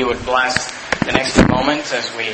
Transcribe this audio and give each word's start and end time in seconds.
you 0.00 0.06
would 0.06 0.24
bless 0.24 0.72
the 1.04 1.12
next 1.12 1.34
few 1.36 1.46
moments 1.48 1.92
as 1.92 2.08
we 2.16 2.32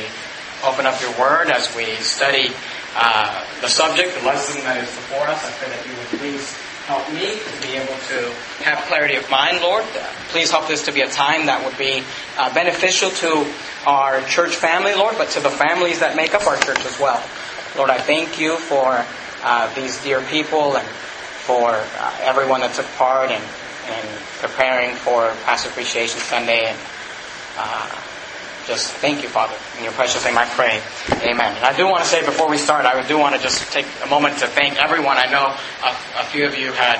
open 0.63 0.85
up 0.85 1.01
your 1.01 1.11
word, 1.19 1.49
as 1.49 1.67
we 1.75 1.83
study 1.95 2.47
uh, 2.95 3.43
the 3.59 3.67
subject, 3.67 4.17
the 4.17 4.25
lesson 4.25 4.63
that 4.63 4.77
is 4.77 4.87
before 4.87 5.27
us. 5.27 5.43
I 5.43 5.51
pray 5.59 5.67
that 5.75 5.85
you 5.85 5.91
would 5.91 6.07
please 6.17 6.55
help 6.87 7.03
me 7.11 7.35
to 7.35 7.67
be 7.67 7.75
able 7.75 7.99
to 8.07 8.31
have 8.63 8.79
clarity 8.87 9.17
of 9.17 9.29
mind, 9.29 9.59
Lord. 9.59 9.83
Please 10.31 10.49
help 10.49 10.69
this 10.69 10.85
to 10.85 10.93
be 10.93 11.01
a 11.01 11.09
time 11.09 11.47
that 11.47 11.59
would 11.65 11.77
be 11.77 12.03
uh, 12.37 12.53
beneficial 12.53 13.09
to 13.19 13.45
our 13.85 14.23
church 14.27 14.55
family, 14.55 14.95
Lord, 14.95 15.17
but 15.17 15.27
to 15.31 15.41
the 15.41 15.49
families 15.51 15.99
that 15.99 16.15
make 16.15 16.33
up 16.33 16.47
our 16.47 16.55
church 16.55 16.79
as 16.85 16.97
well. 17.01 17.21
Lord, 17.75 17.89
I 17.89 17.97
thank 17.99 18.39
you 18.39 18.55
for 18.55 19.03
uh, 19.43 19.75
these 19.75 20.01
dear 20.05 20.21
people 20.21 20.77
and 20.77 20.87
for 21.43 21.71
uh, 21.75 22.17
everyone 22.21 22.61
that 22.61 22.73
took 22.75 22.87
part 22.95 23.29
in, 23.29 23.41
in 23.41 24.05
preparing 24.39 24.95
for 24.95 25.35
Pastor 25.43 25.67
Appreciation 25.67 26.21
Sunday. 26.21 26.63
And 26.67 26.79
uh, 27.57 27.89
just 28.67 28.91
thank 28.93 29.23
you, 29.23 29.29
Father. 29.29 29.55
In 29.77 29.85
your 29.85 29.93
precious 29.93 30.25
name 30.25 30.37
I 30.37 30.45
pray. 30.45 30.81
Amen. 31.23 31.55
And 31.55 31.65
I 31.65 31.75
do 31.75 31.87
want 31.87 32.03
to 32.03 32.09
say 32.09 32.25
before 32.25 32.49
we 32.49 32.57
start, 32.57 32.85
I 32.85 32.99
do 33.07 33.17
want 33.17 33.33
to 33.35 33.41
just 33.41 33.71
take 33.71 33.85
a 34.03 34.07
moment 34.07 34.39
to 34.39 34.47
thank 34.47 34.75
everyone. 34.75 35.17
I 35.17 35.31
know 35.31 35.55
a, 35.83 35.89
a 36.19 36.25
few 36.25 36.45
of 36.45 36.57
you 36.57 36.73
had 36.73 36.99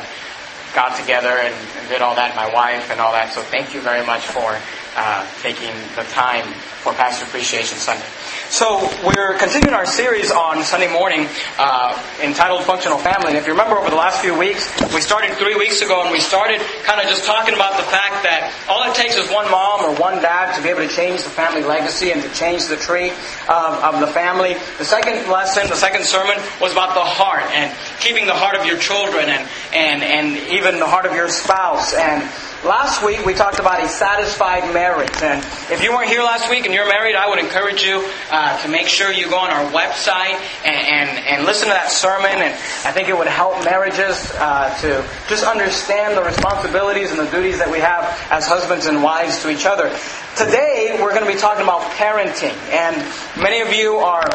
got 0.74 0.96
together 0.98 1.30
and, 1.30 1.54
and, 1.54 1.90
did 1.90 2.02
all 2.02 2.16
that, 2.16 2.36
my 2.36 2.54
wife 2.54 2.90
and 2.92 3.02
all 3.02 3.12
that. 3.12 3.34
So 3.34 3.42
thank 3.42 3.74
you 3.74 3.82
very 3.82 4.06
much 4.06 4.22
for 4.28 4.58
uh, 4.98 5.26
taking 5.42 5.74
the 5.96 6.04
time 6.10 6.52
for 6.82 6.92
Pastor 6.94 7.26
Appreciation 7.26 7.78
Sunday. 7.78 8.06
So 8.50 8.90
we're 9.06 9.38
continuing 9.38 9.73
our 9.76 9.86
series 9.86 10.32
on 10.32 10.64
Sunday 10.64 10.92
morning 10.92 11.28
uh, 11.60 11.94
entitled 12.23 12.64
Functional 12.64 12.98
Family. 12.98 13.30
And 13.30 13.38
if 13.38 13.46
you 13.46 13.54
remember 13.54 13.78
over 13.78 13.90
the 13.90 13.96
last 13.96 14.22
few 14.22 14.36
weeks, 14.36 14.66
we 14.94 15.02
started 15.02 15.38
three 15.38 15.56
weeks 15.56 15.82
ago 15.82 16.02
and 16.02 16.12
we 16.12 16.20
started 16.20 16.62
kind 16.84 17.00
of 17.00 17.08
just 17.08 17.26
talking 17.26 17.54
about 17.54 17.78
the 17.78 17.84
fact 17.84 18.23
that 18.23 18.50
all 18.70 18.90
it 18.90 18.96
takes 18.96 19.18
is 19.18 19.30
one 19.30 19.52
mom 19.52 19.86
or 19.86 19.94
one 20.00 20.22
dad 20.22 20.56
to 20.56 20.64
be 20.64 20.70
able 20.70 20.82
to 20.82 20.90
change 20.90 21.23
the 21.23 21.30
family 21.30 21.62
legacy 21.62 22.12
and 22.12 22.23
to 22.23 22.30
change 22.34 22.66
the 22.66 22.78
tree 22.78 23.12
of, 23.52 23.72
of 23.84 24.00
the 24.00 24.08
family. 24.08 24.56
The 24.80 24.86
second 24.86 25.30
lesson, 25.30 25.68
the 25.70 25.75
second 25.75 26.06
sermon 26.06 26.38
was 26.59 26.72
about 26.72 26.95
the 26.95 27.06
heart 27.06 27.45
and 27.52 27.75
keeping 28.00 28.25
the 28.25 28.34
heart 28.34 28.56
of 28.56 28.66
your 28.66 28.78
children 28.78 29.30
and, 29.30 29.48
and, 29.73 30.02
and 30.02 30.38
even 30.50 30.80
the 30.80 30.88
heart 30.88 31.06
of 31.06 31.14
your 31.14 31.30
spouse 31.30 31.94
and 31.94 32.23
Last 32.66 33.05
week 33.05 33.23
we 33.23 33.36
talked 33.36 33.59
about 33.59 33.83
a 33.83 33.88
satisfied 33.88 34.73
marriage, 34.73 35.22
and 35.22 35.45
if 35.72 35.83
you 35.83 35.91
weren't 35.91 36.09
here 36.09 36.23
last 36.23 36.50
week 36.50 36.66
and 36.66 36.73
you're 36.73 36.89
married, 36.89 37.16
I 37.16 37.30
would 37.30 37.38
encourage 37.38 37.83
you 37.83 38.03
uh, 38.31 38.59
to 38.63 38.67
make 38.67 38.88
sure 38.88 39.11
you 39.11 39.30
go 39.30 39.38
on 39.38 39.52
our 39.52 39.72
website 39.72 40.41
and, 40.66 40.75
and, 40.75 41.28
and, 41.28 41.45
listen 41.45 41.67
to 41.67 41.73
that 41.75 41.91
sermon. 41.91 42.31
And 42.31 42.53
I 42.83 42.91
think 42.91 43.09
it 43.09 43.17
would 43.17 43.28
help 43.28 43.63
marriages 43.63 44.31
uh, 44.39 44.75
to 44.81 45.08
just 45.30 45.45
understand 45.45 46.17
the 46.17 46.23
responsibilities 46.23 47.11
and 47.11 47.19
the 47.19 47.30
duties 47.30 47.59
that 47.59 47.72
we 47.72 47.78
have 47.78 48.03
as 48.31 48.47
husbands 48.47 48.88
and 48.88 49.03
wives 49.03 49.44
to 49.44 49.52
each 49.52 49.67
other. 49.67 49.95
Today 50.35 50.97
we're 51.00 51.13
going 51.13 51.28
to 51.28 51.31
be 51.31 51.39
talking 51.39 51.61
about 51.61 51.81
parenting, 51.91 52.58
and 52.73 52.97
many 53.39 53.61
of 53.61 53.72
you 53.72 53.97
are 53.97 54.28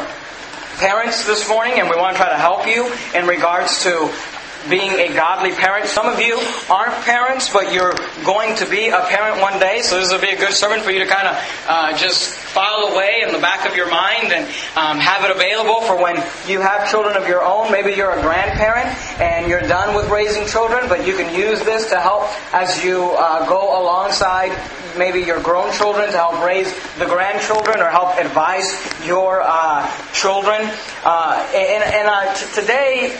parents 0.77 1.27
this 1.27 1.47
morning, 1.49 1.79
and 1.79 1.89
we 1.89 1.97
want 1.97 2.15
to 2.15 2.23
try 2.23 2.29
to 2.29 2.39
help 2.39 2.67
you 2.67 2.89
in 3.13 3.27
regards 3.27 3.83
to 3.83 4.09
being 4.69 4.91
a 4.91 5.13
godly 5.13 5.51
parent. 5.51 5.87
Some 5.87 6.07
of 6.07 6.19
you 6.19 6.39
aren't 6.69 6.93
parents, 7.03 7.51
but 7.51 7.73
you're 7.73 7.93
going 8.25 8.55
to 8.57 8.69
be 8.69 8.87
a 8.87 9.01
parent 9.05 9.41
one 9.41 9.59
day, 9.59 9.81
so 9.81 9.99
this 9.99 10.11
will 10.11 10.21
be 10.21 10.29
a 10.29 10.37
good 10.37 10.53
sermon 10.53 10.79
for 10.81 10.91
you 10.91 10.99
to 10.99 11.07
kind 11.07 11.27
of 11.27 11.65
uh, 11.67 11.97
just 11.97 12.33
file 12.35 12.93
away 12.93 13.23
in 13.25 13.33
the 13.33 13.39
back 13.39 13.67
of 13.67 13.75
your 13.75 13.89
mind 13.89 14.31
and 14.31 14.45
um, 14.77 14.99
have 14.99 15.23
it 15.23 15.35
available 15.35 15.81
for 15.81 16.01
when 16.01 16.15
you 16.47 16.61
have 16.61 16.89
children 16.89 17.17
of 17.17 17.27
your 17.27 17.43
own. 17.43 17.71
Maybe 17.71 17.93
you're 17.93 18.11
a 18.11 18.21
grandparent 18.21 18.87
and 19.19 19.49
you're 19.49 19.61
done 19.61 19.95
with 19.95 20.09
raising 20.09 20.47
children, 20.47 20.87
but 20.87 21.05
you 21.05 21.15
can 21.15 21.33
use 21.33 21.63
this 21.63 21.89
to 21.89 21.99
help 21.99 22.29
as 22.53 22.83
you 22.83 23.11
uh, 23.11 23.47
go 23.47 23.81
alongside 23.81 24.51
maybe 24.97 25.21
your 25.21 25.41
grown 25.41 25.73
children 25.73 26.11
to 26.11 26.17
help 26.17 26.43
raise 26.45 26.71
the 26.99 27.05
grandchildren 27.05 27.79
or 27.79 27.89
help 27.89 28.17
advise 28.17 28.71
your 29.05 29.41
uh, 29.43 29.89
children. 30.13 30.61
And, 31.03 31.83
and 31.83 32.07
uh, 32.07 32.33
t- 32.33 32.61
today, 32.61 33.17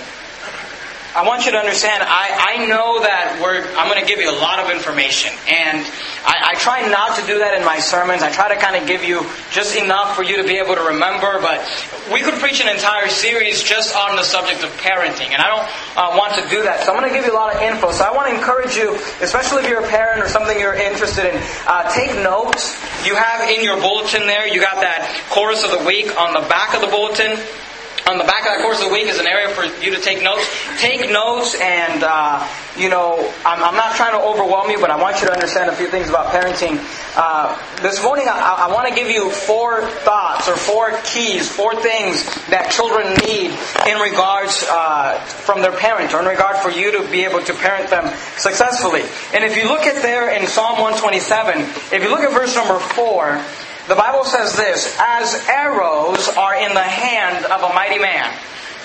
I 1.13 1.21
want 1.27 1.45
you 1.45 1.51
to 1.53 1.61
understand, 1.61 2.01
I, 2.01 2.57
I 2.57 2.65
know 2.65 2.97
that 3.05 3.37
we're, 3.37 3.61
I'm 3.77 3.85
going 3.85 4.01
to 4.01 4.09
give 4.09 4.17
you 4.17 4.33
a 4.33 4.39
lot 4.41 4.57
of 4.57 4.73
information. 4.73 5.29
And 5.45 5.85
I, 6.25 6.53
I 6.53 6.53
try 6.57 6.89
not 6.89 7.21
to 7.21 7.23
do 7.29 7.37
that 7.37 7.53
in 7.53 7.61
my 7.61 7.77
sermons. 7.77 8.25
I 8.25 8.33
try 8.33 8.49
to 8.49 8.57
kind 8.57 8.73
of 8.73 8.89
give 8.89 9.05
you 9.05 9.21
just 9.53 9.77
enough 9.77 10.17
for 10.17 10.25
you 10.25 10.41
to 10.41 10.43
be 10.43 10.57
able 10.57 10.73
to 10.73 10.97
remember. 10.97 11.37
But 11.37 11.61
we 12.09 12.25
could 12.25 12.41
preach 12.41 12.65
an 12.65 12.67
entire 12.67 13.13
series 13.13 13.61
just 13.61 13.93
on 13.93 14.17
the 14.17 14.25
subject 14.25 14.65
of 14.65 14.73
parenting. 14.81 15.29
And 15.29 15.37
I 15.37 15.53
don't 15.53 15.67
uh, 15.93 16.17
want 16.17 16.33
to 16.41 16.49
do 16.49 16.65
that. 16.65 16.81
So 16.81 16.89
I'm 16.89 16.97
going 16.97 17.05
to 17.05 17.13
give 17.13 17.29
you 17.29 17.33
a 17.33 17.37
lot 17.37 17.53
of 17.53 17.61
info. 17.61 17.93
So 17.93 18.01
I 18.01 18.09
want 18.09 18.33
to 18.33 18.33
encourage 18.33 18.73
you, 18.73 18.97
especially 19.21 19.61
if 19.61 19.69
you're 19.69 19.85
a 19.85 19.89
parent 19.93 20.17
or 20.17 20.29
something 20.33 20.57
you're 20.57 20.73
interested 20.73 21.29
in, 21.29 21.37
uh, 21.69 21.93
take 21.93 22.09
notes. 22.25 22.73
You 23.05 23.13
have 23.13 23.45
in 23.53 23.61
your 23.61 23.77
bulletin 23.77 24.25
there, 24.25 24.49
you 24.49 24.57
got 24.57 24.81
that 24.81 25.13
chorus 25.29 25.61
of 25.61 25.77
the 25.77 25.85
week 25.85 26.09
on 26.17 26.33
the 26.33 26.41
back 26.49 26.73
of 26.73 26.81
the 26.81 26.89
bulletin. 26.89 27.37
On 28.05 28.17
the 28.17 28.25
back 28.25 28.41
of 28.41 28.51
that 28.51 28.59
course 28.61 28.83
of 28.83 28.89
the 28.89 28.93
week 28.93 29.07
is 29.07 29.17
an 29.17 29.27
area 29.27 29.47
for 29.47 29.63
you 29.63 29.95
to 29.95 30.01
take 30.01 30.21
notes. 30.21 30.43
Take 30.77 31.09
notes, 31.09 31.55
and 31.55 32.03
uh, 32.03 32.45
you 32.75 32.89
know, 32.89 33.15
I'm, 33.45 33.63
I'm, 33.63 33.75
not 33.75 33.95
trying 33.95 34.11
to 34.11 34.19
overwhelm 34.19 34.69
you, 34.69 34.79
but 34.81 34.91
I 34.91 34.99
want 34.99 35.21
you 35.21 35.27
to 35.27 35.31
understand 35.31 35.69
a 35.69 35.75
few 35.75 35.87
things 35.87 36.09
about 36.09 36.27
parenting. 36.27 36.83
Uh, 37.15 37.55
this 37.81 38.03
morning, 38.03 38.27
I, 38.27 38.67
I 38.67 38.73
want 38.73 38.89
to 38.89 38.93
give 38.93 39.09
you 39.09 39.31
four 39.31 39.87
thoughts 40.03 40.49
or 40.49 40.57
four 40.57 40.91
keys, 41.05 41.47
four 41.47 41.79
things 41.79 42.25
that 42.47 42.71
children 42.71 43.07
need 43.23 43.55
in 43.87 43.97
regards 44.03 44.65
uh, 44.69 45.17
from 45.23 45.61
their 45.61 45.71
parent, 45.71 46.13
or 46.13 46.19
in 46.19 46.25
regard 46.25 46.57
for 46.57 46.71
you 46.71 46.91
to 46.91 47.09
be 47.09 47.23
able 47.23 47.41
to 47.41 47.53
parent 47.53 47.89
them 47.89 48.11
successfully. 48.35 49.03
And 49.33 49.45
if 49.45 49.55
you 49.55 49.69
look 49.69 49.83
at 49.87 50.01
there 50.01 50.29
in 50.35 50.45
Psalm 50.47 50.75
127, 50.81 51.61
if 51.95 52.03
you 52.03 52.09
look 52.09 52.19
at 52.19 52.33
verse 52.33 52.53
number 52.53 52.79
four. 52.79 53.41
The 53.87 53.95
Bible 53.95 54.23
says 54.23 54.55
this 54.55 54.97
As 54.99 55.35
arrows 55.49 56.29
are 56.29 56.55
in 56.55 56.73
the 56.73 56.79
hand 56.79 57.45
of 57.45 57.63
a 57.63 57.73
mighty 57.73 57.99
man, 57.99 58.33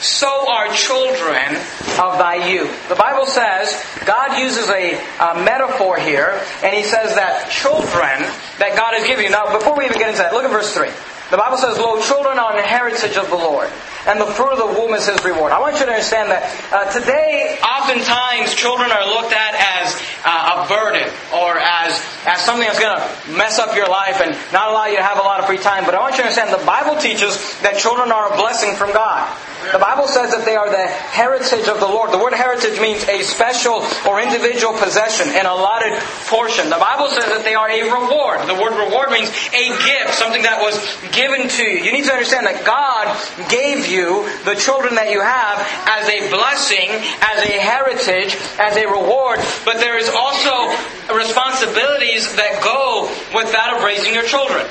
so 0.00 0.48
are 0.48 0.72
children 0.72 1.56
of 1.98 2.18
thy 2.18 2.48
youth. 2.50 2.88
The 2.88 2.94
Bible 2.94 3.26
says 3.26 3.84
God 4.04 4.38
uses 4.38 4.68
a, 4.70 4.94
a, 5.20 5.42
metaphor 5.44 5.98
here, 5.98 6.40
and 6.62 6.74
he 6.74 6.82
says 6.82 7.14
that 7.14 7.50
children 7.50 8.26
that 8.58 8.76
God 8.76 8.94
has 8.94 9.06
given 9.06 9.24
you. 9.24 9.30
Now, 9.30 9.56
before 9.56 9.76
we 9.76 9.84
even 9.84 9.98
get 9.98 10.10
into 10.10 10.22
that, 10.22 10.32
look 10.32 10.44
at 10.44 10.50
verse 10.50 10.74
3. 10.74 10.90
The 11.30 11.36
Bible 11.36 11.58
says, 11.58 11.76
Lo, 11.76 12.00
children 12.00 12.38
are 12.38 12.56
an 12.56 12.64
heritage 12.64 13.16
of 13.16 13.28
the 13.28 13.36
Lord, 13.36 13.68
and 14.08 14.18
the 14.18 14.26
fruit 14.26 14.56
of 14.56 14.58
the 14.58 14.80
womb 14.80 14.94
is 14.94 15.06
his 15.06 15.22
reward. 15.22 15.52
I 15.52 15.60
want 15.60 15.76
you 15.78 15.84
to 15.84 15.92
understand 15.92 16.32
that 16.32 16.48
uh, 16.72 16.88
today, 16.88 17.60
oftentimes, 17.60 18.56
children 18.56 18.90
are 18.90 19.04
looked 19.04 19.36
at 19.36 19.52
as 19.52 19.92
uh, 20.24 20.64
a 20.64 20.68
burden 20.68 21.04
or 21.36 21.60
as, 21.60 21.92
as 22.24 22.40
something 22.40 22.64
that's 22.64 22.80
going 22.80 22.96
to 22.96 23.04
mess 23.36 23.58
up 23.58 23.76
your 23.76 23.88
life 23.88 24.24
and 24.24 24.32
not 24.52 24.72
allow 24.72 24.86
you 24.86 24.96
to 24.96 25.04
have 25.04 25.20
a 25.20 25.26
lot 25.28 25.40
of 25.40 25.46
free 25.46 25.60
time. 25.60 25.84
But 25.84 25.94
I 25.94 26.00
want 26.00 26.16
you 26.16 26.24
to 26.24 26.28
understand 26.32 26.56
the 26.56 26.64
Bible 26.64 26.96
teaches 26.96 27.36
that 27.60 27.76
children 27.76 28.08
are 28.10 28.32
a 28.32 28.36
blessing 28.36 28.72
from 28.74 28.96
God. 28.96 29.28
The 29.72 29.78
Bible 29.78 30.08
says 30.08 30.32
that 30.32 30.46
they 30.46 30.56
are 30.56 30.70
the 30.70 30.86
heritage 31.12 31.68
of 31.68 31.80
the 31.80 31.90
Lord. 31.90 32.12
The 32.12 32.18
word 32.18 32.32
heritage 32.32 32.80
means 32.80 33.04
a 33.04 33.20
special 33.20 33.84
or 34.08 34.22
individual 34.22 34.72
possession, 34.72 35.28
an 35.34 35.44
allotted 35.44 35.92
portion. 36.30 36.70
The 36.70 36.80
Bible 36.80 37.12
says 37.12 37.26
that 37.28 37.44
they 37.44 37.58
are 37.58 37.68
a 37.68 37.82
reward. 37.92 38.46
The 38.48 38.56
word 38.56 38.78
reward 38.78 39.10
means 39.10 39.28
a 39.52 39.68
gift, 39.84 40.14
something 40.14 40.42
that 40.48 40.62
was 40.62 40.78
given 41.12 41.50
to 41.50 41.62
you. 41.66 41.84
You 41.84 41.92
need 41.92 42.06
to 42.06 42.14
understand 42.14 42.46
that 42.46 42.64
God 42.64 43.12
gave 43.50 43.90
you 43.90 43.97
the 44.44 44.54
children 44.54 44.94
that 44.94 45.10
you 45.10 45.20
have 45.20 45.58
as 45.86 46.08
a 46.08 46.30
blessing, 46.30 46.88
as 46.90 47.38
a 47.42 47.58
heritage, 47.58 48.36
as 48.58 48.76
a 48.76 48.86
reward, 48.86 49.40
but 49.64 49.78
there 49.78 49.98
is 49.98 50.08
also 50.08 50.70
responsibilities 51.14 52.34
that 52.36 52.60
go 52.62 53.10
with 53.34 53.50
that 53.52 53.76
of 53.76 53.82
raising 53.82 54.14
your 54.14 54.24
children. 54.24 54.66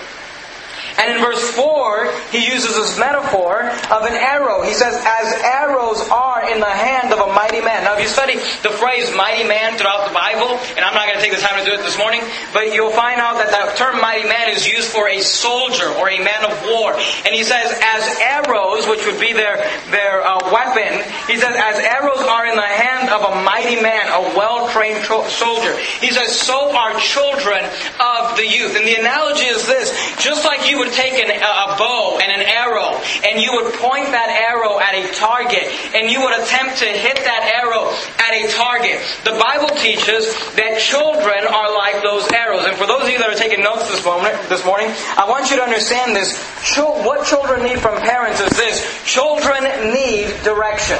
And 0.97 1.16
in 1.16 1.24
verse 1.24 1.44
4, 1.52 2.12
he 2.31 2.46
uses 2.50 2.74
this 2.75 2.97
metaphor 2.97 3.62
of 3.63 4.02
an 4.06 4.13
arrow. 4.13 4.63
He 4.63 4.74
says, 4.74 4.96
as 4.97 5.34
arrows 5.41 6.02
are 6.09 6.50
in 6.50 6.59
the 6.59 6.66
hand 6.66 7.13
of 7.13 7.19
a 7.19 7.34
mighty 7.34 7.62
man. 7.62 7.84
Now, 7.84 7.96
if 7.96 8.02
you 8.02 8.08
study 8.08 8.35
the 8.66 8.74
phrase 8.74 9.13
mighty 9.16 9.47
man 9.47 9.78
throughout 9.78 10.07
the 10.07 10.13
Bible, 10.13 10.57
and 10.75 10.81
I'm 10.81 10.94
not 10.94 11.06
going 11.06 11.19
to 11.19 11.24
take 11.24 11.36
the 11.36 11.41
time 11.41 11.59
to 11.59 11.66
do 11.66 11.78
it 11.78 11.84
this 11.86 11.97
morning, 11.97 12.22
but 12.53 12.74
you'll 12.74 12.94
find 12.94 13.22
out 13.22 13.38
that 13.38 13.53
the 13.53 13.78
term 13.78 14.02
mighty 14.02 14.28
man 14.28 14.50
is 14.50 14.68
used 14.68 14.90
for 14.90 15.07
a 15.07 15.22
soldier 15.22 15.88
or 16.01 16.10
a 16.10 16.18
man 16.18 16.44
of 16.45 16.54
war. 16.66 16.94
And 17.25 17.33
he 17.33 17.44
says, 17.44 17.77
as 17.77 18.04
arrows, 18.18 18.88
which 18.89 19.06
would 19.06 19.22
be 19.22 19.33
their, 19.33 19.62
their 19.94 20.25
uh, 20.25 20.50
weapon, 20.50 21.06
he 21.30 21.38
says, 21.38 21.54
as 21.54 21.77
arrows 21.77 22.25
are 22.25 22.45
in 22.50 22.56
the 22.56 22.62
hand 22.62 23.10
of 23.10 23.22
a 23.22 23.44
mighty 23.44 23.81
man, 23.81 24.10
a 24.10 24.33
well-trained 24.33 25.06
soldier. 25.06 25.77
He 26.01 26.12
says, 26.12 26.33
so 26.33 26.75
are 26.75 26.98
children 27.00 27.63
of 28.01 28.36
the 28.36 28.48
youth. 28.48 28.75
And 28.75 28.86
the 28.86 28.95
analogy 28.95 29.45
is 29.45 29.66
this, 29.66 29.94
just 30.18 30.45
like 30.45 30.69
you 30.69 30.80
would 30.80 30.87
would 30.88 30.95
take 30.95 31.19
an, 31.19 31.28
a 31.28 31.68
bow 31.75 32.19
and 32.24 32.31
an 32.31 32.48
arrow 32.48 32.95
and 33.28 33.42
you 33.44 33.51
would 33.51 33.74
point 33.75 34.07
that 34.16 34.31
arrow 34.31 34.80
at 34.80 34.95
a 34.95 35.04
target 35.19 35.68
and 35.92 36.10
you 36.10 36.24
would 36.24 36.31
attempt 36.39 36.80
to 36.80 36.88
hit 36.88 37.19
that 37.28 37.44
arrow 37.60 37.92
at 38.24 38.31
a 38.31 38.48
target. 38.56 39.04
The 39.28 39.36
Bible 39.36 39.75
teaches 39.75 40.31
that 40.56 40.80
children 40.80 41.44
are 41.44 41.75
like 41.75 42.01
those 42.04 42.24
arrows. 42.31 42.63
And 42.66 42.75
for 42.78 42.88
those 42.88 43.04
of 43.04 43.10
you 43.10 43.19
that 43.19 43.28
are 43.28 43.36
taking 43.36 43.60
notes 43.60 43.92
this 43.92 44.04
moment, 44.06 44.39
this 44.48 44.63
morning, 44.63 44.88
I 45.19 45.28
want 45.28 45.51
you 45.51 45.57
to 45.57 45.63
understand 45.63 46.16
this. 46.16 46.39
What 46.78 47.25
children 47.28 47.63
need 47.63 47.80
from 47.80 48.00
parents 48.00 48.39
is 48.39 48.56
this. 48.56 48.80
Children 49.04 49.92
need 49.92 50.31
direction. 50.44 51.00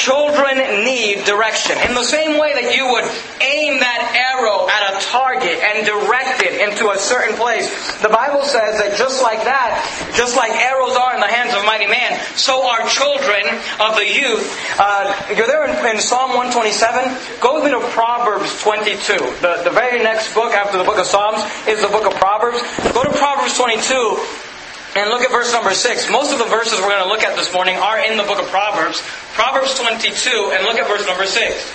Children 0.00 0.56
need 0.80 1.28
direction. 1.28 1.76
In 1.84 1.92
the 1.92 2.08
same 2.08 2.40
way 2.40 2.56
that 2.56 2.72
you 2.72 2.88
would 2.88 3.04
aim 3.44 3.84
that 3.84 4.00
arrow 4.16 4.64
at 4.64 4.96
a 4.96 5.04
target 5.12 5.60
and 5.60 5.84
direct 5.84 6.40
it 6.40 6.56
into 6.56 6.88
a 6.88 6.96
certain 6.96 7.36
place, 7.36 7.68
the 8.00 8.08
Bible 8.08 8.40
says 8.40 8.80
that 8.80 8.96
just 8.96 9.20
like 9.20 9.44
that, 9.44 9.76
just 10.16 10.40
like 10.40 10.56
arrows 10.56 10.96
are 10.96 11.12
in 11.12 11.20
the 11.20 11.28
hands 11.28 11.52
of 11.52 11.60
a 11.60 11.66
mighty 11.68 11.84
man, 11.84 12.16
so 12.32 12.64
are 12.64 12.88
children 12.88 13.44
of 13.76 13.92
the 14.00 14.08
youth. 14.08 14.48
Uh, 14.80 15.12
you're 15.36 15.46
there 15.46 15.68
in, 15.68 15.76
in, 15.84 16.00
Psalm 16.00 16.32
127. 16.32 17.36
Go 17.44 17.60
with 17.60 17.68
me 17.68 17.76
to 17.76 17.84
Proverbs 17.92 18.56
22. 18.64 18.96
The, 19.44 19.68
the 19.68 19.74
very 19.76 20.00
next 20.00 20.32
book 20.32 20.56
after 20.56 20.80
the 20.80 20.84
book 20.84 20.96
of 20.96 21.04
Psalms 21.04 21.44
is 21.68 21.84
the 21.84 21.92
book 21.92 22.08
of 22.08 22.16
Proverbs. 22.16 22.64
Go 22.96 23.04
to 23.04 23.12
Proverbs 23.12 23.52
22 23.52 24.48
and 24.96 25.08
look 25.08 25.22
at 25.22 25.30
verse 25.30 25.52
number 25.52 25.72
6. 25.72 26.10
Most 26.10 26.32
of 26.32 26.38
the 26.38 26.46
verses 26.46 26.80
we're 26.80 26.90
going 26.90 27.02
to 27.02 27.08
look 27.08 27.22
at 27.22 27.36
this 27.36 27.52
morning 27.52 27.76
are 27.76 27.98
in 28.00 28.16
the 28.16 28.24
book 28.24 28.40
of 28.40 28.46
Proverbs. 28.48 29.00
Proverbs 29.34 29.78
22, 29.78 30.50
and 30.54 30.64
look 30.64 30.78
at 30.78 30.88
verse 30.88 31.06
number 31.06 31.26
6. 31.26 31.74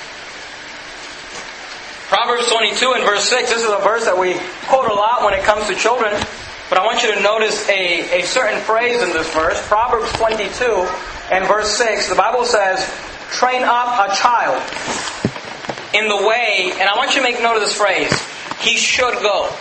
Proverbs 2.07 2.51
22 2.51 2.93
and 2.93 3.03
verse 3.03 3.27
6. 3.29 3.49
This 3.49 3.63
is 3.63 3.71
a 3.71 3.79
verse 3.79 4.05
that 4.05 4.17
we 4.17 4.35
quote 4.67 4.91
a 4.91 4.93
lot 4.93 5.23
when 5.23 5.33
it 5.33 5.43
comes 5.43 5.67
to 5.67 5.75
children. 5.75 6.11
But 6.69 6.77
I 6.77 6.85
want 6.85 7.03
you 7.03 7.13
to 7.15 7.21
notice 7.21 7.67
a, 7.69 8.21
a 8.21 8.25
certain 8.25 8.59
phrase 8.61 9.01
in 9.01 9.09
this 9.09 9.31
verse. 9.33 9.65
Proverbs 9.67 10.11
22 10.13 10.87
and 11.31 11.47
verse 11.47 11.77
6. 11.77 12.09
The 12.09 12.15
Bible 12.15 12.43
says, 12.43 12.83
train 13.31 13.63
up 13.63 14.11
a 14.11 14.15
child 14.15 14.61
in 15.93 16.09
the 16.09 16.27
way, 16.27 16.73
and 16.73 16.89
I 16.89 16.97
want 16.97 17.15
you 17.15 17.21
to 17.21 17.23
make 17.23 17.41
note 17.41 17.55
of 17.55 17.61
this 17.61 17.75
phrase, 17.75 18.11
he 18.59 18.77
should 18.77 19.13
go 19.21 19.55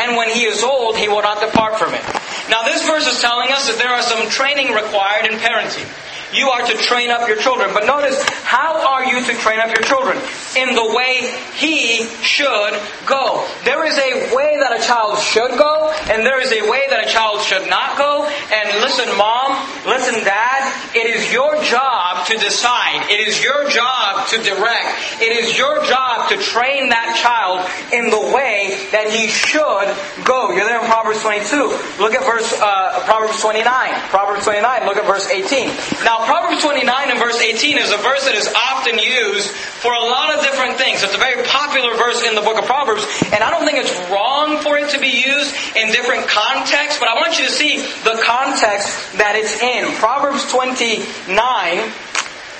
and 0.00 0.16
when 0.16 0.30
he 0.30 0.44
is 0.44 0.62
old, 0.64 0.96
he 0.96 1.08
will 1.08 1.22
not 1.22 1.40
depart 1.40 1.76
from 1.78 1.94
it. 1.94 2.02
Now, 2.48 2.64
this 2.64 2.82
verse 2.86 3.06
is 3.06 3.20
telling 3.20 3.52
us 3.52 3.68
that 3.68 3.78
there 3.78 3.90
are 3.90 4.02
some 4.02 4.28
training 4.28 4.72
required 4.72 5.26
in 5.26 5.38
parenting. 5.38 5.86
You 6.32 6.50
are 6.50 6.64
to 6.66 6.76
train 6.78 7.10
up 7.10 7.26
your 7.28 7.36
children. 7.38 7.70
But 7.74 7.86
notice, 7.86 8.22
how 8.44 8.86
are 8.86 9.04
you 9.04 9.24
to 9.24 9.34
train 9.34 9.58
up 9.58 9.68
your 9.68 9.82
children? 9.82 10.16
In 10.56 10.74
the 10.74 10.94
way 10.94 11.34
he 11.56 12.06
should 12.22 12.74
go. 13.06 13.46
There 13.64 13.84
is 13.86 13.98
a 13.98 14.34
way 14.34 14.56
that 14.58 14.78
a 14.78 14.82
child 14.82 15.18
should 15.18 15.58
go, 15.58 15.90
and 16.10 16.22
there 16.22 16.40
is 16.40 16.52
a 16.52 16.62
way 16.70 16.86
that 16.90 17.06
a 17.06 17.08
child 17.08 17.42
should 17.42 17.68
not 17.68 17.98
go. 17.98 18.26
And 18.26 18.80
listen, 18.80 19.08
mom, 19.18 19.58
listen, 19.86 20.22
dad, 20.24 20.70
it 20.94 21.10
is 21.10 21.32
your 21.32 21.62
job 21.64 22.26
to 22.26 22.38
decide. 22.38 23.10
It 23.10 23.26
is 23.26 23.42
your 23.42 23.68
job 23.68 24.26
to 24.28 24.36
direct. 24.42 25.20
It 25.20 25.32
is 25.34 25.58
your 25.58 25.84
job 25.84 26.28
to 26.30 26.36
train 26.38 26.90
that 26.90 27.18
child 27.18 27.66
in 27.92 28.10
the 28.10 28.20
way 28.34 28.88
that 28.92 29.10
he 29.10 29.26
should 29.26 29.90
go. 30.24 30.50
You're 30.50 30.64
there 30.64 30.80
in 30.80 30.86
Proverbs 30.86 31.22
22. 31.22 31.56
Look 31.98 32.14
at 32.14 32.24
verse 32.24 32.52
uh, 32.60 33.02
Proverbs 33.04 33.40
29. 33.40 33.66
Proverbs 34.10 34.44
29. 34.44 34.86
Look 34.86 34.96
at 34.96 35.06
verse 35.06 35.28
18. 35.28 35.68
Now, 36.04 36.19
Proverbs 36.26 36.62
29 36.62 37.10
and 37.10 37.18
verse 37.18 37.40
18 37.40 37.78
is 37.78 37.92
a 37.92 37.96
verse 37.98 38.24
that 38.24 38.34
is 38.34 38.48
often 38.52 38.98
used 38.98 39.50
for 39.50 39.92
a 39.92 40.04
lot 40.04 40.36
of 40.36 40.44
different 40.44 40.76
things. 40.76 41.02
It's 41.02 41.14
a 41.14 41.18
very 41.18 41.42
popular 41.46 41.96
verse 41.96 42.22
in 42.22 42.34
the 42.34 42.42
book 42.42 42.58
of 42.58 42.64
Proverbs, 42.66 43.06
and 43.32 43.44
I 43.44 43.50
don't 43.50 43.64
think 43.64 43.78
it's 43.78 43.92
wrong 44.10 44.58
for 44.62 44.76
it 44.76 44.90
to 44.92 45.00
be 45.00 45.22
used 45.24 45.54
in 45.76 45.92
different 45.92 46.28
contexts, 46.28 46.98
but 46.98 47.08
I 47.08 47.14
want 47.14 47.38
you 47.38 47.46
to 47.46 47.52
see 47.52 47.80
the 48.04 48.20
context 48.24 49.16
that 49.16 49.36
it's 49.36 49.56
in. 49.60 49.96
Proverbs 49.96 50.44
29 50.50 51.30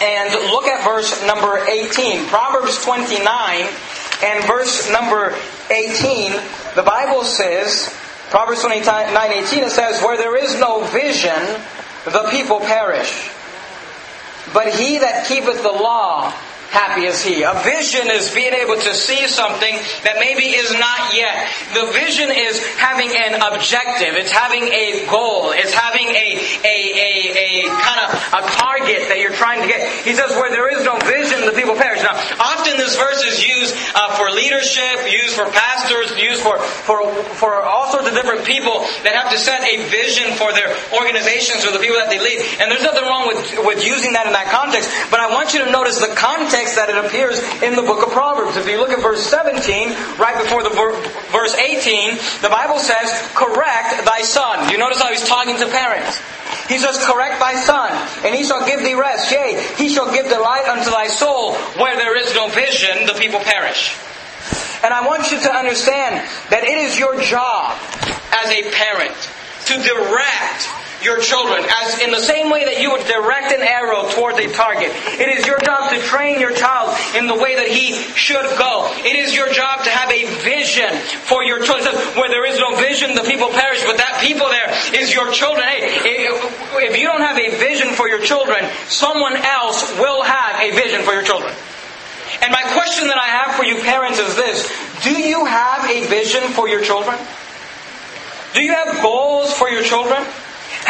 and 0.00 0.32
look 0.48 0.64
at 0.64 0.82
verse 0.84 1.12
number 1.26 1.58
18. 1.58 2.26
Proverbs 2.26 2.82
29 2.84 3.20
and 4.24 4.44
verse 4.44 4.90
number 4.90 5.36
18, 5.70 6.32
the 6.74 6.82
Bible 6.82 7.24
says, 7.24 7.88
Proverbs 8.30 8.62
29 8.62 9.16
18, 9.16 9.64
it 9.64 9.70
says, 9.70 10.02
Where 10.02 10.16
there 10.16 10.36
is 10.36 10.58
no 10.58 10.84
vision, 10.84 11.40
the 12.04 12.28
people 12.30 12.60
perish. 12.60 13.30
But 14.52 14.74
he 14.74 14.98
that 14.98 15.26
keepeth 15.26 15.62
the 15.62 15.72
law, 15.72 16.32
happy 16.70 17.06
is 17.06 17.22
he. 17.22 17.42
A 17.42 17.54
vision 17.66 18.10
is 18.10 18.30
being 18.30 18.54
able 18.54 18.78
to 18.78 18.94
see 18.94 19.26
something 19.26 19.74
that 20.06 20.16
maybe 20.22 20.54
is 20.54 20.70
not 20.78 21.14
yet. 21.14 21.50
The 21.74 21.90
vision 21.90 22.30
is 22.30 22.62
having 22.78 23.10
an 23.10 23.42
objective. 23.42 24.14
It's 24.14 24.30
having 24.30 24.70
a 24.70 25.06
goal. 25.10 25.50
It's 25.50 25.74
having 25.74 26.06
a, 26.06 26.28
a, 26.62 26.76
a, 26.94 27.10
a 27.34 27.48
kind 27.74 28.00
of 28.06 28.08
a 28.14 28.42
target 28.54 29.10
that 29.10 29.18
you're 29.18 29.34
trying 29.34 29.62
to 29.62 29.68
get. 29.68 29.82
He 30.06 30.14
says, 30.14 30.30
where 30.38 30.50
there 30.50 30.70
is 30.70 30.86
no 30.86 30.94
vision, 31.02 31.42
the 31.42 31.52
people 31.58 31.74
perish. 31.74 32.02
Now, 32.06 32.14
often 32.38 32.78
this 32.78 32.94
verse 32.94 33.22
is 33.26 33.42
used 33.42 33.74
uh, 33.98 34.14
for 34.14 34.30
leadership, 34.30 35.10
used 35.10 35.34
for 35.34 35.50
pastors, 35.50 36.14
used 36.22 36.40
for, 36.40 36.62
for, 36.86 37.02
for 37.34 37.66
all 37.66 37.90
sorts 37.90 38.06
of 38.06 38.14
different 38.14 38.46
people 38.46 38.86
that 39.02 39.18
have 39.18 39.34
to 39.34 39.38
set 39.38 39.66
a 39.66 39.82
vision 39.90 40.38
for 40.38 40.54
their 40.54 40.70
organizations 40.94 41.66
or 41.66 41.74
the 41.74 41.82
people 41.82 41.98
that 41.98 42.08
they 42.08 42.22
lead. 42.22 42.38
And 42.62 42.70
there's 42.70 42.86
nothing 42.86 43.04
wrong 43.04 43.26
with, 43.26 43.42
with 43.66 43.82
using 43.82 44.14
that 44.14 44.30
in 44.30 44.32
that 44.32 44.54
context. 44.54 44.86
But 45.10 45.18
I 45.18 45.34
want 45.34 45.50
you 45.50 45.66
to 45.66 45.70
notice 45.70 45.98
the 45.98 46.14
context 46.14 46.59
that 46.76 46.88
it 46.88 46.96
appears 46.96 47.40
in 47.62 47.76
the 47.76 47.82
book 47.82 48.04
of 48.04 48.12
Proverbs. 48.12 48.56
If 48.56 48.68
you 48.68 48.76
look 48.76 48.90
at 48.90 49.00
verse 49.00 49.24
17, 49.24 50.18
right 50.18 50.36
before 50.36 50.62
the 50.62 50.70
ver- 50.70 50.98
verse 51.32 51.54
18, 51.54 52.16
the 52.42 52.50
Bible 52.50 52.78
says, 52.78 53.08
correct 53.32 54.04
thy 54.04 54.22
son. 54.22 54.70
You 54.70 54.78
notice 54.78 55.00
how 55.00 55.08
he's 55.08 55.24
talking 55.24 55.56
to 55.56 55.66
parents. 55.66 56.20
He 56.68 56.78
says, 56.78 56.98
correct 57.02 57.40
thy 57.40 57.56
son, 57.64 57.90
and 58.24 58.34
he 58.34 58.44
shall 58.44 58.66
give 58.66 58.80
thee 58.80 58.94
rest. 58.94 59.30
Yea, 59.32 59.58
he 59.76 59.88
shall 59.88 60.12
give 60.12 60.28
delight 60.28 60.68
unto 60.68 60.90
thy 60.90 61.08
soul. 61.08 61.54
Where 61.80 61.96
there 61.96 62.16
is 62.16 62.34
no 62.34 62.48
vision, 62.48 63.06
the 63.06 63.14
people 63.14 63.40
perish. 63.40 63.96
And 64.82 64.94
I 64.94 65.06
want 65.06 65.30
you 65.30 65.40
to 65.40 65.50
understand 65.52 66.26
that 66.50 66.64
it 66.64 66.78
is 66.78 66.98
your 66.98 67.20
job 67.20 67.76
as 68.32 68.50
a 68.50 68.70
parent 68.70 69.16
to 69.66 69.74
direct 69.76 70.79
your 71.02 71.20
children, 71.20 71.64
as 71.82 71.98
in 72.00 72.10
the 72.10 72.20
same 72.20 72.50
way 72.50 72.64
that 72.64 72.80
you 72.80 72.90
would 72.90 73.04
direct 73.06 73.52
an 73.52 73.62
arrow 73.62 74.08
towards 74.10 74.38
a 74.38 74.52
target. 74.52 74.92
It 75.18 75.28
is 75.28 75.46
your 75.46 75.58
job 75.60 75.90
to 75.90 75.98
train 76.02 76.40
your 76.40 76.52
child 76.52 76.96
in 77.16 77.26
the 77.26 77.34
way 77.34 77.56
that 77.56 77.68
he 77.68 77.94
should 78.14 78.44
go. 78.58 78.92
It 79.04 79.16
is 79.16 79.34
your 79.34 79.52
job 79.52 79.84
to 79.84 79.90
have 79.90 80.10
a 80.10 80.26
vision 80.44 80.90
for 81.24 81.42
your 81.44 81.62
children. 81.62 81.94
Where 82.16 82.28
there 82.28 82.46
is 82.46 82.58
no 82.58 82.76
vision, 82.76 83.14
the 83.14 83.24
people 83.24 83.48
perish, 83.48 83.82
but 83.84 83.96
that 83.96 84.20
people 84.20 84.48
there 84.48 84.70
is 85.00 85.12
your 85.12 85.32
children. 85.32 85.66
Hey, 85.66 86.28
if 86.28 86.96
you 86.96 87.06
don't 87.06 87.22
have 87.22 87.38
a 87.38 87.50
vision 87.56 87.92
for 87.94 88.08
your 88.08 88.20
children, 88.20 88.68
someone 88.88 89.36
else 89.36 89.82
will 89.98 90.22
have 90.22 90.60
a 90.60 90.70
vision 90.76 91.02
for 91.02 91.12
your 91.12 91.22
children. 91.22 91.52
And 92.42 92.52
my 92.52 92.62
question 92.72 93.08
that 93.08 93.18
I 93.18 93.28
have 93.28 93.54
for 93.56 93.64
you 93.64 93.80
parents 93.82 94.18
is 94.18 94.36
this. 94.36 94.64
Do 95.02 95.12
you 95.12 95.44
have 95.44 95.88
a 95.90 96.06
vision 96.06 96.42
for 96.52 96.68
your 96.68 96.82
children? 96.82 97.18
Do 98.54 98.62
you 98.62 98.72
have 98.72 99.00
goals 99.02 99.52
for 99.52 99.68
your 99.68 99.82
children? 99.82 100.26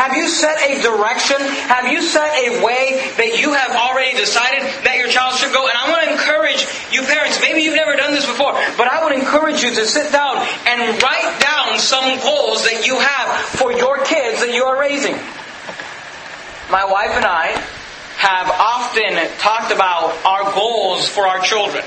Have 0.01 0.17
you 0.17 0.29
set 0.29 0.57
a 0.63 0.81
direction? 0.81 1.37
Have 1.69 1.93
you 1.93 2.01
set 2.01 2.33
a 2.33 2.65
way 2.65 3.13
that 3.19 3.39
you 3.39 3.53
have 3.53 3.77
already 3.77 4.17
decided 4.17 4.65
that 4.81 4.97
your 4.97 5.09
child 5.09 5.37
should 5.37 5.53
go? 5.53 5.69
And 5.69 5.77
I 5.77 5.93
want 5.93 6.09
to 6.09 6.13
encourage 6.17 6.65
you 6.89 7.03
parents, 7.05 7.37
maybe 7.43 7.61
you've 7.61 7.77
never 7.77 7.95
done 7.97 8.17
this 8.17 8.25
before, 8.25 8.57
but 8.81 8.89
I 8.89 9.05
would 9.05 9.13
encourage 9.13 9.61
you 9.61 9.69
to 9.75 9.85
sit 9.85 10.11
down 10.11 10.41
and 10.65 10.81
write 11.03 11.37
down 11.45 11.77
some 11.77 12.17
goals 12.25 12.65
that 12.65 12.87
you 12.87 12.97
have 12.97 13.29
for 13.61 13.77
your 13.77 14.03
kids 14.09 14.41
that 14.41 14.55
you 14.55 14.65
are 14.65 14.81
raising. 14.81 15.13
My 16.73 16.89
wife 16.89 17.13
and 17.13 17.27
I 17.29 17.61
have 18.17 18.49
often 18.57 19.21
talked 19.37 19.71
about 19.71 20.17
our 20.25 20.51
goals 20.55 21.11
for 21.11 21.29
our 21.29 21.41
children 21.41 21.85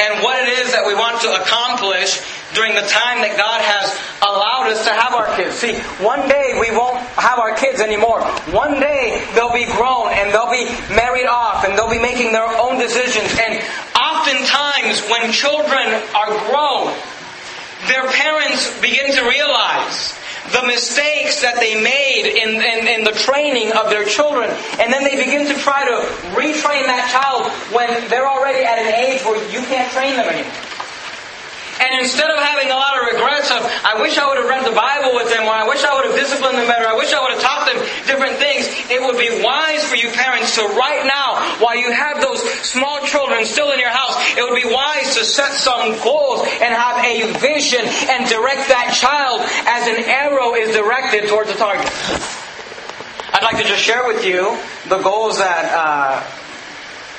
and 0.00 0.22
what 0.22 0.40
it 0.40 0.48
is 0.60 0.72
that 0.72 0.86
we 0.86 0.94
want 0.94 1.20
to 1.22 1.30
accomplish 1.42 2.20
during 2.54 2.74
the 2.74 2.84
time 2.88 3.24
that 3.24 3.36
God 3.36 3.60
has 3.60 3.92
allowed 4.20 4.68
us 4.68 4.84
to 4.84 4.92
have 4.92 5.14
our 5.14 5.28
kids. 5.36 5.56
See, 5.56 5.76
one 6.04 6.28
day 6.28 6.56
we 6.60 6.70
won't 6.70 6.98
have 7.16 7.38
our 7.38 7.56
kids 7.56 7.80
anymore. 7.80 8.20
One 8.52 8.80
day 8.80 9.24
they'll 9.34 9.52
be 9.52 9.66
grown 9.66 10.12
and 10.12 10.32
they'll 10.32 10.52
be 10.52 10.68
married 10.92 11.26
off 11.26 11.64
and 11.64 11.76
they'll 11.76 11.90
be 11.90 12.02
making 12.02 12.32
their 12.32 12.48
own 12.60 12.78
decisions. 12.78 13.32
And 13.40 13.60
oftentimes 13.96 15.00
when 15.08 15.32
children 15.32 15.88
are 16.14 16.32
grown, 16.48 16.92
their 17.88 18.06
parents 18.06 18.68
begin 18.80 19.12
to 19.16 19.22
realize 19.28 20.14
the 20.50 20.66
mistakes 20.66 21.42
that 21.42 21.56
they 21.60 21.80
made 21.80 22.26
in, 22.26 22.60
in, 22.60 22.88
in, 22.88 23.04
the 23.04 23.12
training 23.12 23.72
of 23.72 23.90
their 23.90 24.04
children. 24.04 24.50
And 24.80 24.92
then 24.92 25.04
they 25.04 25.16
begin 25.16 25.46
to 25.46 25.54
try 25.54 25.84
to 25.86 25.96
retrain 26.34 26.86
that 26.86 27.10
child 27.14 27.52
when 27.72 28.08
they're 28.08 28.26
already 28.26 28.64
at 28.64 28.78
an 28.78 28.92
age 28.94 29.22
where 29.22 29.38
you 29.50 29.60
can't 29.66 29.90
train 29.92 30.16
them 30.16 30.28
anymore. 30.28 30.71
And 31.80 32.00
instead 32.00 32.28
of 32.28 32.38
having 32.38 32.70
a 32.70 32.76
lot 32.76 32.98
of 32.98 33.08
regrets 33.12 33.50
of, 33.50 33.64
I 33.64 34.00
wish 34.00 34.18
I 34.18 34.28
would 34.28 34.36
have 34.36 34.48
read 34.48 34.66
the 34.66 34.76
Bible 34.76 35.14
with 35.16 35.32
them, 35.32 35.48
or 35.48 35.54
I 35.54 35.66
wish 35.66 35.82
I 35.84 35.94
would 35.94 36.04
have 36.04 36.16
disciplined 36.18 36.58
them 36.58 36.68
better, 36.68 36.86
I 36.86 36.94
wish 36.94 37.12
I 37.12 37.20
would 37.22 37.32
have 37.32 37.42
taught 37.42 37.64
them 37.64 37.80
different 38.04 38.36
things, 38.36 38.68
it 38.90 39.00
would 39.00 39.16
be 39.16 39.40
wise 39.40 39.84
for 39.88 39.96
you 39.96 40.12
parents 40.12 40.54
to 40.56 40.68
right 40.76 41.04
now, 41.06 41.40
while 41.64 41.76
you 41.76 41.90
have 41.90 42.20
those 42.20 42.44
small 42.60 43.00
children 43.06 43.44
still 43.46 43.72
in 43.72 43.80
your 43.80 43.92
house, 43.92 44.16
it 44.36 44.42
would 44.44 44.56
be 44.56 44.68
wise 44.68 45.16
to 45.16 45.24
set 45.24 45.52
some 45.52 45.96
goals 46.04 46.44
and 46.60 46.74
have 46.74 47.00
a 47.00 47.32
vision 47.40 47.82
and 48.12 48.28
direct 48.28 48.68
that 48.68 48.92
child 48.92 49.40
as 49.64 49.88
an 49.88 50.04
arrow 50.04 50.54
is 50.54 50.74
directed 50.76 51.28
towards 51.28 51.50
a 51.50 51.56
target. 51.56 51.88
I'd 53.32 53.44
like 53.44 53.56
to 53.56 53.64
just 53.64 53.82
share 53.82 54.06
with 54.06 54.24
you 54.24 54.56
the 54.88 54.98
goals 54.98 55.38
that 55.38 55.64
uh, 55.72 56.22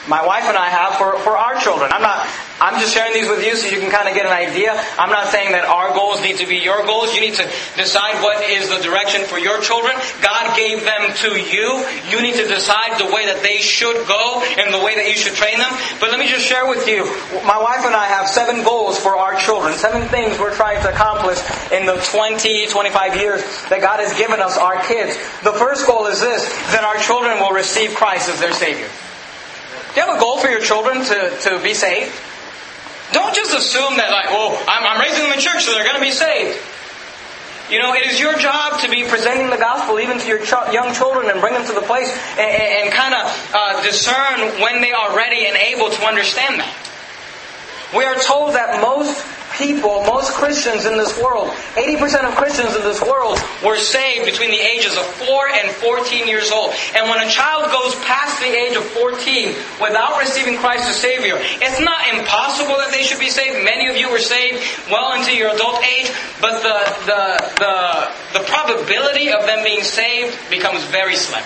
my 0.08 0.26
wife 0.26 0.44
and 0.44 0.58
I 0.58 0.70
have 0.70 0.96
for, 0.96 1.18
for 1.20 1.38
our 1.38 1.60
children. 1.60 1.92
I'm 1.92 2.02
not 2.02 2.28
I'm 2.64 2.80
just 2.80 2.94
sharing 2.94 3.12
these 3.12 3.28
with 3.28 3.44
you 3.44 3.58
so 3.60 3.68
you 3.68 3.84
can 3.84 3.92
kind 3.92 4.08
of 4.08 4.16
get 4.16 4.26
an 4.26 4.32
idea. 4.32 4.72
I'm 4.96 5.10
not 5.10 5.28
saying 5.28 5.52
that 5.52 5.66
our 5.66 5.92
goals 5.92 6.22
need 6.22 6.38
to 6.38 6.48
be 6.48 6.64
your 6.64 6.86
goals. 6.86 7.14
You 7.14 7.20
need 7.20 7.36
to 7.36 7.44
decide 7.76 8.24
what 8.24 8.40
is 8.40 8.72
the 8.72 8.80
direction 8.80 9.28
for 9.28 9.38
your 9.38 9.60
children. 9.60 9.92
God 10.24 10.56
gave 10.56 10.80
them 10.80 11.12
to 11.28 11.36
you. 11.36 11.84
You 12.08 12.22
need 12.24 12.36
to 12.40 12.48
decide 12.48 12.96
the 12.96 13.12
way 13.12 13.28
that 13.28 13.44
they 13.44 13.58
should 13.58 14.08
go 14.08 14.40
and 14.56 14.72
the 14.74 14.80
way 14.80 14.96
that 14.96 15.12
you 15.12 15.20
should 15.20 15.36
train 15.36 15.60
them. 15.60 15.76
But 16.00 16.12
let 16.12 16.20
me 16.20 16.32
just 16.32 16.48
share 16.48 16.64
with 16.70 16.88
you. 16.88 17.04
My 17.44 17.60
wife 17.60 17.84
and 17.84 17.92
I 17.92 18.08
have 18.08 18.30
seven 18.30 18.64
goals 18.64 18.98
for 18.98 19.18
our 19.18 19.36
children. 19.36 19.76
Seven 19.76 20.08
things 20.08 20.40
we're 20.40 20.56
trying 20.56 20.80
to 20.84 20.90
accomplish 20.90 21.44
in 21.76 21.86
the 21.86 22.00
20, 22.00 22.68
25 22.72 23.20
years 23.20 23.44
that 23.68 23.82
God 23.82 24.00
has 24.00 24.16
given 24.16 24.40
us, 24.40 24.58
our 24.58 24.80
kids. 24.88 25.20
The 25.44 25.52
first 25.60 25.86
goal 25.86 26.08
is 26.08 26.22
this, 26.22 26.48
that 26.72 26.88
our 26.88 26.96
children 27.04 27.44
will 27.44 27.52
receive 27.52 27.92
Christ 27.96 28.30
as 28.30 28.40
their 28.40 28.54
Savior. 28.54 28.88
Do 29.94 30.02
you 30.02 30.08
have 30.08 30.16
a 30.16 30.20
goal 30.20 30.40
for 30.40 30.50
your 30.50 30.62
children 30.62 31.06
to, 31.06 31.38
to 31.42 31.60
be 31.62 31.74
saved? 31.74 32.12
Don't 33.12 33.36
just 33.36 33.54
assume 33.54 33.98
that, 33.98 34.10
like, 34.10 34.26
well, 34.26 34.58
I'm, 34.68 34.84
I'm 34.84 35.00
raising 35.00 35.22
them 35.24 35.34
in 35.34 35.40
church, 35.40 35.66
so 35.66 35.74
they're 35.74 35.84
going 35.84 36.02
to 36.02 36.02
be 36.02 36.12
saved. 36.12 36.58
You 37.70 37.80
know, 37.80 37.94
it 37.94 38.08
is 38.08 38.20
your 38.20 38.38
job 38.38 38.82
to 38.82 38.90
be 38.90 39.04
presenting 39.08 39.50
the 39.50 39.58
gospel 39.58 40.00
even 40.00 40.20
to 40.20 40.28
your 40.28 40.40
ch- 40.40 40.74
young 40.74 40.94
children 40.94 41.30
and 41.30 41.40
bring 41.40 41.54
them 41.54 41.66
to 41.66 41.74
the 41.74 41.82
place 41.82 42.10
and, 42.38 42.42
and, 42.42 42.86
and 42.86 42.94
kind 42.94 43.14
of 43.14 43.52
uh, 43.54 43.84
discern 43.84 44.62
when 44.62 44.82
they 44.82 44.92
are 44.92 45.16
ready 45.16 45.46
and 45.46 45.56
able 45.58 45.90
to 45.90 46.02
understand 46.06 46.60
that. 46.60 46.74
We 47.96 48.04
are 48.04 48.16
told 48.16 48.56
that 48.56 48.82
most 48.82 49.14
people, 49.58 50.04
most 50.06 50.32
Christians 50.32 50.86
in 50.86 50.98
this 50.98 51.18
world, 51.22 51.50
80% 51.76 52.26
of 52.26 52.36
Christians 52.36 52.76
in 52.76 52.84
this 52.84 53.02
world 53.02 53.40
were 53.64 53.78
saved 53.78 54.26
between 54.26 54.52
the 54.52 54.60
ages 54.60 54.98
of 54.98 55.06
4 55.26 55.50
and 55.50 55.72
14 55.72 56.28
years 56.28 56.52
old. 56.52 56.74
And 56.96 57.10
when 57.10 57.26
a 57.26 57.30
child 57.30 57.72
goes 57.72 57.96
past 58.04 58.40
the 58.40 58.52
age 58.52 58.76
of 58.76 58.84
14 58.84 59.56
without 59.82 60.20
receiving 60.20 60.58
Christ 60.58 60.90
as 60.90 60.98
Savior, 60.98 61.36
it's 61.38 61.80
not 61.80 62.02
impossible 62.14 62.78
that 62.78 62.92
they 62.92 63.04
should 63.04 63.20
be 63.20 63.30
saved. 63.30 63.64
Many 63.64 63.90
of 63.90 63.98
you 63.98 64.10
were 64.10 64.20
saved 64.20 64.64
well 64.90 65.14
into 65.14 65.36
your 65.36 65.54
adult 65.54 65.84
age, 65.84 66.12
but 66.42 66.62
the, 66.62 66.78
the, 67.06 67.24
the, 67.60 68.40
the 68.40 68.46
probability 68.46 69.32
of 69.32 69.46
them 69.46 69.64
being 69.64 69.84
saved 69.84 70.38
becomes 70.50 70.84
very 70.86 71.16
slim. 71.16 71.44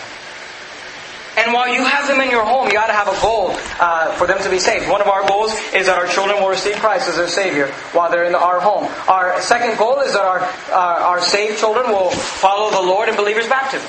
And 1.37 1.53
while 1.53 1.71
you 1.71 1.85
have 1.85 2.07
them 2.07 2.19
in 2.19 2.31
your 2.31 2.43
home, 2.43 2.65
you 2.67 2.73
got 2.73 2.87
to 2.87 2.93
have 2.93 3.07
a 3.07 3.21
goal 3.21 3.51
uh, 3.79 4.11
for 4.13 4.25
them 4.25 4.41
to 4.41 4.49
be 4.49 4.57
saved. 4.57 4.89
One 4.89 5.01
of 5.01 5.07
our 5.07 5.27
goals 5.27 5.53
is 5.73 5.85
that 5.85 5.97
our 5.97 6.07
children 6.07 6.41
will 6.41 6.49
receive 6.49 6.75
Christ 6.77 7.07
as 7.07 7.15
their 7.15 7.27
Savior 7.27 7.67
while 7.93 8.09
they're 8.09 8.25
in 8.25 8.33
our 8.33 8.59
home. 8.59 8.91
Our 9.07 9.39
second 9.41 9.77
goal 9.77 10.01
is 10.01 10.13
that 10.13 10.25
our, 10.25 10.41
uh, 10.41 11.05
our 11.05 11.21
saved 11.21 11.59
children 11.59 11.91
will 11.91 12.09
follow 12.09 12.71
the 12.71 12.81
Lord 12.81 13.07
in 13.07 13.15
believers' 13.15 13.47
baptism. 13.47 13.87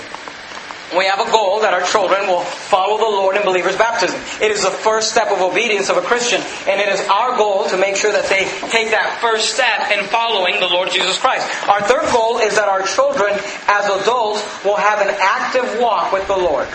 We 0.97 1.05
have 1.05 1.21
a 1.21 1.31
goal 1.31 1.61
that 1.61 1.75
our 1.75 1.83
children 1.83 2.26
will 2.28 2.40
follow 2.40 2.97
the 2.97 3.05
Lord 3.05 3.37
in 3.37 3.45
believers' 3.45 3.76
baptism. 3.76 4.19
It 4.40 4.50
is 4.50 4.62
the 4.62 4.71
first 4.71 5.11
step 5.11 5.28
of 5.28 5.43
obedience 5.43 5.90
of 5.90 5.99
a 5.99 6.00
Christian, 6.00 6.40
and 6.67 6.81
it 6.81 6.88
is 6.88 7.00
our 7.09 7.37
goal 7.37 7.69
to 7.69 7.76
make 7.76 7.97
sure 7.97 8.11
that 8.11 8.25
they 8.25 8.49
take 8.73 8.90
that 8.93 9.19
first 9.21 9.52
step 9.52 9.90
in 9.93 10.05
following 10.07 10.61
the 10.61 10.69
Lord 10.69 10.90
Jesus 10.90 11.19
Christ. 11.19 11.45
Our 11.69 11.83
third 11.83 12.11
goal 12.12 12.38
is 12.38 12.57
that 12.57 12.69
our 12.69 12.83
children, 12.85 13.37
as 13.69 13.85
adults, 13.85 14.40
will 14.64 14.76
have 14.76 15.02
an 15.02 15.14
active 15.21 15.78
walk 15.78 16.11
with 16.11 16.26
the 16.26 16.37
Lord. 16.37 16.67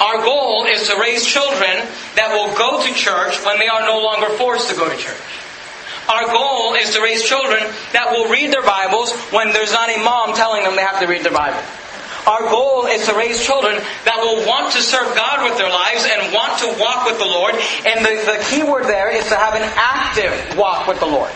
Our 0.00 0.22
goal 0.24 0.64
is 0.66 0.88
to 0.88 0.98
raise 0.98 1.24
children 1.24 1.86
that 2.16 2.32
will 2.34 2.50
go 2.56 2.82
to 2.82 2.90
church 2.94 3.38
when 3.44 3.58
they 3.58 3.68
are 3.68 3.82
no 3.82 4.02
longer 4.02 4.30
forced 4.36 4.70
to 4.70 4.76
go 4.76 4.88
to 4.88 4.96
church. 4.96 5.20
Our 6.08 6.26
goal 6.26 6.74
is 6.74 6.94
to 6.94 7.02
raise 7.02 7.22
children 7.22 7.62
that 7.92 8.10
will 8.10 8.28
read 8.28 8.52
their 8.52 8.66
Bibles 8.66 9.12
when 9.30 9.52
there's 9.52 9.72
not 9.72 9.88
a 9.88 10.02
mom 10.02 10.34
telling 10.34 10.64
them 10.64 10.74
they 10.74 10.82
have 10.82 11.00
to 11.00 11.06
read 11.06 11.22
their 11.22 11.32
Bible. 11.32 11.62
Our 12.26 12.50
goal 12.50 12.86
is 12.86 13.06
to 13.06 13.14
raise 13.14 13.44
children 13.44 13.74
that 14.04 14.18
will 14.18 14.46
want 14.46 14.72
to 14.74 14.82
serve 14.82 15.14
God 15.14 15.42
with 15.42 15.58
their 15.58 15.70
lives 15.70 16.06
and 16.06 16.32
want 16.32 16.58
to 16.62 16.68
walk 16.78 17.06
with 17.06 17.18
the 17.18 17.26
Lord. 17.26 17.54
And 17.86 18.04
the, 18.04 18.14
the 18.26 18.38
key 18.50 18.62
word 18.62 18.84
there 18.86 19.10
is 19.10 19.26
to 19.28 19.36
have 19.36 19.54
an 19.54 19.66
active 19.74 20.56
walk 20.56 20.86
with 20.86 21.00
the 21.00 21.06
Lord. 21.06 21.30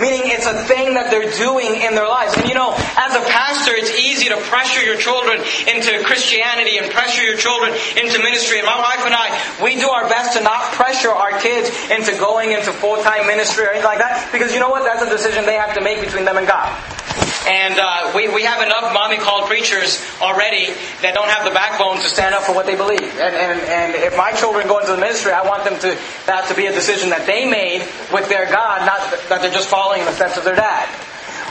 Meaning 0.00 0.30
it's 0.30 0.46
a 0.46 0.54
thing 0.64 0.94
that 0.94 1.10
they're 1.10 1.30
doing 1.34 1.82
in 1.82 1.94
their 1.94 2.06
lives. 2.06 2.36
And 2.38 2.48
you 2.48 2.54
know, 2.54 2.72
as 2.72 3.12
a 3.14 3.24
pastor, 3.26 3.74
it's 3.74 3.90
easy 3.98 4.28
to 4.28 4.38
pressure 4.46 4.82
your 4.82 4.96
children 4.96 5.42
into 5.66 6.02
Christianity 6.04 6.78
and 6.78 6.90
pressure 6.90 7.22
your 7.22 7.36
children 7.36 7.74
into 7.98 8.18
ministry. 8.22 8.58
And 8.58 8.66
my 8.66 8.78
wife 8.78 9.02
and 9.02 9.14
I, 9.14 9.34
we 9.62 9.74
do 9.74 9.88
our 9.88 10.08
best 10.08 10.36
to 10.38 10.42
not 10.42 10.72
pressure 10.72 11.10
our 11.10 11.38
kids 11.40 11.70
into 11.90 12.14
going 12.18 12.52
into 12.52 12.72
full-time 12.72 13.26
ministry 13.26 13.66
or 13.66 13.70
anything 13.70 13.90
like 13.90 13.98
that. 13.98 14.30
Because 14.30 14.54
you 14.54 14.60
know 14.60 14.70
what? 14.70 14.84
That's 14.84 15.02
a 15.02 15.10
decision 15.10 15.46
they 15.46 15.58
have 15.58 15.74
to 15.74 15.82
make 15.82 16.00
between 16.00 16.24
them 16.24 16.36
and 16.36 16.46
God. 16.46 16.97
And 17.48 17.80
uh, 17.80 18.12
we, 18.14 18.28
we 18.28 18.42
have 18.44 18.60
enough 18.60 18.92
mommy 18.92 19.16
called 19.16 19.48
preachers 19.48 20.04
already 20.20 20.68
that 21.00 21.14
don't 21.14 21.28
have 21.28 21.44
the 21.48 21.50
backbone 21.50 21.96
to 21.96 22.08
stand 22.08 22.34
up 22.34 22.42
for 22.42 22.54
what 22.54 22.66
they 22.66 22.76
believe. 22.76 23.00
And, 23.00 23.34
and, 23.34 23.60
and 23.60 23.94
if 23.96 24.16
my 24.16 24.32
children 24.32 24.68
go 24.68 24.78
into 24.78 24.92
the 24.92 25.00
ministry, 25.00 25.32
I 25.32 25.46
want 25.48 25.64
them 25.64 25.80
to 25.80 25.96
that 26.26 26.46
to 26.48 26.54
be 26.54 26.66
a 26.66 26.72
decision 26.72 27.08
that 27.10 27.26
they 27.26 27.48
made 27.48 27.88
with 28.12 28.28
their 28.28 28.44
God, 28.52 28.84
not 28.84 29.00
that 29.28 29.40
they're 29.40 29.50
just 29.50 29.68
following 29.68 30.00
in 30.00 30.06
the 30.06 30.12
steps 30.12 30.36
of 30.36 30.44
their 30.44 30.56
dad. 30.56 30.88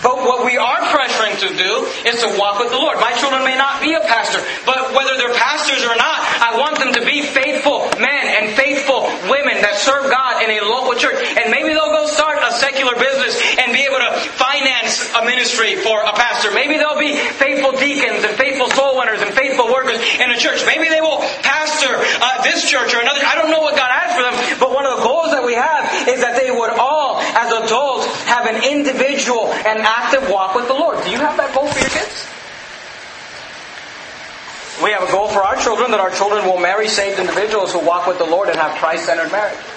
But 0.04 0.22
what 0.22 0.46
we 0.46 0.58
are 0.58 0.82
pressuring 0.94 1.42
to 1.42 1.50
do 1.58 1.74
is 2.06 2.22
to 2.22 2.30
walk 2.38 2.62
with 2.62 2.70
the 2.70 2.77
Lord. 2.77 3.01
My 3.01 3.13
children 3.18 3.44
may 3.44 3.58
not 3.58 3.82
be 3.82 3.94
a 3.94 4.01
pastor, 4.06 4.46
but 4.66 4.94
whether 4.94 5.18
they're 5.18 5.34
pastors 5.34 5.82
or 5.82 5.96
not, 5.98 6.22
I 6.38 6.58
want 6.60 6.77
them 6.77 6.94
to 6.94 7.04
be 7.06 7.25
faithful 7.25 7.89
men 7.98 8.24
and 8.38 8.54
faithful 8.54 9.10
women 9.25 9.58
that 9.66 9.82
serve 9.82 10.10
God 10.10 10.44
in 10.46 10.54
a 10.54 10.62
local 10.70 10.94
church. 10.94 11.18
And 11.18 11.50
maybe 11.50 11.74
they'll 11.74 11.94
go 11.94 12.06
start 12.06 12.38
a 12.46 12.54
secular 12.54 12.94
business 12.94 13.42
and 13.58 13.66
finance 14.37 15.09
a 15.15 15.25
ministry 15.25 15.75
for 15.75 16.01
a 16.01 16.13
pastor. 16.13 16.51
Maybe 16.51 16.77
they'll 16.77 16.99
be 16.99 17.15
faithful 17.15 17.73
deacons 17.73 18.23
and 18.23 18.35
faithful 18.37 18.69
soul 18.71 18.97
winners 18.97 19.21
and 19.21 19.33
faithful 19.33 19.67
workers 19.67 19.97
in 20.19 20.31
a 20.31 20.37
church. 20.37 20.65
Maybe 20.65 20.89
they 20.89 21.01
will 21.01 21.19
pastor 21.43 21.93
uh, 21.97 22.43
this 22.43 22.69
church 22.69 22.93
or 22.93 23.01
another. 23.01 23.21
I 23.25 23.35
don't 23.35 23.51
know 23.51 23.61
what 23.61 23.75
God 23.75 23.91
has 23.91 24.15
for 24.15 24.23
them, 24.23 24.35
but 24.59 24.71
one 24.73 24.85
of 24.85 24.97
the 24.97 25.03
goals 25.03 25.31
that 25.31 25.43
we 25.43 25.53
have 25.53 26.07
is 26.07 26.21
that 26.21 26.39
they 26.39 26.51
would 26.51 26.71
all, 26.71 27.19
as 27.19 27.51
adults, 27.51 28.07
have 28.23 28.45
an 28.45 28.63
individual 28.63 29.51
and 29.53 29.79
active 29.79 30.29
walk 30.29 30.55
with 30.55 30.67
the 30.67 30.73
Lord. 30.73 31.03
Do 31.03 31.11
you 31.11 31.19
have 31.19 31.37
that 31.37 31.53
goal 31.53 31.67
for 31.67 31.79
your 31.79 31.89
kids? 31.89 32.27
We 34.83 34.91
have 34.91 35.01
a 35.01 35.11
goal 35.11 35.27
for 35.29 35.43
our 35.43 35.55
children 35.57 35.89
that 35.91 35.99
our 35.99 36.11
children 36.11 36.45
will 36.45 36.59
marry 36.59 36.87
saved 36.87 37.19
individuals 37.19 37.73
who 37.73 37.79
walk 37.79 38.05
with 38.05 38.19
the 38.19 38.25
Lord 38.25 38.49
and 38.49 38.57
have 38.59 38.77
Christ 38.77 39.05
centered 39.05 39.31
marriages. 39.31 39.76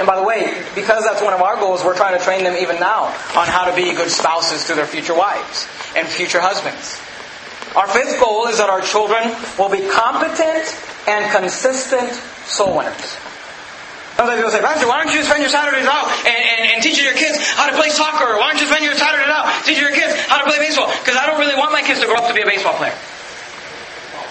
And 0.00 0.08
by 0.08 0.16
the 0.16 0.24
way, 0.24 0.48
because 0.74 1.04
that's 1.04 1.20
one 1.20 1.36
of 1.36 1.44
our 1.44 1.60
goals, 1.60 1.84
we're 1.84 1.94
trying 1.94 2.16
to 2.16 2.24
train 2.24 2.42
them 2.42 2.56
even 2.56 2.80
now 2.80 3.12
on 3.36 3.44
how 3.44 3.68
to 3.68 3.76
be 3.76 3.92
good 3.92 4.08
spouses 4.08 4.64
to 4.72 4.74
their 4.74 4.88
future 4.88 5.12
wives 5.12 5.68
and 5.94 6.08
future 6.08 6.40
husbands. 6.40 6.96
Our 7.76 7.84
fifth 7.84 8.16
goal 8.16 8.48
is 8.48 8.56
that 8.56 8.72
our 8.72 8.80
children 8.80 9.28
will 9.60 9.68
be 9.68 9.84
competent 9.92 10.64
and 11.04 11.28
consistent 11.36 12.16
soul 12.48 12.80
winners. 12.80 13.12
Sometimes 14.16 14.40
people 14.40 14.56
say, 14.56 14.64
Pastor, 14.64 14.88
why 14.88 15.04
don't 15.04 15.12
you 15.12 15.20
spend 15.20 15.44
your 15.44 15.52
Saturdays 15.52 15.84
out 15.84 16.08
and, 16.24 16.32
and, 16.32 16.60
and 16.72 16.78
teaching 16.80 17.04
your 17.04 17.14
kids 17.20 17.36
how 17.60 17.68
to 17.68 17.76
play 17.76 17.92
soccer? 17.92 18.40
Why 18.40 18.56
don't 18.56 18.60
you 18.60 18.72
spend 18.72 18.88
your 18.88 18.96
Saturdays 18.96 19.28
out 19.28 19.52
teaching 19.68 19.84
your 19.84 19.92
kids 19.92 20.16
how 20.32 20.40
to 20.40 20.48
play 20.48 20.64
baseball? 20.64 20.88
Because 21.04 21.20
I 21.20 21.28
don't 21.28 21.36
really 21.36 21.60
want 21.60 21.76
my 21.76 21.84
kids 21.84 22.00
to 22.00 22.08
grow 22.08 22.16
up 22.16 22.28
to 22.28 22.34
be 22.34 22.40
a 22.40 22.48
baseball 22.48 22.72
player. 22.80 22.96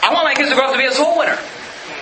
I 0.01 0.09
want 0.17 0.25
my 0.25 0.33
kids 0.33 0.49
to 0.49 0.57
grow 0.57 0.65
up 0.65 0.73
to 0.73 0.81
be 0.81 0.89
a 0.89 0.97
soul 0.97 1.13
winner. 1.13 1.37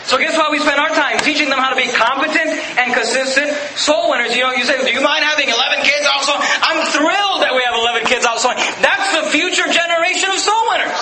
So 0.07 0.15
guess 0.15 0.39
why 0.39 0.47
we 0.47 0.59
spend 0.63 0.79
our 0.79 0.87
time 0.95 1.19
teaching 1.19 1.51
them 1.51 1.59
how 1.59 1.67
to 1.67 1.75
be 1.75 1.91
competent 1.91 2.55
and 2.79 2.95
consistent 2.95 3.51
soul 3.75 4.07
winners. 4.07 4.31
You 4.31 4.47
know, 4.47 4.55
you 4.55 4.63
say, 4.63 4.79
do 4.79 4.87
you 4.87 5.03
mind 5.03 5.27
having 5.27 5.51
11 5.51 5.83
kids 5.83 6.07
also? 6.07 6.31
I'm 6.31 6.79
thrilled 6.95 7.43
that 7.43 7.51
we 7.51 7.59
have 7.67 7.75
11 7.75 8.07
kids 8.07 8.23
also. 8.23 8.55
That's 8.79 9.07
the 9.19 9.27
future 9.35 9.67
generation 9.67 10.31
of 10.31 10.39
soul 10.39 10.63
winners. 10.71 10.95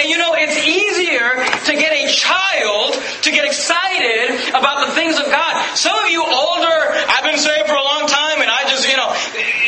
And 0.00 0.08
you 0.08 0.16
know, 0.16 0.32
it's 0.40 0.56
easier 0.56 1.36
to 1.68 1.72
get 1.76 1.92
a 1.92 2.08
child 2.08 2.96
to 2.96 3.28
get 3.28 3.44
excited 3.44 4.32
about 4.56 4.88
the 4.88 4.96
things 4.96 5.20
of 5.20 5.28
God. 5.28 5.52
Some 5.76 6.00
of 6.00 6.08
you 6.08 6.24
older, 6.24 6.76
I've 7.12 7.28
been 7.28 7.36
saved 7.36 7.68
for 7.68 7.76
a 7.76 7.84
long 7.84 8.08
time 8.08 8.40
and 8.40 8.48
I 8.48 8.64
just, 8.72 8.88
you 8.88 8.96
know, 8.96 9.12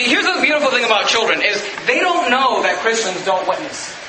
here's 0.01 0.25
the 0.25 0.41
beautiful 0.41 0.73
thing 0.73 0.89
about 0.89 1.13
children 1.13 1.45
is 1.45 1.61
they 1.85 2.01
don't 2.01 2.33
know 2.33 2.65
that 2.65 2.81
Christians 2.81 3.21
don't 3.29 3.45
witness. 3.45 4.02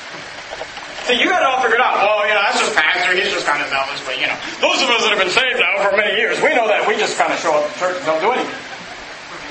So 1.03 1.11
you 1.11 1.27
got 1.27 1.43
it 1.43 1.47
all 1.47 1.59
figured 1.59 1.83
out. 1.83 1.99
Well, 1.99 2.23
you 2.23 2.31
know, 2.31 2.43
that's 2.47 2.63
just 2.63 2.75
pastor. 2.75 3.11
He's 3.11 3.27
just 3.27 3.43
kind 3.43 3.59
of 3.59 3.67
zealous. 3.67 3.99
But, 4.07 4.15
you 4.23 4.27
know, 4.27 4.39
those 4.63 4.79
of 4.79 4.87
us 4.87 5.03
that 5.03 5.11
have 5.11 5.19
been 5.19 5.35
saved 5.35 5.59
now 5.59 5.83
for 5.83 5.91
many 5.99 6.15
years, 6.15 6.39
we 6.39 6.55
know 6.55 6.71
that. 6.71 6.87
We 6.87 6.95
just 6.95 7.19
kind 7.19 7.31
of 7.35 7.39
show 7.43 7.51
up 7.51 7.67
to 7.67 7.73
church 7.75 7.99
and 7.99 8.07
don't 8.07 8.23
do 8.23 8.31
anything. 8.31 8.55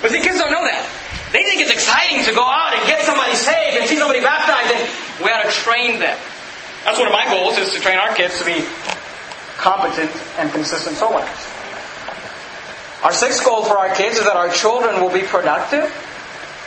But 0.00 0.16
see, 0.16 0.24
kids 0.24 0.40
don't 0.40 0.48
know 0.48 0.64
that. 0.64 0.80
They 1.28 1.44
think 1.44 1.60
it's 1.60 1.72
exciting 1.72 2.24
to 2.24 2.32
go 2.32 2.44
out 2.44 2.72
and 2.72 2.80
get 2.88 3.04
somebody 3.04 3.36
saved 3.36 3.80
and 3.80 3.84
see 3.84 4.00
somebody 4.00 4.24
baptized. 4.24 4.72
And 4.72 4.84
we 5.20 5.28
got 5.28 5.44
to 5.44 5.52
train 5.52 6.00
them. 6.00 6.16
That's 6.88 6.96
one 6.96 7.06
of 7.06 7.12
my 7.12 7.28
goals 7.28 7.60
is 7.60 7.72
to 7.76 7.80
train 7.80 8.00
our 8.00 8.16
kids 8.16 8.40
to 8.40 8.44
be 8.48 8.64
competent 9.60 10.10
and 10.40 10.48
consistent 10.56 10.96
soul 10.96 11.20
winners. 11.20 11.42
Our 13.04 13.12
sixth 13.12 13.44
goal 13.44 13.64
for 13.64 13.76
our 13.76 13.94
kids 13.94 14.16
is 14.16 14.24
that 14.24 14.36
our 14.36 14.48
children 14.48 15.00
will 15.00 15.12
be 15.12 15.22
productive 15.22 15.92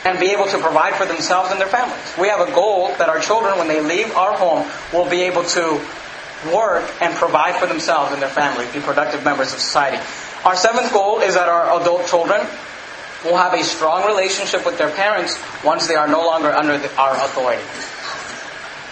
and 0.06 0.20
be 0.20 0.30
able 0.30 0.46
to 0.46 0.58
provide 0.58 0.94
for 0.94 1.04
themselves 1.04 1.50
and 1.50 1.60
their 1.60 1.66
families. 1.66 2.14
We 2.16 2.28
have 2.28 2.38
a 2.38 2.52
goal 2.52 2.94
that 2.98 3.08
our 3.08 3.18
children, 3.18 3.58
when 3.58 3.66
they 3.66 3.80
leave 3.82 4.14
our 4.14 4.38
home, 4.38 4.70
will 4.92 5.10
be 5.10 5.22
able 5.22 5.42
to 5.58 5.80
work 6.54 6.88
and 7.02 7.12
provide 7.16 7.56
for 7.56 7.66
themselves 7.66 8.12
and 8.12 8.22
their 8.22 8.28
family, 8.28 8.66
be 8.72 8.78
productive 8.78 9.24
members 9.24 9.52
of 9.52 9.58
society. 9.58 9.98
Our 10.44 10.54
seventh 10.54 10.92
goal 10.92 11.20
is 11.20 11.34
that 11.34 11.48
our 11.48 11.80
adult 11.80 12.06
children 12.06 12.46
will 13.24 13.36
have 13.36 13.54
a 13.54 13.64
strong 13.64 14.06
relationship 14.06 14.64
with 14.64 14.78
their 14.78 14.90
parents 14.90 15.42
once 15.64 15.88
they 15.88 15.96
are 15.96 16.06
no 16.06 16.24
longer 16.24 16.52
under 16.52 16.78
the, 16.78 16.94
our 16.96 17.16
authority. 17.16 17.62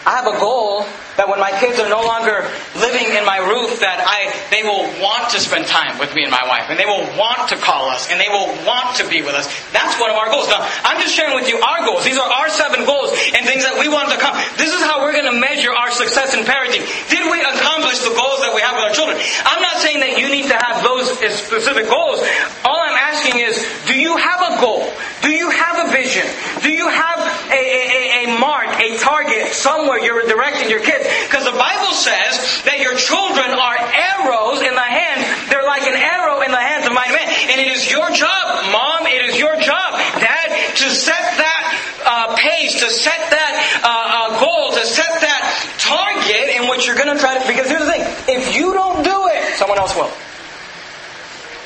I 0.05 0.17
have 0.17 0.27
a 0.27 0.39
goal 0.41 0.85
That 1.17 1.31
when 1.31 1.39
my 1.39 1.55
kids 1.63 1.79
are 1.79 1.89
no 1.89 2.03
longer 2.03 2.51
living 2.75 3.15
in 3.15 3.23
my 3.23 3.39
roof, 3.39 3.79
that 3.81 4.03
I, 4.03 4.35
they 4.51 4.67
will 4.67 4.91
want 4.99 5.31
to 5.31 5.39
spend 5.39 5.67
time 5.71 5.99
with 6.03 6.11
me 6.15 6.27
and 6.27 6.33
my 6.35 6.43
wife, 6.51 6.71
and 6.71 6.79
they 6.79 6.87
will 6.87 7.07
want 7.15 7.49
to 7.55 7.57
call 7.57 7.87
us, 7.87 8.11
and 8.11 8.19
they 8.19 8.27
will 8.27 8.51
want 8.67 8.99
to 8.99 9.07
be 9.07 9.23
with 9.23 9.39
us. 9.39 9.47
That's 9.71 9.95
one 10.03 10.11
of 10.11 10.19
our 10.19 10.27
goals. 10.31 10.51
Now, 10.51 10.67
I'm 10.83 10.99
just 10.99 11.15
sharing 11.15 11.39
with 11.39 11.47
you 11.47 11.63
our 11.63 11.87
goals. 11.87 12.03
These 12.03 12.19
are 12.19 12.27
our 12.27 12.51
seven 12.51 12.83
goals 12.83 13.15
and 13.35 13.47
things 13.47 13.63
that 13.63 13.79
we 13.79 13.87
want 13.87 14.11
to 14.11 14.19
come. 14.19 14.35
This 14.59 14.75
is 14.75 14.83
how 14.83 15.03
we're 15.07 15.15
going 15.15 15.31
to 15.31 15.39
measure 15.39 15.71
our 15.71 15.95
success 15.95 16.35
in 16.35 16.43
parenting. 16.43 16.83
Did 17.11 17.31
we 17.31 17.39
accomplish 17.43 18.03
the 18.03 18.15
goals 18.15 18.43
that 18.43 18.51
we 18.55 18.61
have 18.63 18.75
with 18.75 18.85
our 18.91 18.95
children? 18.95 19.19
I'm 19.47 19.63
not 19.63 19.79
saying 19.79 20.03
that 20.03 20.19
you 20.19 20.27
need 20.31 20.51
to 20.51 20.59
have 20.59 20.83
those 20.83 21.11
specific 21.15 21.87
goals. 21.87 22.21
All 22.67 22.79
I'm 22.79 22.99
asking 22.99 23.39
is, 23.39 23.55
do 23.87 23.95
you 23.95 24.19
have 24.19 24.41
a 24.43 24.53
goal? 24.59 24.91
Do 25.23 25.31
you 25.31 25.51
have 25.51 25.87
a 25.87 25.91
vision? 25.91 26.27
Do 26.63 26.71
you 26.71 26.89
have 26.91 27.19
a, 27.51 27.61
a, 27.61 28.25
a 28.25 28.39
mark, 28.39 28.69
a 28.81 28.97
target 28.99 29.53
somewhere 29.53 29.99
you're 30.01 30.23
directing 30.27 30.71
your 30.71 30.81
kids? 30.81 31.05
Because 31.27 31.45
the 31.45 31.57
Bible 31.57 31.93
says 31.93 32.63
that 32.65 32.81
your 32.81 32.95
children 32.97 33.51
are 33.53 33.79
arrows 33.79 34.63
in 34.63 34.75
the 34.75 34.89
hand. 34.89 35.21
They're 35.51 35.67
like 35.67 35.83
an 35.83 35.97
arrow 35.97 36.41
in 36.41 36.51
the 36.51 36.61
hands 36.61 36.87
of 36.87 36.93
mighty 36.93 37.13
man. 37.13 37.29
And 37.51 37.61
it 37.61 37.69
is 37.69 37.91
your 37.91 38.09
job, 38.11 38.45
mom, 38.73 39.07
it 39.07 39.31
is 39.31 39.39
your 39.39 39.57
job, 39.61 39.91
dad, 40.21 40.49
to 40.81 40.87
set 40.91 41.39
that 41.39 41.63
uh, 42.05 42.37
pace, 42.37 42.81
to 42.81 42.91
set 42.91 43.31
that 43.31 43.53
uh, 43.83 43.89
uh, 43.89 44.41
goal, 44.41 44.73
to 44.73 44.85
set 44.87 45.21
that 45.21 45.43
target 45.79 46.57
in 46.57 46.69
which 46.69 46.87
you're 46.87 46.97
going 46.97 47.13
to 47.13 47.21
try 47.21 47.39
to. 47.39 47.47
Because 47.47 47.69
here's 47.69 47.85
the 47.85 47.93
thing 47.93 48.05
if 48.29 48.57
you 48.57 48.73
don't 48.73 49.03
do 49.03 49.29
it, 49.29 49.57
someone 49.57 49.79
else 49.79 49.95
will 49.95 50.11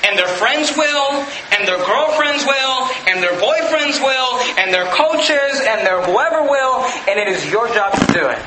and 0.09 0.19
their 0.19 0.29
friends 0.41 0.73
will, 0.75 1.21
and 1.53 1.69
their 1.69 1.77
girlfriends 1.85 2.45
will, 2.49 2.89
and 3.07 3.23
their 3.23 3.37
boyfriends 3.37 4.01
will, 4.01 4.41
and 4.57 4.73
their 4.73 4.89
coaches, 4.97 5.61
and 5.61 5.87
their 5.87 6.01
whoever 6.01 6.49
will, 6.49 6.81
and 7.05 7.21
it 7.21 7.29
is 7.29 7.45
your 7.53 7.69
job 7.75 7.93
to 7.93 8.07
do 8.13 8.27
it. 8.29 8.41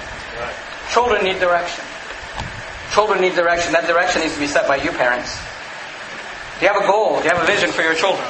Children 0.90 1.24
need 1.24 1.40
direction. 1.40 1.86
Children 2.92 3.22
need 3.22 3.36
direction. 3.36 3.72
That 3.74 3.86
direction 3.86 4.22
needs 4.22 4.34
to 4.34 4.40
be 4.40 4.48
set 4.48 4.68
by 4.68 4.78
you 4.78 4.92
parents. 4.92 5.38
Do 6.60 6.66
you 6.66 6.74
have 6.74 6.82
a 6.82 6.88
goal? 6.88 7.22
Do 7.22 7.26
you 7.26 7.30
have 7.30 7.42
a 7.42 7.46
vision 7.46 7.72
for 7.72 7.84
your 7.84 7.96
children? 7.96 8.26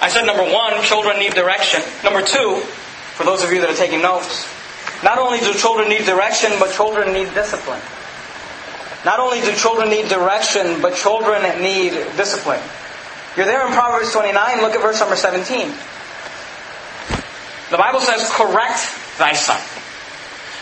I 0.00 0.08
said 0.08 0.24
number 0.24 0.44
one, 0.44 0.82
children 0.82 1.18
need 1.18 1.32
direction. 1.32 1.80
Number 2.04 2.22
two, 2.22 2.60
for 3.16 3.24
those 3.24 3.42
of 3.42 3.52
you 3.52 3.60
that 3.60 3.70
are 3.70 3.76
taking 3.76 4.00
notes, 4.00 4.48
not 5.02 5.18
only 5.18 5.40
do 5.40 5.52
children 5.54 5.88
need 5.88 6.04
direction, 6.04 6.52
but 6.58 6.72
children 6.72 7.12
need 7.12 7.32
discipline. 7.32 7.80
Not 9.04 9.18
only 9.18 9.40
do 9.40 9.54
children 9.54 9.88
need 9.88 10.08
direction, 10.08 10.82
but 10.82 10.94
children 10.94 11.42
need 11.62 11.92
discipline. 12.16 12.60
You're 13.36 13.46
there 13.46 13.66
in 13.66 13.72
Proverbs 13.72 14.12
29, 14.12 14.60
look 14.60 14.74
at 14.74 14.82
verse 14.82 15.00
number 15.00 15.16
17. 15.16 15.72
The 17.70 17.78
Bible 17.78 18.00
says, 18.00 18.28
correct 18.32 18.90
thy 19.18 19.32
son. 19.32 19.60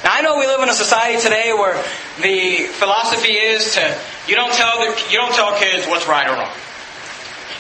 Now 0.04 0.12
I 0.12 0.20
know 0.22 0.38
we 0.38 0.46
live 0.46 0.60
in 0.62 0.68
a 0.68 0.74
society 0.74 1.20
today 1.20 1.52
where 1.52 1.74
the 2.22 2.68
philosophy 2.78 3.32
is 3.32 3.74
to 3.74 3.98
you 4.28 4.36
don't 4.36 4.52
tell 4.52 4.78
the, 4.78 4.92
you 5.10 5.16
don't 5.16 5.34
tell 5.34 5.58
kids 5.58 5.86
what's 5.88 6.06
right 6.06 6.28
or 6.28 6.36
wrong. 6.36 6.52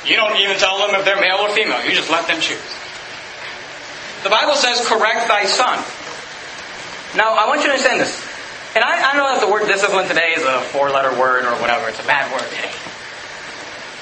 You 0.04 0.16
don't 0.16 0.36
even 0.36 0.58
tell 0.58 0.78
them 0.78 0.94
if 0.94 1.04
they're 1.04 1.20
male 1.20 1.38
or 1.40 1.48
female. 1.50 1.82
You 1.82 1.94
just 1.94 2.10
let 2.10 2.28
them 2.28 2.40
choose. 2.40 2.60
The 4.22 4.30
Bible 4.30 4.54
says, 4.54 4.86
correct 4.86 5.28
thy 5.28 5.46
son. 5.46 5.82
Now 7.16 7.34
I 7.34 7.48
want 7.48 7.60
you 7.60 7.66
to 7.66 7.72
understand 7.72 8.00
this. 8.00 8.27
And 8.78 8.86
I, 8.86 9.10
I 9.10 9.16
know 9.18 9.26
that 9.34 9.42
the 9.42 9.50
word 9.50 9.66
discipline 9.66 10.06
today 10.06 10.38
is 10.38 10.44
a 10.46 10.62
four-letter 10.70 11.18
word 11.18 11.42
or 11.42 11.50
whatever. 11.58 11.88
It's 11.88 11.98
a 11.98 12.06
bad 12.06 12.30
word. 12.30 12.46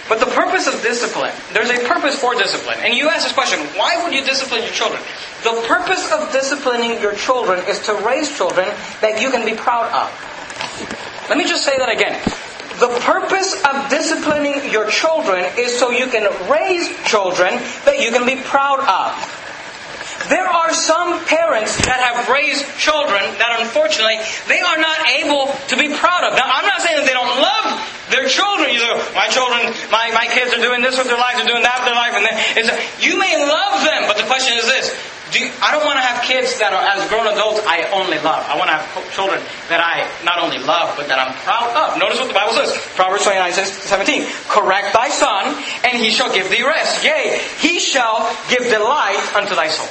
But 0.06 0.20
the 0.20 0.28
purpose 0.36 0.66
of 0.66 0.82
discipline, 0.82 1.32
there's 1.54 1.70
a 1.70 1.80
purpose 1.88 2.20
for 2.20 2.34
discipline. 2.34 2.76
And 2.84 2.92
you 2.92 3.08
ask 3.08 3.24
this 3.24 3.32
question, 3.32 3.58
why 3.72 4.04
would 4.04 4.12
you 4.12 4.20
discipline 4.20 4.60
your 4.60 4.76
children? 4.76 5.00
The 5.44 5.64
purpose 5.64 6.12
of 6.12 6.30
disciplining 6.30 7.00
your 7.00 7.14
children 7.14 7.64
is 7.66 7.86
to 7.86 7.94
raise 8.04 8.28
children 8.36 8.68
that 9.00 9.18
you 9.18 9.30
can 9.30 9.46
be 9.46 9.56
proud 9.56 9.88
of. 9.96 10.12
Let 11.30 11.38
me 11.38 11.48
just 11.48 11.64
say 11.64 11.78
that 11.78 11.88
again. 11.88 12.20
The 12.76 12.92
purpose 13.00 13.56
of 13.64 13.88
disciplining 13.88 14.70
your 14.70 14.90
children 14.90 15.46
is 15.56 15.78
so 15.78 15.90
you 15.90 16.08
can 16.08 16.28
raise 16.52 16.92
children 17.08 17.56
that 17.88 17.96
you 17.98 18.12
can 18.12 18.26
be 18.26 18.36
proud 18.44 18.80
of. 18.84 19.45
There 20.28 20.46
are 20.46 20.74
some 20.74 21.22
parents 21.26 21.76
that 21.86 22.02
have 22.02 22.26
raised 22.26 22.66
children 22.78 23.22
that 23.38 23.62
unfortunately 23.62 24.18
they 24.50 24.58
are 24.58 24.78
not 24.78 24.98
able 25.22 25.54
to 25.70 25.74
be 25.78 25.94
proud 25.94 26.26
of. 26.26 26.34
Now, 26.34 26.50
I'm 26.50 26.66
not 26.66 26.82
saying 26.82 26.98
that 26.98 27.06
they 27.06 27.14
don't 27.14 27.30
love 27.38 27.78
their 28.10 28.26
children. 28.26 28.74
You 28.74 28.82
know, 28.82 28.98
my 29.14 29.30
children, 29.30 29.70
my, 29.94 30.10
my 30.10 30.26
kids 30.26 30.50
are 30.50 30.62
doing 30.62 30.82
this 30.82 30.98
with 30.98 31.06
their 31.06 31.18
lives, 31.18 31.38
they're 31.38 31.50
doing 31.50 31.62
that 31.62 31.82
with 31.82 31.88
their 31.90 31.98
life. 31.98 32.14
And 32.18 32.26
it's, 32.58 32.70
you 32.98 33.18
may 33.18 33.38
love 33.38 33.86
them, 33.86 34.10
but 34.10 34.18
the 34.18 34.26
question 34.26 34.58
is 34.58 34.66
this. 34.66 34.90
Do 35.34 35.42
you, 35.42 35.50
I 35.58 35.74
don't 35.74 35.82
want 35.82 35.98
to 35.98 36.06
have 36.06 36.22
kids 36.22 36.58
that 36.62 36.70
are, 36.70 36.82
as 36.86 37.02
grown 37.10 37.26
adults, 37.26 37.58
I 37.66 37.90
only 37.90 38.18
love. 38.22 38.46
I 38.46 38.54
want 38.54 38.70
to 38.70 38.78
have 38.78 38.86
children 39.10 39.42
that 39.66 39.82
I 39.82 40.06
not 40.22 40.38
only 40.38 40.62
love, 40.62 40.94
but 40.94 41.10
that 41.10 41.18
I'm 41.18 41.34
proud 41.42 41.74
of. 41.74 41.98
Notice 41.98 42.22
what 42.22 42.30
the 42.30 42.38
Bible 42.38 42.54
says. 42.54 42.78
Proverbs 42.94 43.26
29, 43.26 43.52
17. 43.54 44.26
Correct 44.46 44.94
thy 44.94 45.10
son, 45.10 45.50
and 45.82 45.98
he 45.98 46.10
shall 46.10 46.30
give 46.30 46.46
thee 46.46 46.62
rest. 46.62 47.02
Yea, 47.02 47.42
he 47.58 47.82
shall 47.82 48.30
give 48.46 48.70
delight 48.70 49.18
unto 49.34 49.58
thy 49.58 49.66
soul. 49.66 49.90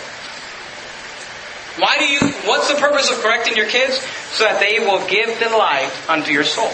Why 1.78 1.98
do 2.00 2.08
you, 2.08 2.20
what's 2.48 2.72
the 2.72 2.80
purpose 2.80 3.12
of 3.12 3.18
correcting 3.18 3.56
your 3.56 3.68
kids? 3.68 4.00
So 4.32 4.46
that 4.46 4.60
they 4.60 4.80
will 4.80 5.06
give 5.08 5.40
delight 5.40 5.92
unto 6.08 6.32
your 6.32 6.46
soul. 6.46 6.72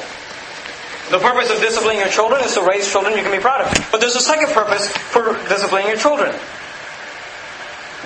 The 1.10 1.20
purpose 1.20 1.50
of 1.50 1.60
disciplining 1.60 2.00
your 2.00 2.10
children 2.10 2.42
is 2.44 2.54
to 2.54 2.62
raise 2.62 2.90
children 2.90 3.18
you 3.18 3.24
can 3.24 3.32
be 3.32 3.42
proud 3.42 3.62
of. 3.62 3.92
But 3.92 4.00
there's 4.00 4.16
a 4.16 4.22
second 4.22 4.50
purpose 4.54 4.88
for 4.88 5.34
disciplining 5.50 5.88
your 5.88 5.98
children. 5.98 6.34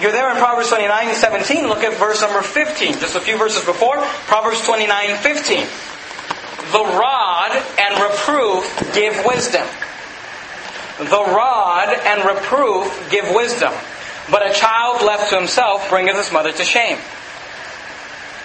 You're 0.01 0.12
there 0.12 0.29
in 0.31 0.38
Proverbs 0.38 0.69
29, 0.69 1.15
17. 1.15 1.67
Look 1.67 1.84
at 1.84 1.97
verse 1.99 2.21
number 2.21 2.41
15. 2.41 2.99
Just 2.99 3.15
a 3.15 3.19
few 3.19 3.38
verses 3.38 3.63
before. 3.63 4.01
Proverbs 4.27 4.65
29, 4.65 5.17
15. 5.17 5.67
The 6.71 6.84
rod 6.84 7.51
and 7.77 8.01
reproof 8.01 8.91
give 8.93 9.23
wisdom. 9.25 9.67
The 10.97 11.23
rod 11.31 11.93
and 11.93 12.25
reproof 12.25 13.10
give 13.12 13.34
wisdom. 13.36 13.73
But 14.29 14.49
a 14.49 14.53
child 14.53 15.01
left 15.01 15.29
to 15.29 15.38
himself 15.38 15.89
bringeth 15.89 16.15
his 16.15 16.31
mother 16.31 16.51
to 16.51 16.63
shame. 16.63 16.97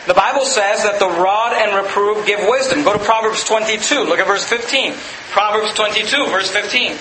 The 0.07 0.15
Bible 0.15 0.45
says 0.45 0.83
that 0.83 0.99
the 0.99 1.09
rod 1.09 1.53
and 1.53 1.77
reproof 1.77 2.27
give 2.27 2.41
wisdom. 2.49 2.85
Go 2.85 2.93
to 2.93 2.99
Proverbs 2.99 3.45
22. 3.45 4.05
Look 4.05 4.19
at 4.19 4.27
verse 4.27 4.45
15. 4.45 4.95
Proverbs 5.31 5.75
22, 5.75 6.27
verse 6.27 6.51
15. 6.51 6.97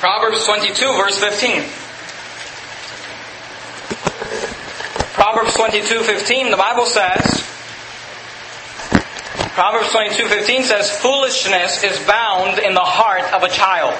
Proverbs 0.00 0.44
22, 0.46 0.92
verse 0.96 1.18
15. 1.18 1.64
Proverbs 5.20 5.54
22, 5.54 6.00
15, 6.00 6.50
the 6.50 6.56
Bible 6.56 6.86
says, 6.86 7.44
Proverbs 9.52 9.92
22, 9.92 10.28
15 10.28 10.62
says, 10.62 10.90
Foolishness 10.90 11.84
is 11.84 11.98
bound 12.06 12.58
in 12.58 12.72
the 12.72 12.80
heart 12.80 13.30
of 13.34 13.42
a 13.42 13.48
child. 13.50 13.92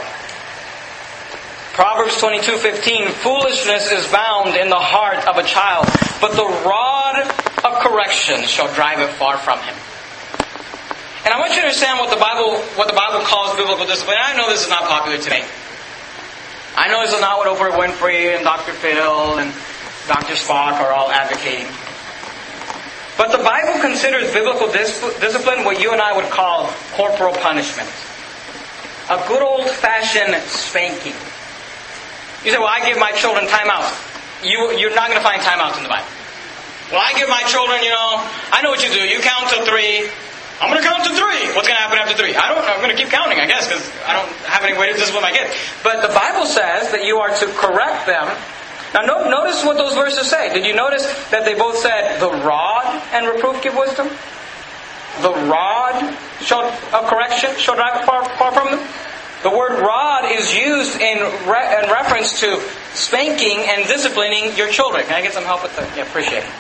Proverbs 1.73 2.17
22:15 2.21 3.09
Foolishness 3.23 3.93
is 3.93 4.07
bound 4.09 4.57
in 4.57 4.69
the 4.71 4.79
heart 4.79 5.27
of 5.29 5.39
a 5.39 5.45
child, 5.45 5.87
but 6.21 6.33
the 6.33 6.47
rod 6.67 7.23
of 7.65 7.79
correction 7.79 8.43
shall 8.43 8.73
drive 8.75 8.99
it 8.99 9.11
far 9.15 9.39
from 9.39 9.61
him. 9.61 9.75
And 11.25 11.33
I 11.33 11.39
want 11.39 11.51
you 11.51 11.61
to 11.61 11.63
understand 11.63 12.01
what 12.01 12.11
the 12.11 12.19
Bible 12.19 12.59
what 12.75 12.89
the 12.89 12.99
Bible 12.99 13.21
calls 13.25 13.57
biblical 13.57 13.87
discipline. 13.87 14.19
I 14.19 14.37
know 14.37 14.51
this 14.51 14.65
is 14.65 14.69
not 14.69 14.89
popular 14.89 15.19
today. 15.19 15.45
I 16.77 16.89
know 16.89 17.03
this 17.03 17.15
is 17.15 17.21
not 17.21 17.39
what 17.39 17.47
Oprah 17.47 17.77
Winfrey 17.79 18.35
and 18.35 18.43
Dr. 18.43 18.73
Phil 18.73 19.39
and 19.39 19.53
Dr. 20.09 20.35
Spock 20.35 20.81
are 20.81 20.93
all 20.93 21.11
advocating. 21.11 21.71
But 23.17 23.31
the 23.37 23.45
Bible 23.45 23.81
considers 23.81 24.33
biblical 24.33 24.73
discipline 24.73 25.65
what 25.65 25.81
you 25.81 25.93
and 25.93 26.01
I 26.01 26.17
would 26.17 26.31
call 26.31 26.73
corporal 26.95 27.35
punishment. 27.35 27.89
A 29.11 29.23
good 29.29 29.43
old 29.43 29.69
fashioned 29.69 30.35
spanking. 30.49 31.15
You 32.45 32.53
say, 32.53 32.59
well, 32.59 32.73
I 32.73 32.81
give 32.89 32.99
my 32.99 33.13
children 33.13 33.45
timeouts. 33.47 33.93
You, 34.41 34.73
you're 34.81 34.95
not 34.97 35.13
going 35.13 35.21
to 35.21 35.27
find 35.27 35.41
timeouts 35.43 35.77
in 35.77 35.85
the 35.85 35.93
Bible. 35.93 36.09
Well, 36.89 37.03
I 37.05 37.13
give 37.13 37.29
my 37.29 37.45
children, 37.45 37.85
you 37.85 37.93
know, 37.93 38.25
I 38.51 38.63
know 38.63 38.71
what 38.71 38.83
you 38.83 38.91
do. 38.91 39.05
You 39.05 39.21
count 39.21 39.53
to 39.53 39.63
three. 39.69 40.09
I'm 40.61 40.73
going 40.73 40.81
to 40.81 40.89
count 40.89 41.05
to 41.05 41.15
three. 41.15 41.53
What's 41.53 41.69
going 41.69 41.77
to 41.77 41.85
happen 41.85 42.01
after 42.01 42.17
three? 42.17 42.35
I 42.35 42.49
don't 42.49 42.65
know. 42.65 42.73
I'm 42.73 42.81
going 42.81 42.97
to 42.97 43.01
keep 43.01 43.13
counting, 43.13 43.39
I 43.39 43.47
guess, 43.47 43.69
because 43.69 43.85
I 44.09 44.17
don't 44.17 44.29
have 44.49 44.65
any 44.65 44.77
way 44.77 44.93
to 44.93 44.97
discipline 44.97 45.23
my 45.23 45.33
kids. 45.33 45.53
But 45.85 46.01
the 46.01 46.13
Bible 46.13 46.47
says 46.47 46.91
that 46.93 47.05
you 47.05 47.21
are 47.21 47.29
to 47.29 47.47
correct 47.61 48.09
them. 48.09 48.27
Now, 48.93 49.07
no, 49.07 49.31
notice 49.31 49.65
what 49.65 49.77
those 49.77 49.95
verses 49.95 50.29
say. 50.29 50.53
Did 50.53 50.67
you 50.67 50.75
notice 50.75 51.07
that 51.31 51.45
they 51.45 51.55
both 51.55 51.79
said, 51.79 52.19
the 52.19 52.33
rod 52.43 52.89
and 53.13 53.29
reproof 53.29 53.63
give 53.63 53.77
wisdom? 53.77 54.09
The 55.23 55.33
rod 55.47 56.01
of 56.03 57.03
correction 57.07 57.57
shall 57.57 57.77
drive 57.77 58.05
far, 58.05 58.25
far 58.37 58.53
from 58.53 58.73
them? 58.73 58.81
The 59.43 59.51
word 59.51 59.81
rod 59.81 60.31
is 60.31 60.55
used 60.55 61.01
in, 61.01 61.19
re- 61.49 61.83
in 61.83 61.91
reference 61.91 62.41
to 62.41 62.61
spanking 62.93 63.65
and 63.69 63.87
disciplining 63.89 64.55
your 64.57 64.69
children. 64.69 65.05
Can 65.05 65.15
I 65.15 65.23
get 65.23 65.33
some 65.33 65.45
help 65.45 65.63
with 65.63 65.75
that? 65.77 65.97
Yeah, 65.97 66.03
appreciate 66.05 66.45
it. 66.45 66.53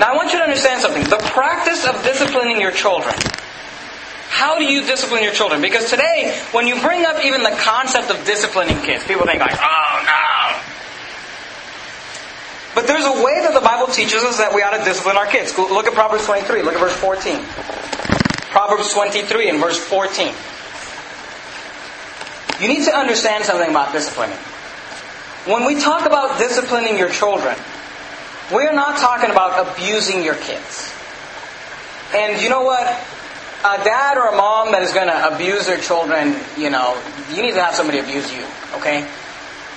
Now, 0.00 0.12
I 0.12 0.16
want 0.16 0.32
you 0.32 0.38
to 0.38 0.44
understand 0.44 0.80
something. 0.80 1.04
The 1.04 1.20
practice 1.30 1.86
of 1.86 2.02
disciplining 2.02 2.60
your 2.60 2.70
children. 2.70 3.14
How 4.32 4.56
do 4.56 4.64
you 4.64 4.86
discipline 4.86 5.22
your 5.22 5.34
children? 5.34 5.60
Because 5.60 5.90
today, 5.90 6.34
when 6.52 6.66
you 6.66 6.80
bring 6.80 7.04
up 7.04 7.22
even 7.22 7.42
the 7.42 7.54
concept 7.60 8.10
of 8.10 8.24
disciplining 8.24 8.80
kids, 8.80 9.04
people 9.04 9.26
think 9.26 9.40
like, 9.40 9.58
oh 9.60 10.02
no. 10.06 10.32
But 12.74 12.86
there's 12.86 13.04
a 13.04 13.22
way 13.22 13.44
that 13.44 13.52
the 13.52 13.60
Bible 13.60 13.92
teaches 13.92 14.24
us 14.24 14.38
that 14.38 14.54
we 14.54 14.62
ought 14.62 14.74
to 14.76 14.82
discipline 14.82 15.18
our 15.18 15.26
kids. 15.26 15.56
Look 15.58 15.86
at 15.86 15.92
Proverbs 15.92 16.24
23. 16.24 16.62
Look 16.62 16.74
at 16.74 16.80
verse 16.80 16.96
14. 16.96 17.44
Proverbs 18.50 18.92
23 18.94 19.50
and 19.50 19.60
verse 19.60 19.78
14. 19.78 20.32
You 22.62 22.68
need 22.68 22.84
to 22.84 22.94
understand 22.94 23.44
something 23.44 23.68
about 23.68 23.92
disciplining. 23.92 24.38
When 25.50 25.66
we 25.66 25.80
talk 25.80 26.06
about 26.06 26.38
disciplining 26.38 26.96
your 26.96 27.08
children, 27.08 27.58
we're 28.54 28.72
not 28.72 28.98
talking 28.98 29.30
about 29.30 29.66
abusing 29.66 30.22
your 30.22 30.36
kids. 30.36 30.94
And 32.14 32.40
you 32.40 32.48
know 32.48 32.62
what? 32.62 32.86
A 32.86 33.82
dad 33.82 34.16
or 34.16 34.28
a 34.28 34.36
mom 34.36 34.70
that 34.70 34.82
is 34.82 34.92
going 34.92 35.08
to 35.08 35.34
abuse 35.34 35.66
their 35.66 35.80
children, 35.80 36.36
you 36.56 36.70
know, 36.70 36.96
you 37.34 37.42
need 37.42 37.54
to 37.54 37.62
have 37.62 37.74
somebody 37.74 37.98
abuse 37.98 38.32
you, 38.32 38.46
okay? 38.74 39.10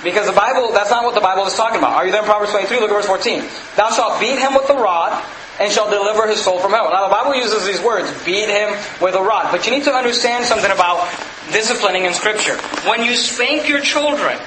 Because 0.04 0.28
the 0.28 0.38
Bible, 0.38 0.72
that's 0.72 0.92
not 0.92 1.04
what 1.04 1.16
the 1.16 1.22
Bible 1.22 1.48
is 1.48 1.56
talking 1.56 1.80
about. 1.80 1.94
Are 1.94 2.06
you 2.06 2.12
there 2.12 2.22
in 2.22 2.28
Proverbs 2.28 2.52
23? 2.52 2.82
Look 2.82 2.92
at 2.92 2.94
verse 2.94 3.08
14. 3.08 3.50
Thou 3.76 3.90
shalt 3.90 4.20
beat 4.20 4.38
him 4.38 4.54
with 4.54 4.68
the 4.68 4.76
rod, 4.76 5.26
and 5.60 5.72
shall 5.72 5.90
deliver 5.90 6.28
his 6.28 6.42
soul 6.42 6.60
from 6.60 6.72
hell. 6.72 6.92
Now 6.92 7.08
the 7.08 7.12
Bible 7.12 7.34
uses 7.34 7.66
these 7.66 7.82
words, 7.82 8.12
beat 8.26 8.50
him 8.50 8.70
with 9.02 9.16
a 9.16 9.22
rod. 9.22 9.52
But 9.52 9.66
you 9.66 9.74
need 9.74 9.86
to 9.86 9.94
understand 9.94 10.46
something 10.46 10.70
about 10.70 11.08
disciplining 11.52 12.06
in 12.06 12.14
Scripture. 12.14 12.58
When 12.88 13.04
you 13.04 13.16
spank 13.16 13.68
your 13.68 13.82
children, 13.82 14.38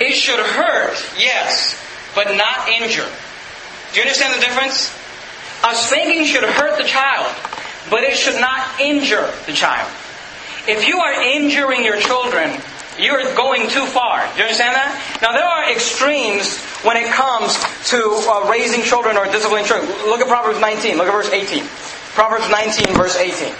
it 0.00 0.14
should 0.14 0.40
hurt, 0.40 0.96
yes, 1.18 1.80
but 2.14 2.36
not 2.36 2.68
injure. 2.68 3.08
Do 3.92 3.96
you 3.96 4.02
understand 4.02 4.34
the 4.34 4.40
difference? 4.40 4.92
A 5.64 5.74
spanking 5.74 6.24
should 6.26 6.44
hurt 6.44 6.76
the 6.76 6.84
child, 6.84 7.34
but 7.90 8.04
it 8.04 8.16
should 8.16 8.40
not 8.40 8.80
injure 8.80 9.32
the 9.46 9.52
child. 9.52 9.90
If 10.68 10.86
you 10.86 10.98
are 10.98 11.22
injuring 11.22 11.84
your 11.84 11.98
children, 11.98 12.60
you're 12.98 13.22
going 13.34 13.68
too 13.68 13.86
far. 13.86 14.26
Do 14.32 14.38
you 14.38 14.44
understand 14.44 14.74
that? 14.74 15.18
Now, 15.22 15.32
there 15.32 15.44
are 15.44 15.70
extremes 15.70 16.58
when 16.82 16.96
it 16.96 17.12
comes 17.12 17.56
to 17.92 17.98
uh, 18.28 18.48
raising 18.50 18.82
children 18.82 19.16
or 19.16 19.26
disciplining 19.26 19.66
children. 19.66 19.88
Look 20.08 20.20
at 20.20 20.28
Proverbs 20.28 20.60
19. 20.60 20.96
Look 20.96 21.06
at 21.06 21.12
verse 21.12 21.30
18. 21.30 21.64
Proverbs 22.16 22.48
19, 22.50 22.94
verse 22.96 23.16
18. 23.16 23.52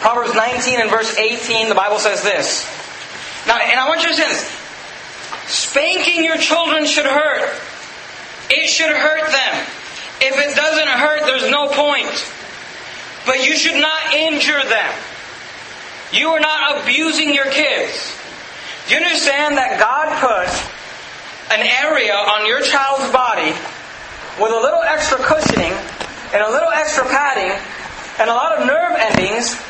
Proverbs 0.00 0.34
19 0.34 0.80
and 0.80 0.90
verse 0.90 1.16
18, 1.16 1.68
the 1.68 1.74
Bible 1.74 1.98
says 1.98 2.22
this. 2.22 2.64
Now, 3.46 3.58
and 3.58 3.78
I 3.78 3.88
want 3.88 4.00
you 4.00 4.08
to 4.08 4.14
understand 4.14 4.32
this. 4.32 4.60
Spanking 5.46 6.24
your 6.24 6.38
children 6.38 6.86
should 6.86 7.04
hurt. 7.04 7.52
It 8.48 8.68
should 8.68 8.90
hurt 8.90 9.30
them. 9.30 9.66
If 10.22 10.36
it 10.38 10.56
doesn't 10.56 10.88
hurt, 10.88 11.20
there's 11.26 11.50
no 11.50 11.68
point. 11.68 12.12
But 13.26 13.46
you 13.46 13.54
should 13.56 13.80
not 13.80 14.14
injure 14.14 14.62
them. 14.64 14.92
You 16.12 16.28
are 16.30 16.40
not 16.40 16.82
abusing 16.82 17.34
your 17.34 17.50
kids. 17.50 18.16
Do 18.88 18.94
you 18.94 19.00
understand 19.04 19.56
that 19.58 19.78
God 19.78 20.08
put 20.18 20.50
an 21.52 21.66
area 21.84 22.14
on 22.14 22.46
your 22.46 22.62
child's 22.62 23.12
body 23.12 23.52
with 24.40 24.52
a 24.52 24.60
little 24.60 24.82
extra 24.82 25.18
cushioning 25.18 25.72
and 26.32 26.42
a 26.42 26.50
little 26.50 26.70
extra 26.70 27.04
padding 27.04 27.52
and 28.18 28.30
a 28.30 28.34
lot 28.34 28.58
of 28.58 28.66
nerve 28.66 28.96
endings 28.98 29.60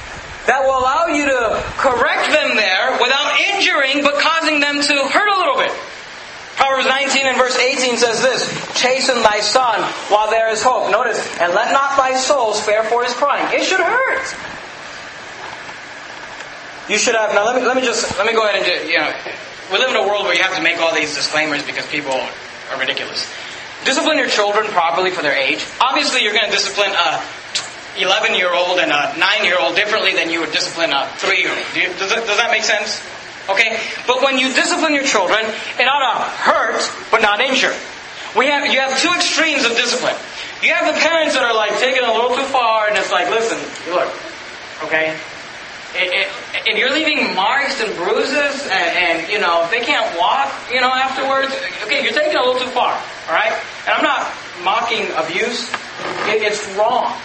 that 0.51 0.67
will 0.67 0.83
allow 0.83 1.07
you 1.07 1.31
to 1.31 1.63
correct 1.79 2.27
them 2.35 2.59
there 2.59 2.99
without 2.99 3.39
injuring 3.55 4.03
but 4.03 4.19
causing 4.19 4.59
them 4.59 4.83
to 4.83 4.95
hurt 5.07 5.31
a 5.31 5.39
little 5.39 5.55
bit. 5.55 5.71
Proverbs 6.59 6.91
19 6.91 7.31
and 7.31 7.39
verse 7.39 7.57
18 7.57 7.97
says 7.97 8.21
this, 8.21 8.43
Chasten 8.75 9.23
thy 9.23 9.39
son 9.41 9.81
while 10.11 10.29
there 10.29 10.51
is 10.51 10.61
hope. 10.61 10.91
Notice, 10.91 11.23
and 11.39 11.55
let 11.55 11.71
not 11.71 11.97
thy 11.97 12.17
soul 12.17 12.53
spare 12.53 12.83
for 12.83 13.05
his 13.05 13.15
crying. 13.15 13.47
It 13.55 13.63
should 13.63 13.79
hurt. 13.79 14.27
You 16.91 16.99
should 16.99 17.15
have. 17.15 17.33
Now 17.33 17.47
let 17.47 17.55
me 17.55 17.63
let 17.63 17.77
me 17.77 17.83
just 17.83 18.19
let 18.19 18.27
me 18.27 18.33
go 18.33 18.43
ahead 18.43 18.57
and 18.57 18.67
do, 18.67 18.91
you 18.91 18.99
know. 18.99 19.15
We 19.71 19.79
live 19.79 19.91
in 19.91 19.97
a 19.97 20.03
world 20.03 20.25
where 20.27 20.35
you 20.35 20.43
have 20.43 20.57
to 20.57 20.63
make 20.63 20.79
all 20.79 20.93
these 20.93 21.15
disclaimers 21.15 21.63
because 21.63 21.87
people 21.87 22.11
are 22.11 22.79
ridiculous. 22.81 23.31
Discipline 23.85 24.19
your 24.19 24.29
children 24.29 24.67
properly 24.67 25.13
for 25.13 25.23
their 25.23 25.37
age. 25.37 25.65
Obviously, 25.81 26.25
you're 26.25 26.35
going 26.35 26.47
to 26.47 26.51
discipline 26.51 26.91
a 26.91 27.23
11 27.99 28.35
year 28.35 28.55
old 28.55 28.79
and 28.79 28.93
a 28.93 29.17
9 29.19 29.45
year 29.45 29.59
old 29.59 29.77
differently 29.77 30.15
than 30.15 30.31
you 30.31 30.41
would 30.41 30.53
discipline 30.53 30.93
a 30.93 31.09
3 31.19 31.39
year 31.39 31.51
old. 31.51 31.67
Do 31.75 31.81
does, 31.99 32.11
that, 32.11 32.49
make 32.51 32.63
sense? 32.63 33.03
Okay? 33.49 33.79
But 34.07 34.23
when 34.23 34.39
you 34.39 34.53
discipline 34.55 34.95
your 34.95 35.05
children, 35.05 35.45
it 35.79 35.87
ought 35.89 36.05
to 36.05 36.25
hurt 36.47 36.83
but 37.11 37.23
not 37.23 37.41
injure. 37.41 37.75
We 38.37 38.47
have, 38.47 38.71
you 38.71 38.79
have 38.79 38.97
two 38.99 39.11
extremes 39.11 39.65
of 39.65 39.73
discipline. 39.73 40.15
You 40.63 40.73
have 40.75 40.95
the 40.95 41.01
parents 41.01 41.35
that 41.35 41.43
are 41.43 41.55
like 41.55 41.79
taking 41.81 42.05
a 42.05 42.13
little 42.13 42.37
too 42.37 42.47
far 42.47 42.89
and 42.89 42.97
it's 42.97 43.11
like, 43.11 43.29
listen, 43.31 43.59
look, 43.91 44.09
okay? 44.85 45.19
if 45.95 46.79
you're 46.79 46.93
leaving 46.93 47.35
marks 47.35 47.81
and 47.81 47.95
bruises, 47.97 48.63
and, 48.63 48.73
and, 48.73 49.29
you 49.29 49.39
know 49.39 49.67
they 49.71 49.81
can't 49.81 50.19
walk, 50.19 50.53
you 50.73 50.81
know 50.81 50.91
afterwards, 50.93 51.55
okay, 51.85 52.03
you're 52.03 52.13
taking 52.13 52.33
it 52.33 52.37
a 52.37 52.45
little 52.45 52.61
too 52.61 52.71
far, 52.71 52.93
all 52.93 53.35
right? 53.35 53.53
And 53.87 53.95
I'm 53.95 54.03
not 54.03 54.31
mocking 54.63 55.07
abuse; 55.17 55.71
it, 56.31 56.43
it's 56.43 56.63
wrong, 56.77 57.17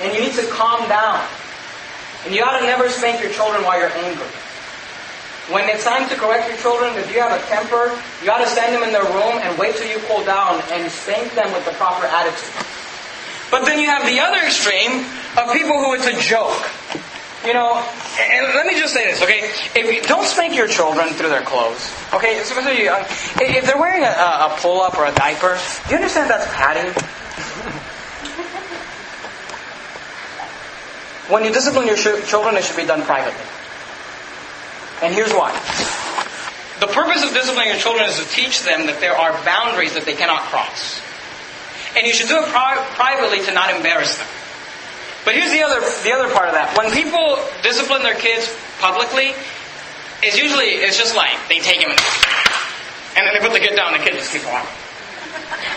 and 0.00 0.14
you 0.14 0.20
need 0.20 0.34
to 0.34 0.46
calm 0.48 0.88
down. 0.88 1.24
And 2.24 2.34
you 2.34 2.42
ought 2.42 2.58
to 2.58 2.66
never 2.66 2.88
spank 2.88 3.22
your 3.22 3.32
children 3.32 3.62
while 3.64 3.78
you're 3.78 3.92
angry. 3.92 4.26
When 5.48 5.68
it's 5.68 5.84
time 5.84 6.08
to 6.10 6.16
correct 6.16 6.48
your 6.48 6.58
children, 6.58 6.92
if 6.98 7.12
you 7.12 7.20
have 7.20 7.32
a 7.32 7.42
temper, 7.46 7.96
you 8.22 8.30
ought 8.30 8.44
to 8.44 8.50
send 8.50 8.74
them 8.74 8.82
in 8.82 8.92
their 8.92 9.04
room 9.04 9.40
and 9.40 9.56
wait 9.58 9.76
till 9.76 9.88
you 9.88 9.98
cool 10.06 10.22
down 10.24 10.60
and 10.72 10.90
spank 10.90 11.32
them 11.32 11.50
with 11.52 11.64
the 11.64 11.72
proper 11.72 12.04
attitude. 12.04 12.52
But 13.50 13.64
then 13.64 13.80
you 13.80 13.86
have 13.86 14.04
the 14.04 14.20
other 14.20 14.44
extreme 14.44 15.06
of 15.40 15.52
people 15.52 15.80
who 15.80 15.94
it's 15.94 16.06
a 16.06 16.20
joke. 16.20 16.68
You 17.46 17.54
know, 17.54 17.80
and 18.20 18.46
let 18.54 18.66
me 18.66 18.74
just 18.74 18.92
say 18.92 19.06
this, 19.06 19.22
okay? 19.22 19.48
If 19.74 19.94
you, 19.94 20.02
don't 20.02 20.26
spank 20.26 20.54
your 20.54 20.66
children 20.66 21.14
through 21.14 21.30
their 21.30 21.42
clothes, 21.42 21.94
okay? 22.12 22.40
Especially. 22.40 22.88
Uh, 22.88 23.04
if 23.40 23.64
they're 23.64 23.78
wearing 23.78 24.02
a, 24.02 24.08
a 24.10 24.56
pull-up 24.58 24.98
or 24.98 25.06
a 25.06 25.14
diaper, 25.14 25.56
do 25.86 25.90
you 25.90 25.96
understand 25.96 26.28
that's 26.28 26.44
padding? 26.52 26.92
When 31.28 31.44
you 31.44 31.52
discipline 31.52 31.86
your 31.86 31.96
children, 31.96 32.56
it 32.56 32.64
should 32.64 32.76
be 32.76 32.86
done 32.86 33.02
privately. 33.02 33.44
And 35.02 35.14
here's 35.14 35.32
why. 35.32 35.52
The 36.80 36.86
purpose 36.86 37.22
of 37.22 37.34
disciplining 37.34 37.70
your 37.70 37.78
children 37.78 38.08
is 38.08 38.18
to 38.18 38.26
teach 38.30 38.62
them 38.62 38.86
that 38.86 39.00
there 39.00 39.16
are 39.16 39.32
boundaries 39.44 39.94
that 39.94 40.04
they 40.06 40.14
cannot 40.14 40.42
cross. 40.50 41.02
And 41.96 42.06
you 42.06 42.12
should 42.12 42.28
do 42.28 42.38
it 42.38 42.46
pri- 42.48 42.78
privately 42.94 43.44
to 43.46 43.52
not 43.52 43.74
embarrass 43.74 44.16
them. 44.16 44.26
But 45.24 45.34
here's 45.34 45.50
the 45.50 45.62
other 45.62 45.80
the 46.06 46.12
other 46.14 46.32
part 46.32 46.48
of 46.48 46.54
that. 46.54 46.72
When 46.78 46.90
people 46.94 47.42
discipline 47.62 48.02
their 48.02 48.14
kids 48.14 48.48
publicly, 48.78 49.34
it's 50.22 50.38
usually 50.38 50.80
it's 50.80 50.96
just 50.96 51.16
like 51.16 51.34
they 51.48 51.58
take 51.58 51.82
him 51.82 51.90
and 51.90 53.26
then 53.26 53.34
they 53.34 53.42
put 53.42 53.52
the 53.52 53.60
kid 53.60 53.74
down 53.74 53.92
and 53.92 54.00
the 54.00 54.04
kid 54.06 54.14
just 54.14 54.30
keeps 54.30 54.46
on. 54.46 54.64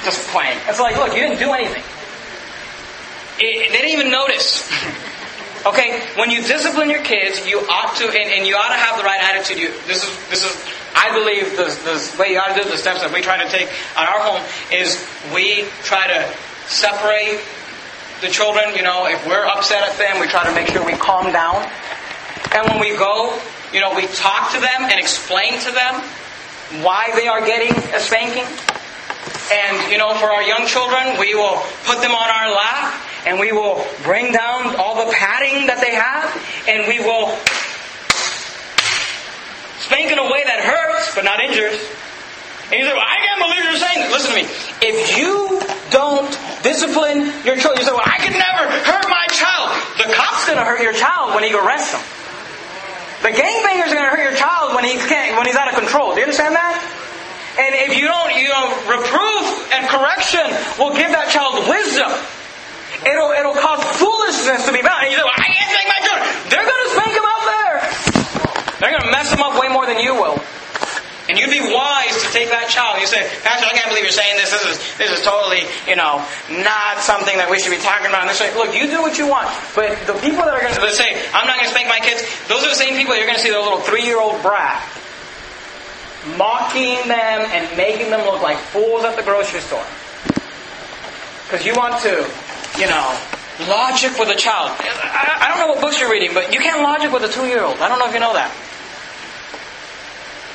Just 0.06 0.28
playing. 0.30 0.58
It's 0.68 0.80
like, 0.80 0.96
look, 0.96 1.14
you 1.14 1.22
didn't 1.26 1.40
do 1.40 1.52
anything. 1.52 1.84
It, 3.42 3.72
they 3.74 3.82
didn't 3.82 3.92
even 3.98 4.12
notice. 4.12 4.70
okay, 5.66 6.02
when 6.16 6.32
you 6.32 6.42
discipline 6.42 6.90
your 6.90 7.04
kids, 7.04 7.46
you 7.48 7.60
ought 7.60 7.96
to, 7.98 8.06
and, 8.06 8.32
and, 8.32 8.48
you 8.48 8.56
ought 8.56 8.70
to 8.70 8.80
have 8.80 8.98
the 8.98 9.04
right 9.04 9.22
attitude. 9.22 9.58
You, 9.58 9.70
this 9.88 10.04
is, 10.04 10.30
this 10.30 10.44
is, 10.44 10.54
I 10.96 11.14
believe, 11.14 11.56
the, 11.56 11.66
the 11.86 12.22
way 12.22 12.34
you 12.34 12.40
ought 12.40 12.56
to 12.56 12.64
do 12.64 12.70
the 12.70 12.78
steps 12.78 13.02
that 13.02 13.14
we 13.14 13.22
try 13.22 13.44
to 13.44 13.50
take 13.50 13.70
at 13.96 14.10
our 14.10 14.20
home 14.20 14.42
is 14.72 15.00
we 15.34 15.66
try 15.84 16.08
to 16.08 16.28
separate 16.68 17.40
the 18.22 18.30
children, 18.30 18.76
you 18.76 18.84
know, 18.84 19.08
if 19.08 19.26
we're 19.26 19.46
upset 19.46 19.82
at 19.82 19.98
them, 19.98 20.22
we 20.22 20.28
try 20.28 20.46
to 20.46 20.54
make 20.54 20.68
sure 20.68 20.86
we 20.86 20.94
calm 20.94 21.34
down. 21.34 21.68
And 22.54 22.68
when 22.70 22.80
we 22.80 22.96
go, 22.96 23.34
you 23.74 23.82
know, 23.82 23.96
we 23.96 24.06
talk 24.08 24.52
to 24.54 24.60
them 24.60 24.86
and 24.86 25.00
explain 25.00 25.58
to 25.60 25.72
them 25.72 26.02
why 26.86 27.10
they 27.16 27.28
are 27.28 27.42
getting 27.42 27.74
a 27.94 28.00
spanking. 28.00 28.46
And, 29.52 29.92
you 29.92 29.98
know, 29.98 30.14
for 30.16 30.30
our 30.30 30.44
young 30.44 30.68
children, 30.68 31.20
we 31.20 31.34
will 31.34 31.62
put 31.84 32.00
them 32.00 32.12
on 32.12 32.30
our 32.30 32.54
lap 32.54 32.94
and 33.26 33.40
we 33.40 33.52
will 33.52 33.86
bring 34.04 34.32
down 34.34 34.76
all 34.76 35.06
the 35.06 35.12
padding 35.14 35.68
that 35.68 35.82
they 35.82 35.94
have 35.94 36.30
and 36.68 36.88
we 36.88 37.00
will 37.00 37.30
spank 39.82 40.12
in 40.12 40.18
a 40.18 40.28
way 40.32 40.44
that 40.44 40.62
hurts 40.64 41.14
but 41.16 41.24
not 41.24 41.40
injures. 41.44 41.78
And 42.72 42.80
you 42.80 42.88
say, 42.88 42.96
well, 42.96 43.04
I 43.04 43.20
can't 43.20 43.42
believe 43.44 43.64
you're 43.68 43.84
saying 43.84 44.00
that. 44.00 44.10
Listen 44.16 44.32
to 44.32 44.38
me. 44.40 44.48
If 44.80 45.20
you 45.20 45.60
don't 45.92 46.32
discipline 46.64 47.28
your 47.44 47.60
children, 47.60 47.84
you 47.84 47.88
say, 47.88 47.92
well, 47.92 48.08
I 48.08 48.16
could 48.24 48.32
never 48.32 48.64
hurt 48.88 49.06
my 49.12 49.28
child. 49.28 49.76
The 50.00 50.08
cop's 50.16 50.48
going 50.48 50.56
to 50.56 50.64
hurt 50.64 50.80
your 50.80 50.96
child 50.96 51.36
when 51.36 51.44
he 51.44 51.52
arrests 51.52 51.92
him. 51.92 52.00
The 53.28 53.36
gangbanger's 53.36 53.92
going 53.92 54.08
to 54.08 54.14
hurt 54.16 54.24
your 54.24 54.40
child 54.40 54.74
when, 54.74 54.88
he 54.88 54.96
can't, 54.96 55.36
when 55.36 55.46
he's 55.52 55.60
out 55.60 55.68
of 55.68 55.76
control. 55.76 56.16
Do 56.16 56.24
you 56.24 56.32
understand 56.32 56.56
that? 56.56 56.80
And 57.60 57.76
if 57.76 58.00
you 58.00 58.08
don't, 58.08 58.32
you 58.40 58.48
know, 58.48 58.72
reproof 58.88 59.46
and 59.76 59.84
correction 59.92 60.48
will 60.80 60.96
give 60.96 61.12
that 61.12 61.28
child 61.28 61.68
wisdom. 61.68 62.08
It'll, 63.02 63.32
it'll 63.34 63.58
cause 63.58 63.82
foolishness 63.98 64.66
to 64.66 64.74
be 64.74 64.82
found. 64.82 65.06
And 65.06 65.12
you 65.12 65.18
say, 65.18 65.26
well, 65.26 65.38
I 65.38 65.50
can't 65.50 65.70
spank 65.74 65.88
my 65.90 66.02
children. 66.06 66.26
They're 66.54 66.68
going 66.68 66.84
to 66.86 66.92
spank 66.94 67.12
them 67.18 67.28
out 67.28 67.44
there. 67.50 67.78
They're 68.78 68.94
going 68.94 69.08
to 69.10 69.14
mess 69.14 69.30
them 69.30 69.42
up 69.42 69.58
way 69.58 69.70
more 69.70 69.86
than 69.86 70.00
you 70.00 70.14
will. 70.14 70.38
And 71.30 71.40
you'd 71.40 71.54
be 71.54 71.62
wise 71.62 72.18
to 72.26 72.30
take 72.34 72.50
that 72.52 72.68
child. 72.68 73.00
You 73.00 73.08
say, 73.08 73.24
Pastor, 73.46 73.64
I 73.64 73.74
can't 73.78 73.88
believe 73.88 74.04
you're 74.04 74.12
saying 74.12 74.36
this. 74.36 74.52
This 74.52 74.66
is 74.68 74.76
this 74.98 75.10
is 75.16 75.22
totally, 75.24 75.64
you 75.88 75.96
know, 75.96 76.20
not 76.50 77.00
something 77.00 77.38
that 77.38 77.48
we 77.48 77.56
should 77.62 77.72
be 77.72 77.80
talking 77.80 78.10
about. 78.10 78.28
And 78.28 78.30
they 78.30 78.36
say, 78.36 78.52
look, 78.58 78.76
you 78.76 78.90
do 78.92 79.00
what 79.00 79.16
you 79.16 79.30
want. 79.30 79.48
But 79.72 79.96
the 80.10 80.18
people 80.20 80.44
that 80.44 80.52
are 80.52 80.60
going 80.60 80.76
to 80.76 80.82
say, 80.92 81.16
I'm 81.32 81.48
not 81.48 81.56
going 81.62 81.70
to 81.70 81.74
spank 81.74 81.88
my 81.88 82.04
kids, 82.04 82.26
those 82.52 82.66
are 82.66 82.72
the 82.74 82.78
same 82.78 83.00
people 83.00 83.16
you're 83.16 83.30
going 83.30 83.40
to 83.40 83.46
see 83.46 83.54
the 83.54 83.64
little 83.64 83.80
three-year-old 83.80 84.42
brat 84.44 84.82
mocking 86.38 87.02
them 87.08 87.40
and 87.50 87.66
making 87.78 88.10
them 88.10 88.22
look 88.26 88.42
like 88.42 88.58
fools 88.58 89.06
at 89.06 89.16
the 89.16 89.24
grocery 89.24 89.62
store. 89.62 89.86
Because 91.48 91.66
you 91.66 91.74
want 91.76 92.02
to, 92.04 92.28
you 92.80 92.88
know, 92.88 93.18
logic 93.68 94.18
with 94.18 94.30
a 94.30 94.36
child. 94.36 94.72
I, 94.80 95.46
I 95.46 95.48
don't 95.50 95.60
know 95.60 95.74
what 95.74 95.82
books 95.82 96.00
you're 96.00 96.12
reading, 96.12 96.34
but 96.34 96.54
you 96.54 96.60
can't 96.60 96.82
logic 96.82 97.12
with 97.12 97.24
a 97.24 97.32
two 97.32 97.46
year 97.48 97.64
old. 97.64 97.78
I 97.80 97.88
don't 97.88 98.00
know 98.00 98.08
if 98.08 98.14
you 98.14 98.20
know 98.20 98.34
that. 98.34 98.52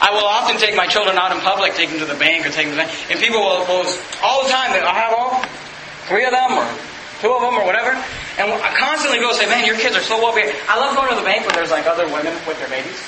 I 0.01 0.13
will 0.13 0.29
often 0.29 0.61
take 0.61 0.77
my 0.77 0.87
children 0.87 1.17
out 1.17 1.33
in 1.33 1.41
public, 1.41 1.75
take 1.75 1.89
them 1.89 1.99
to 2.01 2.05
the 2.05 2.15
bank 2.15 2.45
or 2.45 2.51
take 2.53 2.69
them 2.69 2.77
to 2.77 2.85
the 2.85 2.85
bank, 2.85 2.93
and 3.11 3.19
people 3.19 3.41
will, 3.41 3.65
all 4.21 4.45
the 4.45 4.51
time, 4.53 4.77
I 4.77 4.93
have 4.93 5.17
all 5.17 5.41
three 6.05 6.25
of 6.25 6.33
them 6.37 6.53
or 6.53 6.69
two 7.25 7.33
of 7.33 7.41
them 7.41 7.57
or 7.57 7.65
whatever, 7.65 7.97
and 8.37 8.53
I 8.53 8.77
constantly 8.77 9.19
go 9.19 9.33
say, 9.33 9.49
man, 9.49 9.65
your 9.65 9.77
kids 9.81 9.97
are 9.97 10.05
so 10.05 10.21
well 10.21 10.35
behaved. 10.37 10.57
I 10.69 10.77
love 10.77 10.95
going 10.95 11.09
to 11.09 11.17
the 11.17 11.25
bank 11.25 11.47
when 11.47 11.57
there's 11.57 11.71
like 11.73 11.87
other 11.87 12.05
women 12.13 12.37
with 12.45 12.61
their 12.61 12.69
babies, 12.69 13.01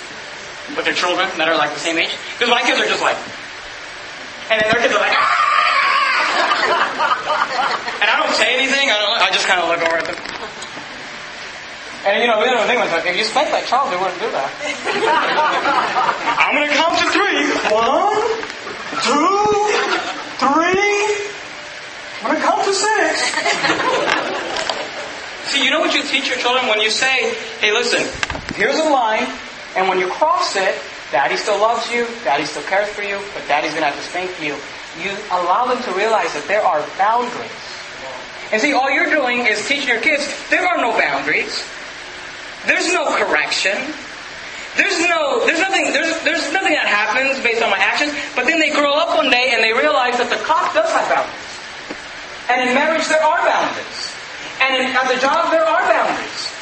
with 0.73 0.89
their 0.89 0.97
children 0.97 1.29
that 1.37 1.49
are 1.49 1.59
like 1.61 1.77
the 1.77 1.81
same 1.81 1.99
age, 2.01 2.17
because 2.33 2.49
my 2.49 2.65
kids 2.65 2.81
are 2.81 2.89
just 2.89 3.05
like, 3.05 3.21
and 4.49 4.57
then 4.57 4.69
their 4.73 4.81
kids 4.81 4.97
are 4.97 5.03
like, 5.05 5.13
and 5.13 5.29
I 8.19 8.27
don't 8.27 8.35
say 8.35 8.59
anything, 8.59 8.91
I, 8.91 8.99
don't, 8.99 9.23
I 9.23 9.31
just 9.31 9.47
kind 9.47 9.63
of 9.63 9.71
look 9.71 9.79
over 9.79 9.95
at 9.95 10.11
them. 10.11 10.19
And 12.03 12.19
you 12.19 12.27
know, 12.27 12.43
the 12.43 12.51
other 12.51 12.67
thing 12.67 12.83
was 12.83 12.91
like, 12.91 13.07
if 13.07 13.15
you 13.15 13.23
spank 13.23 13.55
that 13.55 13.63
child, 13.71 13.95
they 13.95 13.99
wouldn't 13.99 14.19
do 14.19 14.27
that. 14.35 14.51
I'm 16.43 16.59
gonna 16.59 16.75
count 16.75 16.99
to 16.99 17.07
three. 17.15 17.47
One, 17.71 18.19
two, 19.07 19.39
three. 20.43 20.99
I'm 22.19 22.35
gonna 22.35 22.43
count 22.43 22.67
to 22.67 22.75
six. 22.75 23.31
See, 25.55 25.63
you 25.63 25.71
know 25.71 25.79
what 25.79 25.95
you 25.95 26.03
teach 26.03 26.27
your 26.27 26.43
children 26.43 26.67
when 26.67 26.83
you 26.83 26.91
say, 26.91 27.39
hey, 27.63 27.71
listen, 27.71 28.03
here's 28.59 28.83
a 28.83 28.91
line, 28.91 29.31
and 29.79 29.87
when 29.87 30.03
you 30.03 30.11
cross 30.11 30.57
it, 30.57 30.75
daddy 31.15 31.37
still 31.37 31.61
loves 31.63 31.87
you, 31.87 32.03
daddy 32.27 32.47
still 32.51 32.67
cares 32.67 32.91
for 32.91 33.03
you, 33.03 33.23
but 33.31 33.47
daddy's 33.47 33.75
gonna 33.75 33.87
have 33.87 33.95
to 33.95 34.03
spank 34.11 34.43
you. 34.43 34.59
You 34.99 35.15
allow 35.31 35.71
them 35.71 35.79
to 35.87 35.93
realize 35.95 36.35
that 36.35 36.51
there 36.51 36.67
are 36.67 36.83
boundaries. 36.99 37.78
And 38.51 38.61
see, 38.63 38.73
all 38.73 38.91
you're 38.91 39.11
doing 39.11 39.47
is 39.47 39.67
teaching 39.69 39.89
your 39.89 40.01
kids 40.01 40.25
there 40.49 40.67
are 40.67 40.79
no 40.79 40.97
boundaries. 40.99 41.65
There's 42.67 42.93
no 42.93 43.17
correction. 43.17 43.77
There's 44.77 44.99
no, 45.09 45.45
there's 45.45 45.61
nothing, 45.61 45.93
there's, 45.93 46.23
there's 46.25 46.53
nothing 46.53 46.73
that 46.73 46.87
happens 46.87 47.43
based 47.43 47.63
on 47.63 47.71
my 47.71 47.79
actions. 47.79 48.13
But 48.37 48.47
then 48.47 48.61
they 48.61 48.71
grow 48.71 48.95
up 48.95 49.17
one 49.17 49.31
day 49.31 49.53
and 49.53 49.63
they 49.63 49.73
realize 49.73 50.17
that 50.17 50.31
the 50.31 50.41
cop 50.45 50.73
does 50.73 50.89
have 50.93 51.09
boundaries. 51.09 51.49
And 52.49 52.69
in 52.69 52.75
marriage 52.75 53.07
there 53.09 53.21
are 53.21 53.41
boundaries. 53.45 54.01
And 54.65 54.71
in, 54.81 54.97
at 54.97 55.09
the 55.13 55.21
job 55.21 55.51
there 55.53 55.67
are 55.67 55.83
boundaries. 55.85 56.53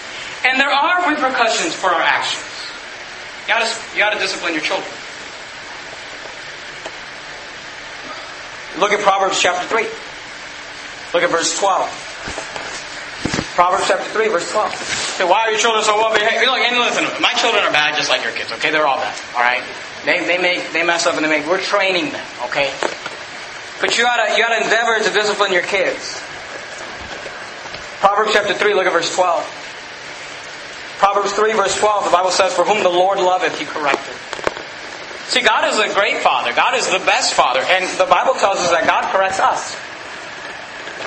And 0.49 0.59
there 0.59 0.73
are 0.73 1.11
repercussions 1.11 1.75
for 1.75 1.91
our 1.91 2.03
actions. 2.03 2.43
You 3.47 3.55
gotta, 3.55 3.71
you 3.95 3.99
gotta 3.99 4.19
discipline 4.19 4.55
your 4.55 4.63
children. 4.63 4.91
Look 8.79 8.93
at 8.93 9.01
Proverbs 9.01 9.41
chapter 9.41 9.67
3. 9.69 10.06
Look 11.17 11.25
at 11.25 11.31
verse 11.31 11.57
12. 11.57 11.89
Proverbs 13.57 13.89
chapter 13.89 14.05
3, 14.05 14.29
verse 14.29 14.53
12. 14.53 14.69
Say, 15.17 15.25
why 15.25 15.49
are 15.49 15.51
your 15.51 15.59
children 15.59 15.83
so 15.83 15.97
well 15.97 16.13
behaved? 16.13 16.45
you 16.45 16.51
Look, 16.53 16.61
and 16.61 16.77
listen, 16.77 17.09
my 17.25 17.33
children 17.33 17.65
are 17.65 17.73
bad 17.73 17.97
just 17.97 18.13
like 18.13 18.21
your 18.21 18.37
kids, 18.37 18.53
okay? 18.53 18.69
They're 18.69 18.87
all 18.87 19.01
bad, 19.01 19.17
alright? 19.33 19.65
They, 20.05 20.21
they 20.29 20.37
make, 20.37 20.77
they 20.77 20.85
mess 20.85 21.07
up 21.07 21.17
and 21.17 21.25
they 21.25 21.31
make, 21.33 21.49
we're 21.49 21.57
training 21.57 22.13
them, 22.13 22.21
okay? 22.53 22.69
But 23.81 23.97
you 23.97 24.05
gotta, 24.05 24.37
you 24.37 24.45
gotta 24.45 24.63
endeavor 24.63 25.09
to 25.09 25.09
discipline 25.09 25.57
your 25.57 25.65
kids. 25.65 26.21
Proverbs 28.05 28.37
chapter 28.37 28.53
3, 28.53 28.75
look 28.75 28.85
at 28.85 28.93
verse 28.93 29.09
12. 29.17 29.41
Proverbs 31.01 31.33
3, 31.33 31.55
verse 31.55 31.81
12, 31.81 32.05
the 32.05 32.11
Bible 32.13 32.31
says, 32.31 32.53
For 32.53 32.67
whom 32.67 32.83
the 32.83 32.93
Lord 32.93 33.21
loveth, 33.21 33.59
he 33.59 33.65
correcteth. 33.65 34.21
See, 35.33 35.41
God 35.41 35.65
is 35.73 35.81
a 35.81 35.89
great 35.95 36.21
Father. 36.21 36.53
God 36.53 36.75
is 36.75 36.85
the 36.93 37.01
best 37.09 37.33
Father. 37.33 37.65
And 37.65 37.89
the 37.97 38.05
Bible 38.05 38.35
tells 38.35 38.59
us 38.59 38.71
that 38.71 38.85
God 38.85 39.11
corrects 39.11 39.41
us. 39.41 39.86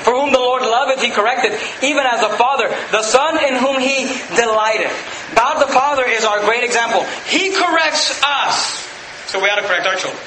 For 0.09 0.15
whom 0.15 0.33
the 0.33 0.39
Lord 0.39 0.63
loveth, 0.63 1.03
he 1.03 1.11
corrected, 1.11 1.53
even 1.83 2.03
as 2.03 2.23
a 2.23 2.29
father, 2.29 2.67
the 2.89 3.03
Son 3.03 3.37
in 3.45 3.53
whom 3.53 3.79
he 3.79 4.09
delighteth. 4.35 4.89
God 5.35 5.61
the 5.61 5.71
Father 5.71 6.03
is 6.03 6.25
our 6.25 6.39
great 6.45 6.63
example. 6.63 7.03
He 7.27 7.53
corrects 7.53 8.19
us. 8.25 8.89
So 9.27 9.39
we 9.39 9.47
ought 9.49 9.61
to 9.61 9.67
correct 9.67 9.85
our 9.85 9.93
children. 9.93 10.19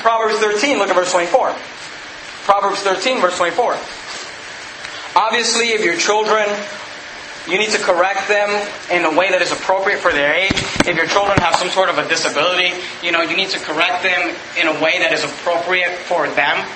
Proverbs 0.00 0.36
13, 0.40 0.76
look 0.76 0.90
at 0.90 0.94
verse 0.94 1.10
24. 1.10 1.56
Proverbs 2.44 2.80
13, 2.80 3.22
verse 3.22 3.38
24. 3.38 3.78
Obviously, 5.16 5.70
if 5.70 5.82
your 5.82 5.96
children 5.96 6.44
you 7.48 7.56
need 7.56 7.70
to 7.70 7.78
correct 7.78 8.28
them 8.28 8.50
in 8.92 9.06
a 9.06 9.18
way 9.18 9.30
that 9.30 9.40
is 9.40 9.50
appropriate 9.52 10.00
for 10.00 10.12
their 10.12 10.34
age. 10.34 10.52
If 10.84 10.94
your 10.94 11.06
children 11.06 11.38
have 11.38 11.56
some 11.56 11.70
sort 11.70 11.88
of 11.88 11.96
a 11.96 12.06
disability, 12.06 12.76
you 13.02 13.10
know, 13.10 13.22
you 13.22 13.34
need 13.34 13.48
to 13.56 13.58
correct 13.58 14.02
them 14.02 14.36
in 14.60 14.68
a 14.68 14.76
way 14.84 14.98
that 14.98 15.14
is 15.14 15.24
appropriate 15.24 15.96
for 16.04 16.28
them. 16.28 16.68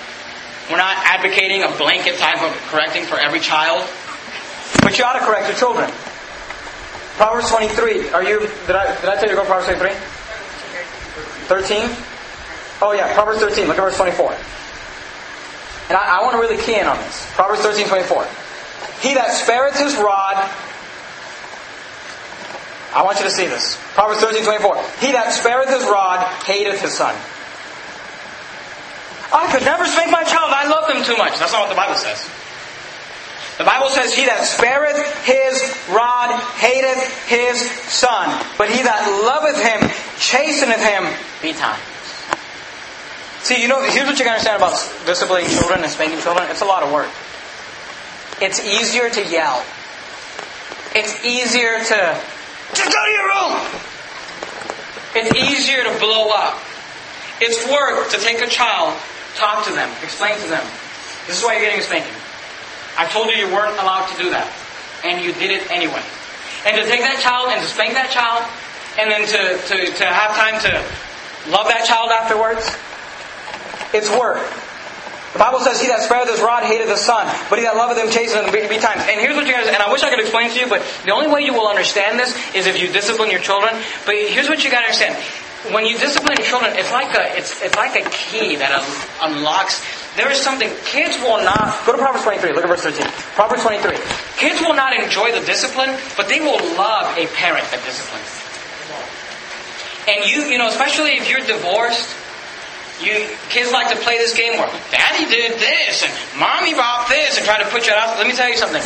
We're 0.70 0.78
not 0.78 0.96
advocating 0.96 1.62
a 1.62 1.68
blanket 1.76 2.18
type 2.18 2.42
of 2.42 2.52
correcting 2.68 3.04
for 3.04 3.18
every 3.18 3.40
child. 3.40 3.86
But 4.82 4.98
you 4.98 5.04
ought 5.04 5.18
to 5.18 5.24
correct 5.24 5.48
your 5.48 5.56
children. 5.56 5.90
Proverbs 7.16 7.50
23. 7.50 8.10
Are 8.10 8.24
you, 8.24 8.40
did 8.40 8.76
I, 8.76 9.00
did 9.00 9.08
I 9.08 9.14
tell 9.16 9.24
you 9.24 9.36
to 9.36 9.36
go 9.36 9.44
Proverbs 9.44 9.66
23? 9.66 9.92
13? 11.46 11.90
Oh 12.82 12.92
yeah, 12.92 13.12
Proverbs 13.14 13.40
13. 13.40 13.68
Look 13.68 13.78
at 13.78 13.82
verse 13.82 13.96
24. 13.96 14.32
And 15.88 15.98
I, 15.98 16.18
I 16.18 16.22
want 16.22 16.32
to 16.32 16.40
really 16.40 16.56
key 16.62 16.78
in 16.78 16.86
on 16.86 16.96
this. 16.96 17.26
Proverbs 17.32 17.60
13, 17.60 17.86
24. 17.88 18.26
He 19.00 19.14
that 19.14 19.32
spareth 19.32 19.78
his 19.78 19.94
rod, 19.96 20.36
I 22.94 23.02
want 23.04 23.18
you 23.18 23.24
to 23.24 23.30
see 23.30 23.46
this. 23.46 23.76
Proverbs 23.92 24.20
13, 24.20 24.44
24. 24.44 24.82
He 25.00 25.12
that 25.12 25.32
spareth 25.32 25.68
his 25.68 25.84
rod 25.84 26.24
hateth 26.44 26.80
his 26.80 26.94
son. 26.94 27.14
I 29.34 29.50
could 29.50 29.66
never 29.66 29.84
spank 29.86 30.10
my 30.10 30.22
child. 30.22 30.54
I 30.54 30.68
love 30.70 30.86
them 30.86 31.02
too 31.02 31.16
much. 31.18 31.38
That's 31.38 31.52
not 31.52 31.66
what 31.66 31.70
the 31.70 31.74
Bible 31.74 31.96
says. 31.96 32.22
The 33.58 33.64
Bible 33.64 33.88
says, 33.90 34.14
He 34.14 34.26
that 34.26 34.46
spareth 34.46 34.98
his 35.26 35.58
rod 35.90 36.30
hateth 36.58 37.26
his 37.26 37.70
son, 37.90 38.30
but 38.58 38.70
he 38.70 38.82
that 38.82 39.02
loveth 39.26 39.58
him 39.58 39.90
chasteneth 40.18 40.82
him 40.82 41.06
betimes. 41.42 41.82
See, 43.42 43.60
you 43.60 43.68
know, 43.68 43.82
here's 43.82 44.06
what 44.06 44.18
you 44.18 44.24
gotta 44.24 44.40
understand 44.40 44.56
about 44.56 44.78
disciplining 45.06 45.50
children 45.50 45.82
and 45.82 45.90
spanking 45.90 46.18
children. 46.20 46.48
It's 46.50 46.62
a 46.62 46.64
lot 46.64 46.82
of 46.82 46.90
work. 46.90 47.10
It's 48.40 48.58
easier 48.64 49.10
to 49.10 49.22
yell. 49.30 49.62
It's 50.94 51.24
easier 51.24 51.78
to, 51.78 51.98
just 52.74 52.90
go 52.90 53.04
to 53.04 53.10
your 53.10 53.26
room. 53.28 53.52
It's 55.14 55.34
easier 55.36 55.84
to 55.84 55.98
blow 55.98 56.30
up. 56.30 56.58
It's 57.40 57.66
work 57.70 58.10
to 58.10 58.18
take 58.18 58.40
a 58.40 58.48
child, 58.48 58.98
talk 59.36 59.66
to 59.66 59.72
them, 59.72 59.90
explain 60.02 60.38
to 60.40 60.48
them. 60.48 60.64
This 61.26 61.38
is 61.38 61.44
why 61.44 61.54
you're 61.54 61.64
getting 61.64 61.80
a 61.80 61.82
spanking. 61.82 62.14
I 62.96 63.06
told 63.06 63.28
you 63.28 63.34
you 63.34 63.50
weren't 63.52 63.74
allowed 63.78 64.06
to 64.12 64.16
do 64.22 64.30
that. 64.30 64.46
And 65.04 65.24
you 65.24 65.32
did 65.34 65.50
it 65.50 65.70
anyway. 65.70 66.02
And 66.64 66.80
to 66.80 66.84
take 66.88 67.00
that 67.00 67.20
child 67.20 67.52
and 67.52 67.60
to 67.60 67.68
spank 67.68 67.92
that 67.94 68.08
child, 68.08 68.46
and 68.96 69.10
then 69.10 69.26
to, 69.26 69.40
to, 69.68 69.76
to 69.92 70.06
have 70.06 70.32
time 70.38 70.56
to 70.64 70.72
love 71.50 71.68
that 71.68 71.84
child 71.84 72.10
afterwards, 72.10 72.64
it's 73.92 74.08
work. 74.08 74.40
The 75.34 75.42
Bible 75.42 75.58
says, 75.60 75.82
He 75.82 75.88
that 75.88 76.00
spareth 76.00 76.30
his 76.30 76.40
rod 76.40 76.62
hateth 76.62 76.86
the 76.86 76.96
son, 76.96 77.26
but 77.50 77.58
he 77.58 77.66
that 77.66 77.74
loveth 77.74 77.98
him 77.98 78.06
chasteneth 78.06 78.46
him 78.46 78.68
betimes. 78.70 79.02
And 79.10 79.18
here's 79.18 79.34
what 79.34 79.46
you 79.46 79.52
guys, 79.52 79.66
and 79.66 79.82
I 79.82 79.90
wish 79.90 80.06
I 80.06 80.10
could 80.10 80.20
explain 80.20 80.50
to 80.54 80.58
you, 80.58 80.68
but 80.70 80.80
the 81.04 81.10
only 81.10 81.26
way 81.26 81.42
you 81.42 81.52
will 81.52 81.66
understand 81.66 82.18
this 82.18 82.30
is 82.54 82.70
if 82.70 82.78
you 82.80 82.86
discipline 82.86 83.34
your 83.34 83.42
children. 83.42 83.74
But 84.06 84.14
here's 84.14 84.48
what 84.48 84.62
you 84.62 84.70
gotta 84.70 84.86
understand. 84.86 85.18
When 85.72 85.86
you 85.86 85.96
discipline 85.96 86.36
children, 86.44 86.76
it's 86.76 86.92
like 86.92 87.14
a, 87.16 87.36
it's, 87.36 87.62
it's 87.62 87.76
like 87.76 87.96
a 87.96 88.04
key 88.10 88.56
that 88.56 88.84
unlocks. 89.22 89.80
There 90.16 90.30
is 90.30 90.38
something, 90.38 90.68
kids 90.84 91.16
will 91.18 91.40
not, 91.40 91.72
go 91.86 91.92
to 91.92 91.98
Proverbs 91.98 92.22
23, 92.22 92.52
look 92.52 92.64
at 92.64 92.68
verse 92.68 92.82
13. 92.82 93.06
Proverbs 93.32 93.62
23. 93.62 93.96
Kids 94.36 94.60
will 94.60 94.76
not 94.76 94.92
enjoy 94.92 95.32
the 95.32 95.40
discipline, 95.46 95.96
but 96.16 96.28
they 96.28 96.40
will 96.40 96.60
love 96.76 97.16
a 97.16 97.26
parent 97.32 97.64
that 97.72 97.80
disciplines. 97.82 98.44
And 100.06 100.28
you, 100.28 100.52
you 100.52 100.58
know, 100.58 100.68
especially 100.68 101.16
if 101.16 101.30
you're 101.30 101.40
divorced, 101.40 102.12
you 103.00 103.26
kids 103.48 103.72
like 103.72 103.88
to 103.90 103.98
play 104.04 104.18
this 104.18 104.36
game 104.36 104.58
where 104.58 104.68
daddy 104.92 105.24
did 105.26 105.58
this 105.58 106.04
and 106.04 106.12
mommy 106.38 106.74
bought 106.74 107.08
this 107.08 107.36
and 107.36 107.44
try 107.44 107.58
to 107.58 107.68
put 107.70 107.86
you 107.86 107.92
out. 107.92 108.18
Let 108.18 108.26
me 108.26 108.34
tell 108.34 108.48
you 108.48 108.56
something. 108.56 108.82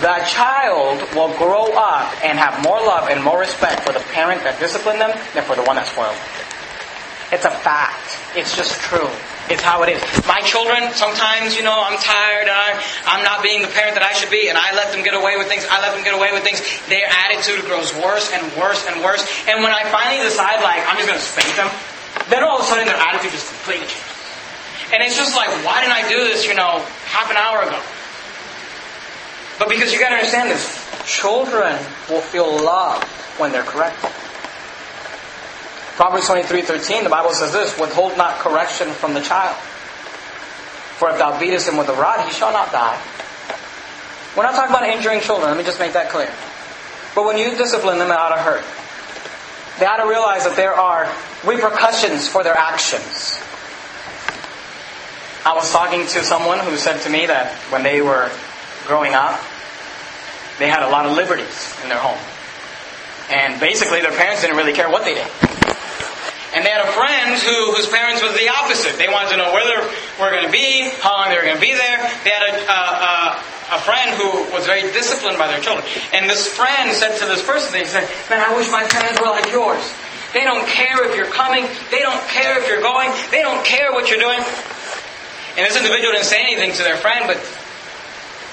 The 0.00 0.20
child 0.28 1.00
will 1.16 1.32
grow 1.40 1.72
up 1.72 2.12
and 2.24 2.38
have 2.38 2.62
more 2.62 2.76
love 2.76 3.08
and 3.08 3.24
more 3.24 3.40
respect 3.40 3.88
for 3.88 3.92
the 3.92 4.04
parent 4.12 4.44
that 4.44 4.60
disciplined 4.60 5.00
them 5.00 5.16
than 5.32 5.44
for 5.48 5.56
the 5.56 5.64
one 5.64 5.76
that 5.80 5.88
spoiled 5.88 6.12
them. 6.12 6.28
It's 7.32 7.44
a 7.44 7.52
fact. 7.52 8.16
It's 8.36 8.56
just 8.56 8.76
true. 8.84 9.08
It's 9.48 9.64
how 9.64 9.80
it 9.84 9.88
is. 9.88 10.00
My 10.28 10.44
children, 10.44 10.92
sometimes, 10.92 11.56
you 11.56 11.64
know, 11.64 11.72
I'm 11.72 11.96
tired 11.96 12.52
I'm, 12.52 12.76
I'm 13.08 13.24
not 13.24 13.40
being 13.40 13.64
the 13.64 13.72
parent 13.72 13.96
that 13.96 14.04
I 14.04 14.12
should 14.12 14.28
be 14.28 14.52
and 14.52 14.60
I 14.60 14.76
let 14.76 14.92
them 14.92 15.00
get 15.00 15.16
away 15.16 15.40
with 15.40 15.48
things. 15.48 15.64
I 15.68 15.80
let 15.80 15.96
them 15.96 16.04
get 16.04 16.12
away 16.12 16.36
with 16.36 16.44
things. 16.44 16.60
Their 16.88 17.08
attitude 17.08 17.64
grows 17.64 17.92
worse 17.96 18.28
and 18.32 18.44
worse 18.60 18.84
and 18.84 19.00
worse. 19.00 19.24
And 19.48 19.64
when 19.64 19.72
I 19.72 19.88
finally 19.88 20.20
decide, 20.20 20.60
like, 20.60 20.84
I'm 20.84 21.00
just 21.00 21.08
going 21.08 21.20
to 21.20 21.24
spank 21.24 21.52
them, 21.56 21.68
then 22.28 22.44
all 22.44 22.60
of 22.60 22.64
a 22.64 22.68
sudden 22.68 22.84
their 22.84 23.00
attitude 23.00 23.32
just 23.32 23.48
completely 23.48 23.88
changes. 23.88 24.16
And 24.92 25.00
it's 25.00 25.16
just 25.16 25.36
like, 25.36 25.48
why 25.64 25.80
didn't 25.80 25.96
I 25.96 26.04
do 26.08 26.28
this, 26.28 26.44
you 26.44 26.56
know, 26.56 26.84
half 27.08 27.28
an 27.32 27.36
hour 27.36 27.64
ago? 27.64 27.80
But 29.58 29.68
because 29.68 29.92
you 29.92 29.98
gotta 29.98 30.14
understand 30.14 30.50
this, 30.50 30.64
children 31.06 31.76
will 32.08 32.20
feel 32.20 32.46
love 32.46 33.02
when 33.38 33.52
they're 33.52 33.64
corrected. 33.64 34.10
Proverbs 35.96 36.26
23 36.26 36.62
13, 36.62 37.04
the 37.04 37.10
Bible 37.10 37.32
says 37.32 37.52
this 37.52 37.78
Withhold 37.78 38.16
not 38.16 38.38
correction 38.38 38.88
from 38.90 39.14
the 39.14 39.20
child. 39.20 39.56
For 40.98 41.10
if 41.10 41.18
thou 41.18 41.38
beatest 41.38 41.68
him 41.68 41.76
with 41.76 41.88
a 41.88 41.94
rod, 41.94 42.24
he 42.26 42.32
shall 42.32 42.52
not 42.52 42.70
die. 42.70 43.00
We're 44.36 44.44
not 44.44 44.54
talking 44.54 44.70
about 44.70 44.88
injuring 44.88 45.20
children, 45.20 45.48
let 45.48 45.58
me 45.58 45.64
just 45.64 45.80
make 45.80 45.94
that 45.94 46.10
clear. 46.10 46.32
But 47.14 47.24
when 47.24 47.36
you 47.36 47.56
discipline 47.56 47.98
them, 47.98 48.10
it 48.10 48.16
ought 48.16 48.34
to 48.34 48.40
hurt. 48.40 48.64
They 49.80 49.86
ought 49.86 50.02
to 50.02 50.08
realize 50.08 50.44
that 50.44 50.54
there 50.54 50.74
are 50.74 51.12
repercussions 51.44 52.28
for 52.28 52.44
their 52.44 52.56
actions. 52.56 53.40
I 55.44 55.54
was 55.54 55.70
talking 55.72 56.06
to 56.06 56.22
someone 56.22 56.58
who 56.60 56.76
said 56.76 57.00
to 57.02 57.10
me 57.10 57.26
that 57.26 57.54
when 57.70 57.82
they 57.82 58.02
were 58.02 58.30
growing 58.88 59.12
up, 59.12 59.36
they 60.58 60.66
had 60.66 60.82
a 60.82 60.88
lot 60.88 61.04
of 61.06 61.12
liberties 61.12 61.76
in 61.84 61.92
their 61.92 62.00
home. 62.00 62.18
And 63.30 63.60
basically, 63.60 64.00
their 64.00 64.16
parents 64.16 64.40
didn't 64.40 64.56
really 64.56 64.72
care 64.72 64.88
what 64.88 65.04
they 65.04 65.14
did. 65.14 65.28
And 66.56 66.64
they 66.64 66.72
had 66.72 66.80
a 66.80 66.92
friend 66.96 67.36
who, 67.36 67.76
whose 67.76 67.86
parents 67.86 68.24
was 68.24 68.32
the 68.32 68.48
opposite. 68.48 68.96
They 68.96 69.06
wanted 69.06 69.36
to 69.36 69.36
know 69.36 69.52
where 69.52 69.68
they 69.68 69.76
were 70.16 70.32
going 70.32 70.48
to 70.48 70.50
be, 70.50 70.88
how 71.04 71.12
long 71.20 71.28
they 71.28 71.36
were 71.36 71.44
going 71.44 71.60
to 71.60 71.62
be 71.62 71.76
there. 71.76 72.00
They 72.24 72.32
had 72.32 72.48
a, 72.48 72.54
a, 72.64 73.76
a, 73.76 73.78
friend 73.84 74.16
who 74.16 74.48
was 74.56 74.64
very 74.64 74.88
disciplined 74.96 75.36
by 75.36 75.46
their 75.52 75.60
children. 75.60 75.84
And 76.16 76.24
this 76.24 76.48
friend 76.48 76.90
said 76.96 77.20
to 77.20 77.26
this 77.28 77.44
person, 77.44 77.70
they 77.76 77.84
said, 77.84 78.08
Man, 78.32 78.40
I 78.40 78.56
wish 78.56 78.72
my 78.72 78.88
parents 78.88 79.20
were 79.20 79.28
like 79.28 79.52
yours. 79.52 79.84
They 80.32 80.42
don't 80.42 80.66
care 80.66 81.04
if 81.04 81.14
you're 81.14 81.28
coming. 81.28 81.68
They 81.92 82.00
don't 82.00 82.20
care 82.32 82.56
if 82.58 82.66
you're 82.66 82.82
going. 82.82 83.12
They 83.30 83.44
don't 83.44 83.60
care 83.64 83.92
what 83.92 84.08
you're 84.08 84.20
doing. 84.20 84.40
And 84.40 85.68
this 85.68 85.76
individual 85.76 86.16
didn't 86.16 86.32
say 86.32 86.40
anything 86.40 86.72
to 86.72 86.82
their 86.82 86.96
friend, 86.96 87.28
but 87.28 87.36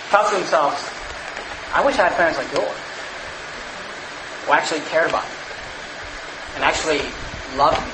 thought 0.09 0.29
to 0.29 0.37
themselves, 0.37 0.79
I 1.73 1.83
wish 1.85 1.99
I 1.99 2.07
had 2.07 2.15
parents 2.15 2.37
like 2.37 2.51
yours 2.53 2.77
who 4.45 4.53
actually 4.53 4.81
cared 4.91 5.09
about 5.09 5.25
me 5.25 5.35
and 6.55 6.63
actually 6.63 7.01
loved 7.57 7.81
me. 7.81 7.91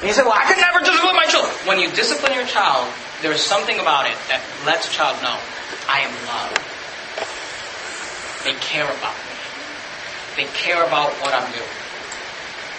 And 0.00 0.08
you 0.08 0.14
say, 0.14 0.22
well, 0.22 0.36
I 0.36 0.44
could 0.46 0.60
never 0.60 0.80
discipline 0.80 1.16
my 1.16 1.26
children. 1.26 1.52
When 1.66 1.80
you 1.80 1.90
discipline 1.90 2.32
your 2.32 2.46
child, 2.46 2.88
there's 3.22 3.42
something 3.42 3.78
about 3.80 4.06
it 4.06 4.16
that 4.28 4.40
lets 4.64 4.88
a 4.88 4.92
child 4.92 5.20
know, 5.22 5.36
I 5.88 6.06
am 6.06 6.12
loved. 6.24 6.60
They 8.44 8.54
care 8.60 8.88
about 8.88 9.12
me. 9.12 9.36
They 10.36 10.48
care 10.56 10.84
about 10.86 11.12
what 11.20 11.34
I'm 11.34 11.50
doing. 11.52 11.76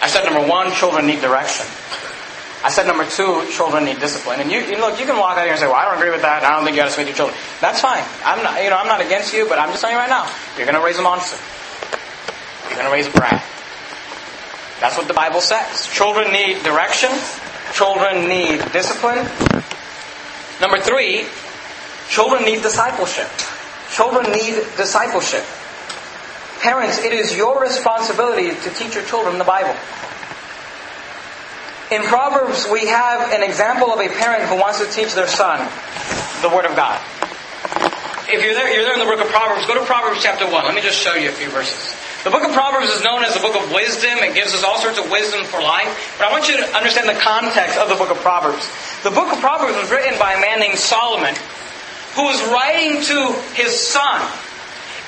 I 0.02 0.08
said 0.08 0.24
number 0.24 0.42
one, 0.48 0.72
children 0.72 1.06
need 1.06 1.20
direction. 1.20 1.66
I 2.64 2.70
said 2.70 2.86
number 2.86 3.04
two, 3.04 3.44
children 3.50 3.84
need 3.84 3.98
discipline. 3.98 4.40
And 4.40 4.50
you, 4.50 4.60
you 4.60 4.78
look, 4.78 5.00
you 5.00 5.06
can 5.06 5.18
walk 5.18 5.36
out 5.36 5.42
here 5.42 5.52
and 5.52 5.58
say, 5.58 5.66
"Well, 5.66 5.74
I 5.74 5.84
don't 5.84 5.98
agree 5.98 6.10
with 6.10 6.22
that. 6.22 6.44
I 6.44 6.54
don't 6.54 6.64
think 6.64 6.76
you 6.76 6.82
got 6.82 6.86
to 6.86 6.94
speak 6.94 7.08
to 7.08 7.12
children." 7.12 7.36
That's 7.60 7.80
fine. 7.80 8.04
I'm 8.24 8.42
not, 8.42 8.62
you 8.62 8.70
know, 8.70 8.78
I'm 8.78 8.86
not 8.86 9.00
against 9.00 9.34
you, 9.34 9.48
but 9.48 9.58
I'm 9.58 9.70
just 9.70 9.80
telling 9.80 9.96
you 9.96 10.00
right 10.00 10.10
now, 10.10 10.30
you're 10.56 10.66
going 10.66 10.78
to 10.78 10.84
raise 10.84 10.98
a 10.98 11.02
monster. 11.02 11.38
You're 12.70 12.78
going 12.78 12.86
to 12.86 12.94
raise 12.94 13.08
a 13.08 13.10
brat. 13.10 13.42
That's 14.78 14.96
what 14.96 15.08
the 15.08 15.14
Bible 15.14 15.40
says. 15.40 15.86
Children 15.88 16.32
need 16.32 16.62
direction. 16.62 17.10
Children 17.74 18.28
need 18.28 18.62
discipline. 18.72 19.26
Number 20.60 20.78
three, 20.78 21.26
children 22.08 22.44
need 22.44 22.62
discipleship. 22.62 23.28
Children 23.90 24.30
need 24.30 24.62
discipleship. 24.76 25.44
Parents, 26.60 26.98
it 26.98 27.12
is 27.12 27.36
your 27.36 27.60
responsibility 27.60 28.50
to 28.50 28.70
teach 28.70 28.94
your 28.94 29.04
children 29.04 29.38
the 29.38 29.44
Bible. 29.44 29.74
In 31.92 32.00
Proverbs, 32.08 32.66
we 32.72 32.86
have 32.88 33.36
an 33.36 33.42
example 33.42 33.92
of 33.92 34.00
a 34.00 34.08
parent 34.08 34.48
who 34.48 34.56
wants 34.56 34.80
to 34.80 34.88
teach 34.88 35.12
their 35.12 35.28
son 35.28 35.60
the 36.40 36.48
Word 36.48 36.64
of 36.64 36.72
God. 36.74 36.96
If 38.32 38.40
you're 38.40 38.56
there, 38.56 38.72
you're 38.72 38.88
there 38.88 38.96
in 38.96 38.98
the 38.98 39.04
book 39.04 39.20
of 39.20 39.28
Proverbs, 39.28 39.66
go 39.66 39.76
to 39.76 39.84
Proverbs 39.84 40.22
chapter 40.22 40.48
1. 40.48 40.64
Let 40.64 40.74
me 40.74 40.80
just 40.80 40.96
show 40.96 41.12
you 41.12 41.28
a 41.28 41.36
few 41.36 41.50
verses. 41.50 41.94
The 42.24 42.30
book 42.30 42.48
of 42.48 42.52
Proverbs 42.56 42.88
is 42.88 43.04
known 43.04 43.24
as 43.24 43.34
the 43.34 43.44
book 43.44 43.60
of 43.60 43.70
wisdom. 43.76 44.24
It 44.24 44.32
gives 44.32 44.54
us 44.54 44.64
all 44.64 44.80
sorts 44.80 44.96
of 44.96 45.10
wisdom 45.10 45.44
for 45.44 45.60
life. 45.60 46.16
But 46.16 46.28
I 46.28 46.32
want 46.32 46.48
you 46.48 46.56
to 46.56 46.64
understand 46.72 47.12
the 47.12 47.20
context 47.20 47.76
of 47.76 47.90
the 47.90 47.96
book 47.96 48.08
of 48.08 48.16
Proverbs. 48.24 48.64
The 49.04 49.12
book 49.12 49.30
of 49.30 49.40
Proverbs 49.44 49.76
was 49.76 49.90
written 49.92 50.18
by 50.18 50.32
a 50.32 50.40
man 50.40 50.60
named 50.60 50.78
Solomon 50.78 51.36
who 52.16 52.24
was 52.24 52.40
writing 52.48 53.04
to 53.04 53.36
his 53.52 53.76
son 53.76 54.16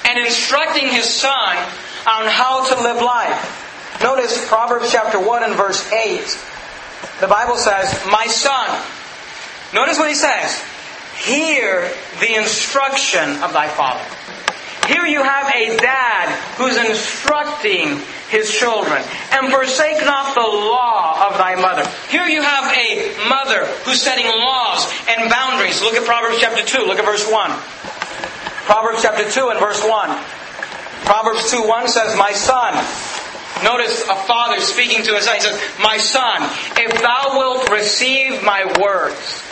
and 0.05 0.21
instructing 0.21 0.93
his 0.93 1.09
son 1.09 1.57
on 2.05 2.29
how 2.29 2.69
to 2.69 2.75
live 2.77 3.01
life. 3.01 3.41
Notice 4.03 4.37
Proverbs 4.49 4.93
chapter 4.93 5.19
1 5.19 5.45
and 5.45 5.55
verse 5.55 5.81
8. 5.91 6.21
The 7.21 7.29
Bible 7.29 7.57
says, 7.57 8.05
My 8.11 8.27
son. 8.27 8.83
Notice 9.73 9.99
what 9.99 10.09
he 10.09 10.15
says. 10.15 10.63
Hear 11.19 11.91
the 12.21 12.35
instruction 12.35 13.43
of 13.43 13.53
thy 13.53 13.69
father. 13.69 14.05
Here 14.87 15.07
you 15.07 15.23
have 15.23 15.51
a 15.55 15.77
dad 15.79 16.29
who's 16.57 16.77
instructing 16.77 18.01
his 18.29 18.53
children. 18.53 19.03
And 19.33 19.51
forsake 19.51 20.05
not 20.05 20.35
the 20.35 20.41
law 20.41 21.31
of 21.31 21.39
thy 21.39 21.55
mother. 21.55 21.89
Here 22.11 22.27
you 22.27 22.43
have 22.43 22.71
a 22.73 23.29
mother 23.29 23.67
who's 23.85 24.03
setting 24.03 24.27
laws 24.27 24.93
and 25.09 25.31
boundaries. 25.31 25.81
Look 25.81 25.95
at 25.95 26.05
Proverbs 26.05 26.39
chapter 26.41 26.63
2. 26.63 26.85
Look 26.87 26.99
at 26.99 27.05
verse 27.05 27.31
1. 27.31 27.51
Proverbs 28.67 29.03
chapter 29.03 29.29
2 29.31 29.49
and 29.49 29.61
verse 29.61 29.83
1. 29.83 29.91
Proverbs 31.05 31.51
2 31.51 31.67
1 31.67 31.89
says, 31.89 32.17
My 32.17 32.33
son. 32.33 32.75
Notice 33.63 34.03
a 34.09 34.17
father 34.17 34.61
speaking 34.61 35.05
to 35.05 35.15
his 35.15 35.25
son. 35.25 35.35
He 35.37 35.41
says, 35.43 35.61
My 35.81 35.97
son, 35.99 36.43
if 36.77 37.01
thou 37.01 37.39
wilt 37.39 37.71
receive 37.71 38.43
my 38.43 38.65
words 38.81 39.43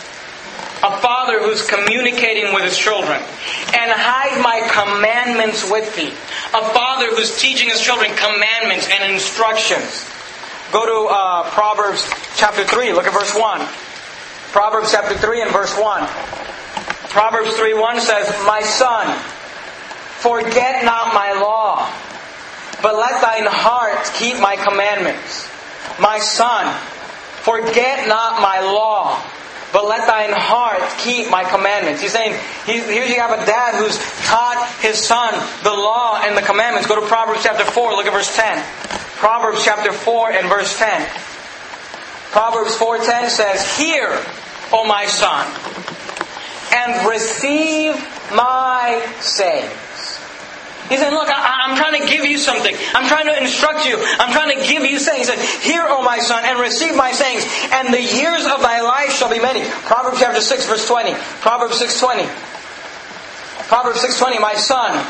a 0.83 0.99
father 0.99 1.41
who's 1.41 1.65
communicating 1.65 2.53
with 2.53 2.65
his 2.65 2.77
children, 2.77 3.23
and 3.73 3.93
hide 3.95 4.43
my 4.43 4.67
commandments 4.67 5.71
with 5.71 5.95
thee. 5.95 6.11
A 6.11 6.65
father 6.75 7.15
who's 7.15 7.41
teaching 7.41 7.69
his 7.69 7.81
children 7.81 8.11
commandments 8.17 8.89
and 8.91 9.13
instructions. 9.13 10.11
Go 10.73 10.85
to 10.85 11.09
uh, 11.09 11.51
Proverbs 11.51 12.03
chapter 12.37 12.65
3, 12.65 12.93
look 12.95 13.07
at 13.07 13.13
verse 13.13 13.33
1. 13.33 13.61
Proverbs 14.51 14.91
chapter 14.91 15.15
3 15.15 15.43
and 15.43 15.53
verse 15.53 15.79
1. 15.79 16.07
Proverbs 17.11 17.55
3 17.55 17.75
1 17.75 18.01
says, 18.01 18.29
My 18.45 18.63
son, 18.63 19.07
forget 20.19 20.85
not 20.85 21.15
my 21.15 21.33
law, 21.35 21.87
but 22.83 22.97
let 22.97 23.23
thine 23.23 23.47
heart 23.47 24.05
keep 24.15 24.41
my 24.41 24.57
commandments. 24.57 25.49
My 26.01 26.19
son, 26.19 26.75
forget 27.43 28.09
not 28.09 28.43
my 28.43 28.61
law, 28.61 29.23
but 29.73 29.87
let 29.87 30.07
thine 30.07 30.33
heart 30.33 30.83
keep 30.99 31.31
my 31.31 31.45
commandments. 31.45 32.03
He's 32.03 32.13
saying, 32.13 32.39
here 32.67 33.07
you 33.07 33.21
have 33.21 33.33
a 33.33 33.47
dad 33.47 33.75
who's 33.75 33.97
taught 34.27 34.69
his 34.81 34.99
son 34.99 35.33
the 35.63 35.73
law 35.73 36.21
and 36.23 36.37
the 36.37 36.43
commandments. 36.43 36.89
Go 36.89 37.01
to 37.01 37.07
Proverbs 37.07 37.43
chapter 37.43 37.65
4, 37.65 37.93
look 37.93 38.07
at 38.07 38.13
verse 38.13 38.35
10. 38.37 38.63
Proverbs 39.23 39.65
chapter 39.65 39.93
4 39.93 40.33
and 40.33 40.49
verse 40.49 40.77
10. 40.79 41.09
Proverbs 42.33 42.75
4.10 42.77 43.29
says, 43.29 43.77
Hear, 43.77 44.09
O 44.73 44.85
my 44.87 45.05
son, 45.05 45.47
and 46.75 47.07
receive 47.07 47.95
my 48.35 49.07
saying. 49.21 49.71
He 50.93 50.99
said, 50.99 51.11
Look, 51.11 51.29
I, 51.29 51.71
am 51.71 51.77
trying 51.77 52.03
to 52.03 52.07
give 52.07 52.27
you 52.27 52.37
something. 52.37 52.77
I'm 52.93 53.09
trying 53.09 53.25
to 53.25 53.41
instruct 53.41 53.87
you. 53.87 53.97
I'm 53.97 54.31
trying 54.31 54.59
to 54.59 54.67
give 54.67 54.85
you 54.85 54.99
sayings. 54.99 55.31
He 55.31 55.35
said, 55.35 55.63
Hear, 55.65 55.87
O 55.89 56.03
my 56.03 56.19
son, 56.19 56.45
and 56.45 56.61
receive 56.61 56.95
my 56.95 57.13
sayings, 57.13 57.49
and 57.73 57.95
the 57.95 58.03
years 58.03 58.45
of 58.45 58.61
thy 58.61 58.83
life 58.83 59.11
shall 59.11 59.31
be 59.31 59.41
many. 59.41 59.65
Proverbs 59.89 60.21
chapter 60.21 60.43
6, 60.43 60.67
verse 60.67 60.87
20. 60.87 61.15
Proverbs 61.41 61.81
6.20. 61.81 62.29
Proverbs 63.69 64.05
6.20, 64.05 64.39
My 64.39 64.55
son, 64.55 65.03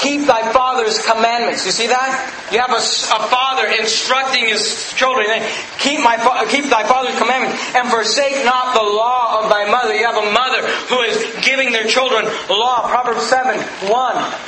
Keep 0.00 0.24
thy 0.24 0.50
father's 0.52 0.96
commandments. 1.04 1.66
You 1.68 1.72
see 1.72 1.86
that? 1.92 2.08
You 2.48 2.56
have 2.56 2.72
a, 2.72 2.80
a 2.80 3.20
father 3.28 3.68
instructing 3.68 4.48
his 4.48 4.88
children. 4.96 5.28
Keep 5.76 6.00
my 6.00 6.16
keep 6.48 6.72
thy 6.72 6.88
father's 6.88 7.20
commandments 7.20 7.60
and 7.76 7.84
forsake 7.92 8.40
not 8.48 8.72
the 8.72 8.80
law 8.80 9.44
of 9.44 9.52
thy 9.52 9.68
mother. 9.68 9.92
You 9.92 10.08
have 10.08 10.16
a 10.16 10.32
mother 10.32 10.64
who 10.88 11.04
is 11.04 11.20
giving 11.44 11.76
their 11.76 11.84
children 11.84 12.24
law. 12.48 12.88
Proverbs 12.88 13.28
7 13.28 13.60
1. 13.60 13.92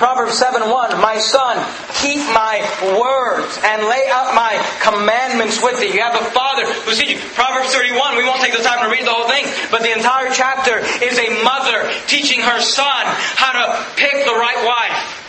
Proverbs 0.00 0.40
7 0.40 0.72
1. 0.72 1.00
My 1.04 1.20
son, 1.20 1.60
keep 2.00 2.24
my 2.32 2.64
words 2.96 3.60
and 3.60 3.84
lay 3.92 4.08
up 4.08 4.32
my 4.32 4.56
commandments 4.80 5.60
with 5.60 5.76
thee. 5.84 5.92
You 5.92 6.00
have 6.00 6.16
a 6.16 6.32
father 6.32 6.64
who's 6.88 6.96
teaching. 6.96 7.20
Proverbs 7.36 7.76
31. 7.76 8.16
We 8.16 8.24
won't 8.24 8.40
take 8.40 8.56
the 8.56 8.64
time 8.64 8.80
to 8.80 8.90
read 8.90 9.04
the 9.04 9.12
whole 9.12 9.28
thing, 9.28 9.44
but 9.68 9.84
the 9.84 9.92
entire 9.92 10.32
chapter 10.32 10.80
is 11.04 11.20
a 11.20 11.44
mother 11.44 11.92
teaching 12.08 12.40
her 12.40 12.60
son 12.64 13.04
how 13.36 13.52
to 13.52 13.64
pick 14.00 14.24
the 14.24 14.32
right 14.32 14.64
wife. 14.64 15.21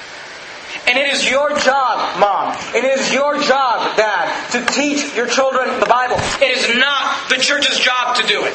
And 0.87 0.97
it 0.97 1.13
is 1.13 1.29
your 1.29 1.55
job, 1.59 2.19
mom. 2.19 2.57
It 2.75 2.83
is 2.83 3.13
your 3.13 3.39
job, 3.39 3.95
dad, 3.95 4.27
to 4.51 4.65
teach 4.73 5.15
your 5.15 5.27
children 5.27 5.79
the 5.79 5.85
Bible. 5.85 6.17
It 6.43 6.57
is 6.57 6.75
not 6.75 7.29
the 7.29 7.37
church's 7.37 7.79
job 7.79 8.17
to 8.17 8.27
do 8.27 8.43
it. 8.43 8.53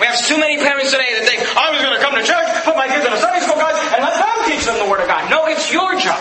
We 0.00 0.06
have 0.06 0.18
too 0.26 0.36
many 0.38 0.58
parents 0.58 0.90
today 0.90 1.08
that 1.14 1.24
think, 1.24 1.40
I'm 1.56 1.72
just 1.72 1.84
going 1.84 1.96
to 1.96 2.02
come 2.02 2.14
to 2.16 2.24
church, 2.24 2.64
put 2.64 2.76
my 2.76 2.88
kids 2.88 3.06
in 3.06 3.12
a 3.12 3.16
Sunday 3.16 3.40
school 3.40 3.56
class, 3.56 3.78
and 3.94 4.04
let 4.04 4.12
them 4.12 4.50
teach 4.50 4.64
them 4.66 4.76
the 4.76 4.90
Word 4.90 5.00
of 5.00 5.08
God. 5.08 5.30
No, 5.30 5.46
it's 5.46 5.72
your 5.72 5.96
job. 5.96 6.20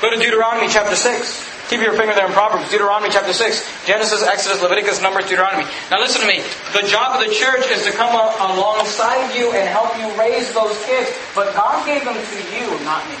Go 0.00 0.10
to 0.10 0.16
Deuteronomy 0.16 0.68
chapter 0.68 0.94
6. 0.94 1.53
Keep 1.68 1.80
your 1.80 1.96
finger 1.96 2.14
there 2.14 2.26
in 2.26 2.32
Proverbs, 2.32 2.70
Deuteronomy 2.70 3.08
chapter 3.10 3.32
6, 3.32 3.86
Genesis, 3.86 4.22
Exodus, 4.22 4.60
Leviticus, 4.60 5.00
Numbers, 5.00 5.24
Deuteronomy. 5.24 5.64
Now 5.90 5.98
listen 5.98 6.20
to 6.20 6.26
me. 6.26 6.44
The 6.76 6.86
job 6.86 7.16
of 7.18 7.26
the 7.26 7.32
church 7.32 7.64
is 7.70 7.84
to 7.84 7.92
come 7.92 8.12
alongside 8.12 9.34
you 9.34 9.50
and 9.52 9.66
help 9.68 9.96
you 9.96 10.06
raise 10.20 10.52
those 10.52 10.76
kids. 10.84 11.10
But 11.34 11.54
God 11.54 11.86
gave 11.86 12.04
them 12.04 12.14
to 12.14 12.38
you, 12.52 12.68
not 12.84 13.08
me. 13.08 13.16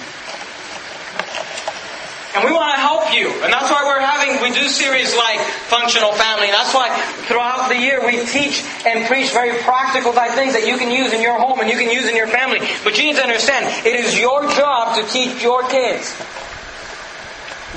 And 2.34 2.42
we 2.44 2.50
want 2.50 2.74
to 2.74 2.80
help 2.80 3.14
you. 3.14 3.30
And 3.44 3.52
that's 3.52 3.70
why 3.70 3.86
we're 3.86 4.02
having, 4.02 4.42
we 4.42 4.52
do 4.52 4.68
series 4.68 5.16
like 5.16 5.38
Functional 5.70 6.12
Family. 6.12 6.46
And 6.46 6.54
that's 6.54 6.74
why 6.74 6.90
throughout 7.30 7.68
the 7.68 7.78
year 7.78 8.04
we 8.04 8.26
teach 8.26 8.62
and 8.84 9.06
preach 9.06 9.30
very 9.30 9.56
practical 9.62 10.12
type 10.12 10.32
things 10.32 10.52
that 10.52 10.66
you 10.66 10.76
can 10.76 10.90
use 10.90 11.12
in 11.12 11.22
your 11.22 11.38
home 11.38 11.60
and 11.60 11.70
you 11.70 11.78
can 11.78 11.90
use 11.90 12.08
in 12.08 12.16
your 12.16 12.26
family. 12.26 12.58
But 12.82 12.98
you 12.98 13.04
need 13.04 13.16
to 13.16 13.22
understand, 13.22 13.86
it 13.86 13.94
is 13.94 14.18
your 14.18 14.42
job 14.50 14.96
to 14.96 15.06
teach 15.10 15.42
your 15.42 15.62
kids. 15.68 16.12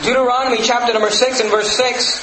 Deuteronomy 0.04 0.60
chapter 0.64 0.94
number 0.94 1.12
6 1.12 1.40
and 1.40 1.50
verse 1.50 1.72
6. 1.72 2.22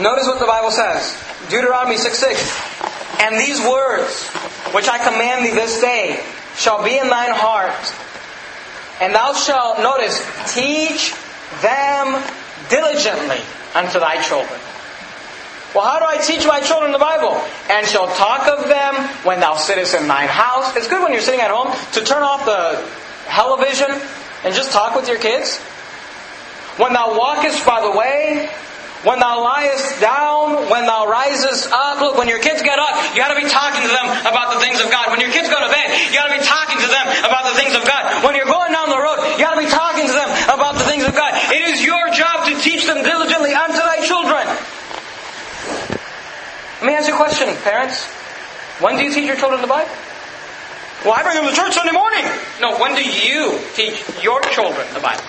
Notice 0.00 0.26
what 0.26 0.38
the 0.38 0.46
Bible 0.46 0.70
says. 0.70 1.16
Deuteronomy 1.48 1.96
6 1.96 2.18
6. 2.18 3.20
And 3.20 3.40
these 3.40 3.60
words, 3.60 4.26
which 4.74 4.88
I 4.88 4.98
command 4.98 5.46
thee 5.46 5.50
this 5.50 5.80
day, 5.80 6.22
shall 6.56 6.84
be 6.84 6.98
in 6.98 7.08
thine 7.08 7.32
heart 7.32 7.74
and 9.00 9.14
thou 9.14 9.34
shalt, 9.34 9.78
notice, 9.78 10.16
teach 10.54 11.14
them 11.60 12.22
diligently 12.68 13.40
unto 13.74 14.00
thy 14.00 14.22
children. 14.22 14.58
Well, 15.74 15.84
how 15.84 15.98
do 15.98 16.06
I 16.06 16.16
teach 16.16 16.46
my 16.46 16.60
children 16.60 16.92
the 16.92 16.98
Bible? 16.98 17.38
And 17.68 17.86
shall 17.86 18.08
talk 18.16 18.48
of 18.48 18.68
them 18.68 18.94
when 19.24 19.40
thou 19.40 19.56
sittest 19.56 19.94
in 19.94 20.08
thine 20.08 20.28
house. 20.28 20.74
It's 20.76 20.88
good 20.88 21.02
when 21.02 21.12
you're 21.12 21.20
sitting 21.20 21.40
at 21.40 21.50
home 21.50 21.76
to 21.92 22.00
turn 22.00 22.22
off 22.22 22.46
the 22.46 22.88
television 23.28 23.90
and 24.44 24.54
just 24.54 24.72
talk 24.72 24.96
with 24.96 25.08
your 25.08 25.18
kids. 25.18 25.60
When 26.76 26.92
thou 26.92 27.16
walkest 27.16 27.64
by 27.64 27.80
the 27.80 27.90
way, 27.90 28.50
when 29.06 29.22
thou 29.22 29.38
liest 29.38 30.00
down, 30.00 30.66
when 30.66 30.82
thou 30.82 31.06
risest 31.06 31.70
up. 31.70 32.00
Look, 32.00 32.18
when 32.18 32.26
your 32.26 32.40
kids 32.40 32.60
get 32.60 32.78
up, 32.78 33.14
you 33.14 33.22
gotta 33.22 33.38
be 33.38 33.46
talking 33.46 33.82
to 33.82 33.88
them 33.88 34.06
about 34.26 34.54
the 34.54 34.60
things 34.60 34.82
of 34.82 34.90
God. 34.90 35.10
When 35.14 35.20
your 35.20 35.30
kids 35.30 35.48
go 35.48 35.62
to 35.62 35.70
bed, 35.70 35.94
you 36.10 36.18
gotta 36.18 36.34
be 36.34 36.42
talking 36.42 36.82
to 36.82 36.88
them 36.90 37.06
about 37.22 37.46
the 37.46 37.54
things 37.54 37.74
of 37.78 37.86
God. 37.86 38.24
When 38.24 38.34
you're 38.34 38.50
going 38.50 38.72
down 38.72 38.90
the 38.90 38.98
road, 38.98 39.38
you 39.38 39.44
gotta 39.46 39.62
be 39.62 39.70
talking 39.70 40.06
to 40.06 40.12
them 40.12 40.30
about 40.50 40.74
the 40.74 40.84
things 40.90 41.04
of 41.06 41.14
God. 41.14 41.32
It 41.54 41.70
is 41.70 41.84
your 41.84 42.10
job 42.10 42.50
to 42.50 42.58
teach 42.58 42.84
them 42.86 43.02
diligently 43.06 43.54
unto 43.54 43.78
thy 43.78 44.02
children. 44.02 44.42
Let 46.82 46.86
me 46.86 46.94
ask 46.98 47.06
you 47.06 47.14
a 47.14 47.16
question, 47.16 47.54
parents. 47.62 48.04
When 48.82 48.96
do 48.96 49.04
you 49.04 49.14
teach 49.14 49.26
your 49.26 49.36
children 49.36 49.62
the 49.62 49.70
Bible? 49.70 49.94
Well, 51.04 51.14
I 51.14 51.22
bring 51.22 51.36
them 51.36 51.46
to 51.46 51.54
church 51.54 51.74
Sunday 51.74 51.92
morning. 51.92 52.24
No, 52.60 52.76
when 52.78 52.94
do 52.96 53.04
you 53.06 53.60
teach 53.74 54.02
your 54.20 54.42
children 54.50 54.86
the 54.92 55.00
Bible? 55.00 55.22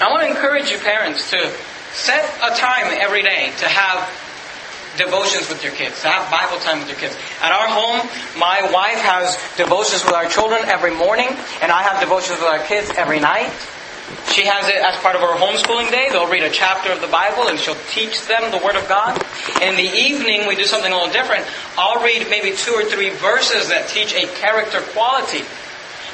I 0.00 0.10
want 0.10 0.22
to 0.22 0.28
encourage 0.28 0.70
you 0.70 0.78
parents 0.78 1.30
to 1.30 1.52
Set 1.92 2.22
a 2.44 2.54
time 2.54 2.94
every 3.00 3.22
day 3.22 3.50
to 3.58 3.66
have 3.66 4.06
devotions 4.98 5.48
with 5.48 5.64
your 5.64 5.72
kids, 5.72 6.00
to 6.02 6.08
have 6.08 6.30
Bible 6.30 6.60
time 6.60 6.78
with 6.80 6.88
your 6.88 6.98
kids. 6.98 7.16
At 7.40 7.50
our 7.50 7.66
home, 7.66 8.06
my 8.38 8.70
wife 8.72 9.00
has 9.00 9.38
devotions 9.56 10.04
with 10.04 10.14
our 10.14 10.28
children 10.28 10.62
every 10.66 10.94
morning, 10.94 11.28
and 11.62 11.72
I 11.72 11.82
have 11.82 12.00
devotions 12.00 12.38
with 12.38 12.48
our 12.48 12.60
kids 12.60 12.92
every 12.96 13.20
night. 13.20 13.50
She 14.32 14.44
has 14.44 14.68
it 14.68 14.76
as 14.76 14.96
part 15.00 15.16
of 15.16 15.22
her 15.22 15.36
homeschooling 15.36 15.90
day. 15.90 16.08
They'll 16.10 16.30
read 16.30 16.44
a 16.44 16.50
chapter 16.50 16.92
of 16.92 17.00
the 17.00 17.08
Bible 17.08 17.48
and 17.48 17.58
she'll 17.58 17.76
teach 17.90 18.24
them 18.26 18.50
the 18.50 18.58
Word 18.58 18.76
of 18.76 18.88
God. 18.88 19.20
In 19.60 19.76
the 19.76 19.90
evening, 19.90 20.46
we 20.46 20.56
do 20.56 20.64
something 20.64 20.90
a 20.90 20.94
little 20.94 21.12
different. 21.12 21.44
I'll 21.76 22.02
read 22.02 22.30
maybe 22.30 22.56
two 22.56 22.72
or 22.72 22.84
three 22.84 23.10
verses 23.10 23.68
that 23.68 23.88
teach 23.88 24.14
a 24.14 24.26
character 24.38 24.80
quality. 24.92 25.44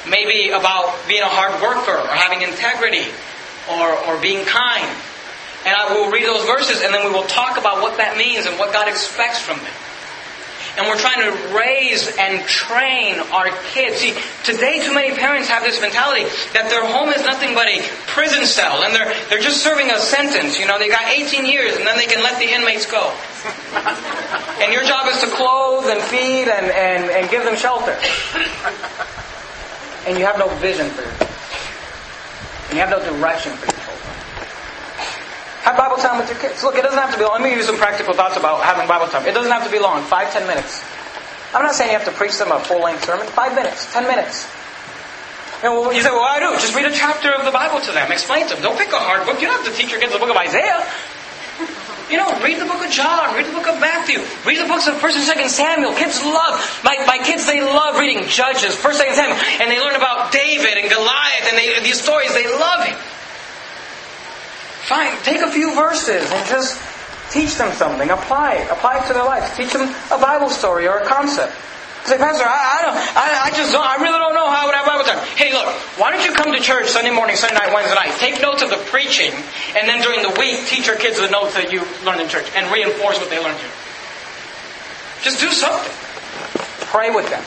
Maybe 0.09 0.49
about 0.49 1.07
being 1.07 1.23
a 1.23 1.29
hard 1.29 1.61
worker 1.61 1.95
or 1.95 2.15
having 2.15 2.41
integrity 2.41 3.07
or, 3.69 3.97
or 4.07 4.21
being 4.21 4.45
kind. 4.45 4.89
And 5.65 5.73
I 5.75 5.93
will 5.93 6.11
read 6.11 6.25
those 6.25 6.45
verses 6.45 6.81
and 6.81 6.93
then 6.93 7.05
we 7.07 7.11
will 7.11 7.25
talk 7.25 7.57
about 7.57 7.81
what 7.81 7.97
that 7.97 8.17
means 8.17 8.45
and 8.45 8.57
what 8.59 8.71
God 8.71 8.87
expects 8.87 9.39
from 9.39 9.57
them. 9.57 9.73
And 10.77 10.87
we're 10.87 10.99
trying 10.99 11.23
to 11.23 11.55
raise 11.55 12.05
and 12.17 12.45
train 12.45 13.19
our 13.31 13.47
kids. 13.71 13.97
See, 13.97 14.13
today 14.43 14.83
too 14.83 14.93
many 14.93 15.15
parents 15.15 15.47
have 15.47 15.63
this 15.63 15.79
mentality 15.79 16.27
that 16.53 16.67
their 16.69 16.85
home 16.85 17.09
is 17.09 17.23
nothing 17.23 17.55
but 17.55 17.67
a 17.67 17.79
prison 18.07 18.45
cell 18.45 18.83
and 18.83 18.93
they're, 18.93 19.11
they're 19.29 19.41
just 19.41 19.63
serving 19.63 19.89
a 19.89 19.97
sentence. 19.97 20.59
You 20.59 20.67
know, 20.67 20.77
they 20.77 20.89
got 20.89 21.07
18 21.07 21.45
years 21.45 21.77
and 21.77 21.87
then 21.87 21.97
they 21.97 22.07
can 22.07 22.21
let 22.21 22.37
the 22.37 22.51
inmates 22.51 22.85
go. 22.85 23.15
and 24.61 24.73
your 24.73 24.83
job 24.83 25.07
is 25.07 25.19
to 25.21 25.27
clothe 25.27 25.87
and 25.87 26.01
feed 26.01 26.51
and, 26.51 26.67
and, 26.69 27.09
and 27.09 27.31
give 27.31 27.43
them 27.43 27.55
shelter. 27.55 27.97
And 30.05 30.19
you 30.19 30.25
have 30.25 30.37
no 30.37 30.49
vision 30.59 30.89
for 30.89 31.01
your 31.01 31.34
And 32.69 32.73
you 32.73 32.79
have 32.79 32.89
no 32.89 32.99
direction 32.99 33.53
for 33.53 33.65
your 33.65 33.77
children. 33.77 34.09
have 35.65 35.77
Bible 35.77 35.97
time 35.97 36.17
with 36.17 36.29
your 36.29 36.39
kids. 36.39 36.63
Look, 36.63 36.75
it 36.75 36.83
doesn't 36.83 36.97
have 36.97 37.11
to 37.11 37.17
be 37.17 37.23
long. 37.23 37.41
Let 37.41 37.43
me 37.43 37.49
give 37.49 37.59
you 37.59 37.65
some 37.65 37.77
practical 37.77 38.13
thoughts 38.13 38.37
about 38.37 38.63
having 38.63 38.87
Bible 38.87 39.07
time. 39.07 39.25
It 39.25 39.33
doesn't 39.33 39.51
have 39.51 39.65
to 39.65 39.71
be 39.71 39.79
long. 39.79 40.03
Five, 40.03 40.31
ten 40.33 40.45
minutes. 40.47 40.83
I'm 41.53 41.63
not 41.63 41.73
saying 41.73 41.91
you 41.91 41.97
have 41.97 42.07
to 42.07 42.13
preach 42.13 42.37
them 42.37 42.51
a 42.51 42.59
full-length 42.59 43.05
sermon. 43.05 43.25
Five 43.27 43.55
minutes, 43.55 43.91
ten 43.93 44.03
minutes. 44.07 44.45
Know, 45.63 45.89
you 45.89 46.01
say, 46.03 46.11
well, 46.11 46.27
I 46.27 46.37
do. 46.39 46.53
Just 46.59 46.75
read 46.75 46.85
a 46.85 46.93
chapter 46.93 47.31
of 47.33 47.45
the 47.45 47.51
Bible 47.51 47.79
to 47.81 47.91
them. 47.91 48.11
Explain 48.11 48.47
to 48.49 48.53
them. 48.53 48.61
Don't 48.61 48.77
pick 48.77 48.93
a 48.93 48.99
hard 48.99 49.25
book. 49.25 49.41
You 49.41 49.47
don't 49.47 49.63
have 49.63 49.73
to 49.73 49.73
teach 49.73 49.89
your 49.89 49.99
kids 49.99 50.13
the 50.13 50.19
book 50.19 50.29
of 50.29 50.37
Isaiah. 50.37 50.85
You 52.09 52.17
know, 52.17 52.29
read 52.43 52.61
the 52.61 52.65
book 52.65 52.85
of 52.85 52.91
John, 52.91 53.33
read 53.33 53.47
the 53.47 53.53
book 53.53 53.67
of 53.67 53.79
Matthew, 53.79 54.21
read 54.45 54.61
the 54.61 54.67
books 54.67 54.85
of 54.87 54.95
First 54.97 55.17
and 55.17 55.25
Second 55.25 55.49
Samuel. 55.49 55.93
Kids 55.93 56.21
love 56.23 56.61
my, 56.83 57.01
my 57.07 57.17
kids. 57.17 57.45
They 57.47 57.61
love 57.61 57.97
reading 57.97 58.27
Judges, 58.27 58.75
First, 58.75 59.01
and 59.01 59.15
Second 59.15 59.37
Samuel, 59.37 59.61
and 59.61 59.71
they 59.71 59.79
learn 59.79 59.95
about 59.95 60.31
David 60.31 60.77
and 60.77 60.89
Goliath 60.89 61.49
and 61.49 61.57
they, 61.57 61.79
these 61.81 61.99
stories. 61.99 62.33
They 62.33 62.45
love 62.45 62.85
it. 62.85 62.95
Fine, 64.85 65.17
take 65.23 65.41
a 65.41 65.49
few 65.49 65.73
verses 65.73 66.29
and 66.29 66.47
just 66.47 66.77
teach 67.31 67.55
them 67.55 67.73
something. 67.73 68.09
Apply 68.11 68.53
it. 68.61 68.69
Apply 68.69 68.99
it 69.01 69.07
to 69.07 69.13
their 69.13 69.25
lives. 69.25 69.49
Teach 69.57 69.73
them 69.73 69.89
a 70.11 70.21
Bible 70.21 70.49
story 70.49 70.87
or 70.87 70.99
a 70.99 71.05
concept. 71.07 71.57
Say, 72.05 72.17
Pastor, 72.21 72.45
I, 72.45 72.53
I 72.53 72.81
don't, 72.85 72.97
I, 73.17 73.25
I 73.45 73.51
just 73.57 73.73
don't, 73.73 73.81
I 73.81 73.97
really 73.97 74.19
don't 74.19 74.35
know 74.35 74.45
how 74.45 74.61
I 74.61 74.65
would 74.67 74.75
have 74.75 74.85
Hey, 75.35 75.53
look, 75.53 75.67
why 75.97 76.11
don't 76.11 76.23
you 76.23 76.33
come 76.33 76.53
to 76.53 76.59
church 76.59 76.87
Sunday 76.87 77.11
morning, 77.11 77.35
Sunday 77.35 77.55
night, 77.55 77.73
Wednesday 77.73 77.95
night? 77.95 78.17
Take 78.17 78.41
notes 78.41 78.61
of 78.61 78.69
the 78.69 78.77
preaching, 78.89 79.31
and 79.75 79.87
then 79.87 80.01
during 80.01 80.21
the 80.21 80.35
week, 80.39 80.65
teach 80.67 80.87
your 80.87 80.97
kids 80.97 81.19
the 81.19 81.29
notes 81.29 81.53
that 81.55 81.71
you 81.71 81.83
learned 82.05 82.21
in 82.21 82.29
church, 82.29 82.49
and 82.55 82.71
reinforce 82.71 83.19
what 83.19 83.29
they 83.29 83.39
learned 83.41 83.59
here. 83.59 83.71
Just 85.21 85.39
do 85.39 85.49
something. 85.51 85.91
Pray 86.91 87.09
with 87.09 87.29
them. 87.29 87.43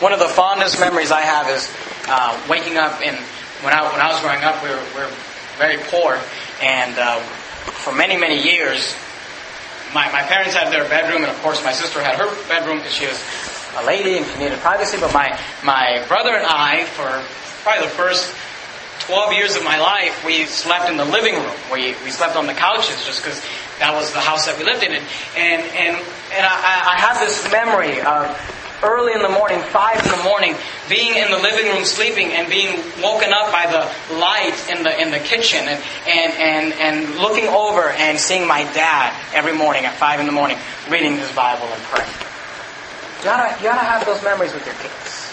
One 0.00 0.12
of 0.12 0.20
the 0.20 0.28
fondest 0.28 0.78
memories 0.78 1.10
I 1.10 1.22
have 1.22 1.48
is 1.50 1.68
uh, 2.08 2.38
waking 2.48 2.76
up 2.76 3.02
in 3.02 3.14
when 3.62 3.74
I 3.74 3.82
when 3.90 4.00
I 4.00 4.12
was 4.12 4.20
growing 4.20 4.42
up. 4.44 4.62
We 4.62 4.70
were, 4.70 4.82
we 4.94 5.00
were 5.02 5.14
very 5.58 5.78
poor, 5.90 6.18
and 6.62 6.98
uh, 6.98 7.18
for 7.82 7.92
many, 7.92 8.16
many 8.16 8.42
years, 8.42 8.94
my, 9.94 10.10
my 10.12 10.22
parents 10.22 10.54
had 10.54 10.72
their 10.72 10.88
bedroom, 10.88 11.22
and 11.22 11.30
of 11.30 11.40
course 11.42 11.62
my 11.64 11.72
sister 11.72 12.00
had 12.00 12.16
her 12.16 12.28
bedroom 12.48 12.78
because 12.78 12.94
she 12.94 13.06
was 13.06 13.18
a 13.82 13.86
lady 13.86 14.18
and 14.18 14.26
she 14.26 14.38
needed 14.38 14.58
privacy. 14.60 14.98
But 15.00 15.12
my 15.12 15.38
my 15.64 16.04
brother 16.08 16.34
and 16.34 16.46
I, 16.46 16.84
for 16.84 17.08
probably 17.62 17.86
the 17.86 17.94
first 17.94 18.34
12 19.08 19.32
years 19.32 19.56
of 19.56 19.64
my 19.64 19.78
life, 19.78 20.24
we 20.24 20.44
slept 20.44 20.90
in 20.90 20.96
the 20.96 21.04
living 21.04 21.34
room. 21.34 21.56
We, 21.72 21.94
we 22.04 22.10
slept 22.10 22.36
on 22.36 22.46
the 22.46 22.52
couches 22.52 23.06
just 23.06 23.22
because 23.22 23.40
that 23.78 23.94
was 23.94 24.12
the 24.12 24.20
house 24.20 24.44
that 24.46 24.58
we 24.58 24.64
lived 24.64 24.82
in. 24.82 24.92
And, 24.92 25.04
and, 25.36 25.62
and, 25.62 25.96
and 25.96 26.44
I, 26.44 26.92
I 26.92 27.00
have 27.00 27.18
this 27.18 27.50
memory 27.50 28.02
of 28.02 28.28
early 28.82 29.12
in 29.12 29.22
the 29.22 29.28
morning, 29.28 29.60
five 29.60 29.96
in 30.04 30.10
the 30.10 30.22
morning, 30.24 30.54
being 30.88 31.16
in 31.16 31.30
the 31.30 31.38
living 31.38 31.72
room 31.72 31.84
sleeping 31.84 32.32
and 32.32 32.48
being 32.48 32.76
woken 33.02 33.32
up 33.32 33.50
by 33.50 33.66
the 33.66 34.14
light 34.14 34.54
in 34.70 34.82
the 34.82 35.00
in 35.00 35.10
the 35.10 35.18
kitchen 35.18 35.60
and 35.60 35.82
and 36.06 36.32
and, 36.34 36.72
and 36.74 37.16
looking 37.16 37.46
over 37.48 37.90
and 37.90 38.18
seeing 38.18 38.46
my 38.46 38.62
dad 38.74 39.14
every 39.34 39.56
morning 39.56 39.84
at 39.84 39.94
five 39.94 40.20
in 40.20 40.26
the 40.26 40.32
morning 40.32 40.58
reading 40.90 41.16
his 41.16 41.30
Bible 41.32 41.66
and 41.66 41.82
praying. 41.84 42.37
You 43.18 43.24
gotta 43.24 43.56
you 43.58 43.68
gotta 43.68 43.84
have 43.84 44.06
those 44.06 44.22
memories 44.22 44.54
with 44.54 44.64
your 44.64 44.74
kids. 44.76 45.32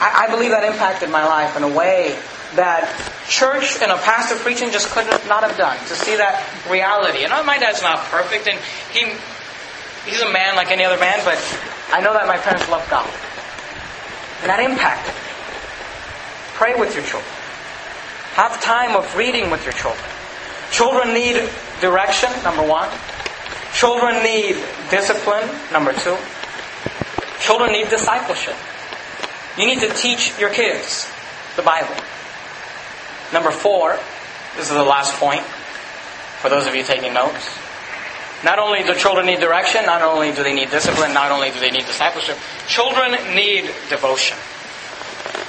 I, 0.00 0.26
I 0.26 0.30
believe 0.30 0.50
that 0.50 0.64
impacted 0.64 1.10
my 1.10 1.26
life 1.26 1.56
in 1.56 1.62
a 1.62 1.68
way 1.68 2.18
that 2.54 2.88
church 3.28 3.76
and 3.82 3.92
a 3.92 3.98
pastor 3.98 4.36
preaching 4.36 4.70
just 4.70 4.88
could 4.88 5.06
not 5.28 5.42
have 5.42 5.56
done. 5.56 5.76
To 5.76 5.94
see 5.94 6.16
that 6.16 6.40
reality. 6.70 7.24
And 7.24 7.32
my 7.44 7.58
dad's 7.58 7.82
not 7.82 7.98
perfect, 8.08 8.48
and 8.48 8.58
he 8.92 9.12
He's 10.08 10.22
a 10.22 10.32
man 10.32 10.56
like 10.56 10.70
any 10.70 10.84
other 10.84 10.98
man, 10.98 11.20
but 11.24 11.36
I 11.92 12.00
know 12.00 12.14
that 12.14 12.26
my 12.26 12.38
parents 12.38 12.66
love 12.70 12.88
God. 12.88 13.04
And 14.40 14.48
that 14.48 14.60
impacted 14.60 15.12
me. 15.12 15.20
Pray 16.54 16.74
with 16.80 16.94
your 16.94 17.04
children. 17.04 17.30
Have 18.32 18.60
time 18.62 18.96
of 18.96 19.04
reading 19.16 19.50
with 19.50 19.64
your 19.64 19.74
children. 19.74 20.04
Children 20.70 21.12
need 21.12 21.50
direction, 21.80 22.30
number 22.42 22.64
one. 22.64 22.88
Children 23.74 24.22
need 24.22 24.56
discipline, 24.90 25.44
number 25.72 25.92
two. 25.92 26.16
Children 27.40 27.72
need 27.72 27.88
discipleship. 27.88 28.56
You 29.56 29.66
need 29.66 29.80
to 29.80 29.88
teach 29.94 30.38
your 30.38 30.50
kids 30.50 31.10
the 31.56 31.62
Bible. 31.62 31.94
Number 33.32 33.50
four, 33.50 33.98
this 34.56 34.70
is 34.70 34.74
the 34.74 34.82
last 34.82 35.14
point 35.14 35.42
for 36.40 36.48
those 36.48 36.66
of 36.66 36.74
you 36.74 36.82
taking 36.82 37.12
notes. 37.12 37.58
Not 38.44 38.58
only 38.60 38.84
do 38.84 38.94
children 38.94 39.26
need 39.26 39.40
direction, 39.40 39.84
not 39.84 40.02
only 40.02 40.30
do 40.30 40.44
they 40.44 40.54
need 40.54 40.70
discipline, 40.70 41.12
not 41.12 41.32
only 41.32 41.50
do 41.50 41.58
they 41.58 41.70
need 41.70 41.86
discipleship, 41.86 42.38
children 42.68 43.12
need 43.34 43.68
devotion. 43.88 44.36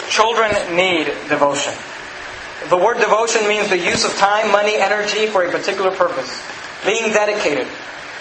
Children 0.09 0.75
need 0.75 1.05
devotion. 1.29 1.73
The 2.69 2.77
word 2.77 2.97
devotion 2.99 3.47
means 3.47 3.69
the 3.69 3.77
use 3.77 4.03
of 4.03 4.15
time, 4.17 4.51
money, 4.51 4.75
energy 4.75 5.27
for 5.27 5.43
a 5.43 5.51
particular 5.51 5.91
purpose. 5.91 6.41
Being 6.83 7.13
dedicated. 7.13 7.67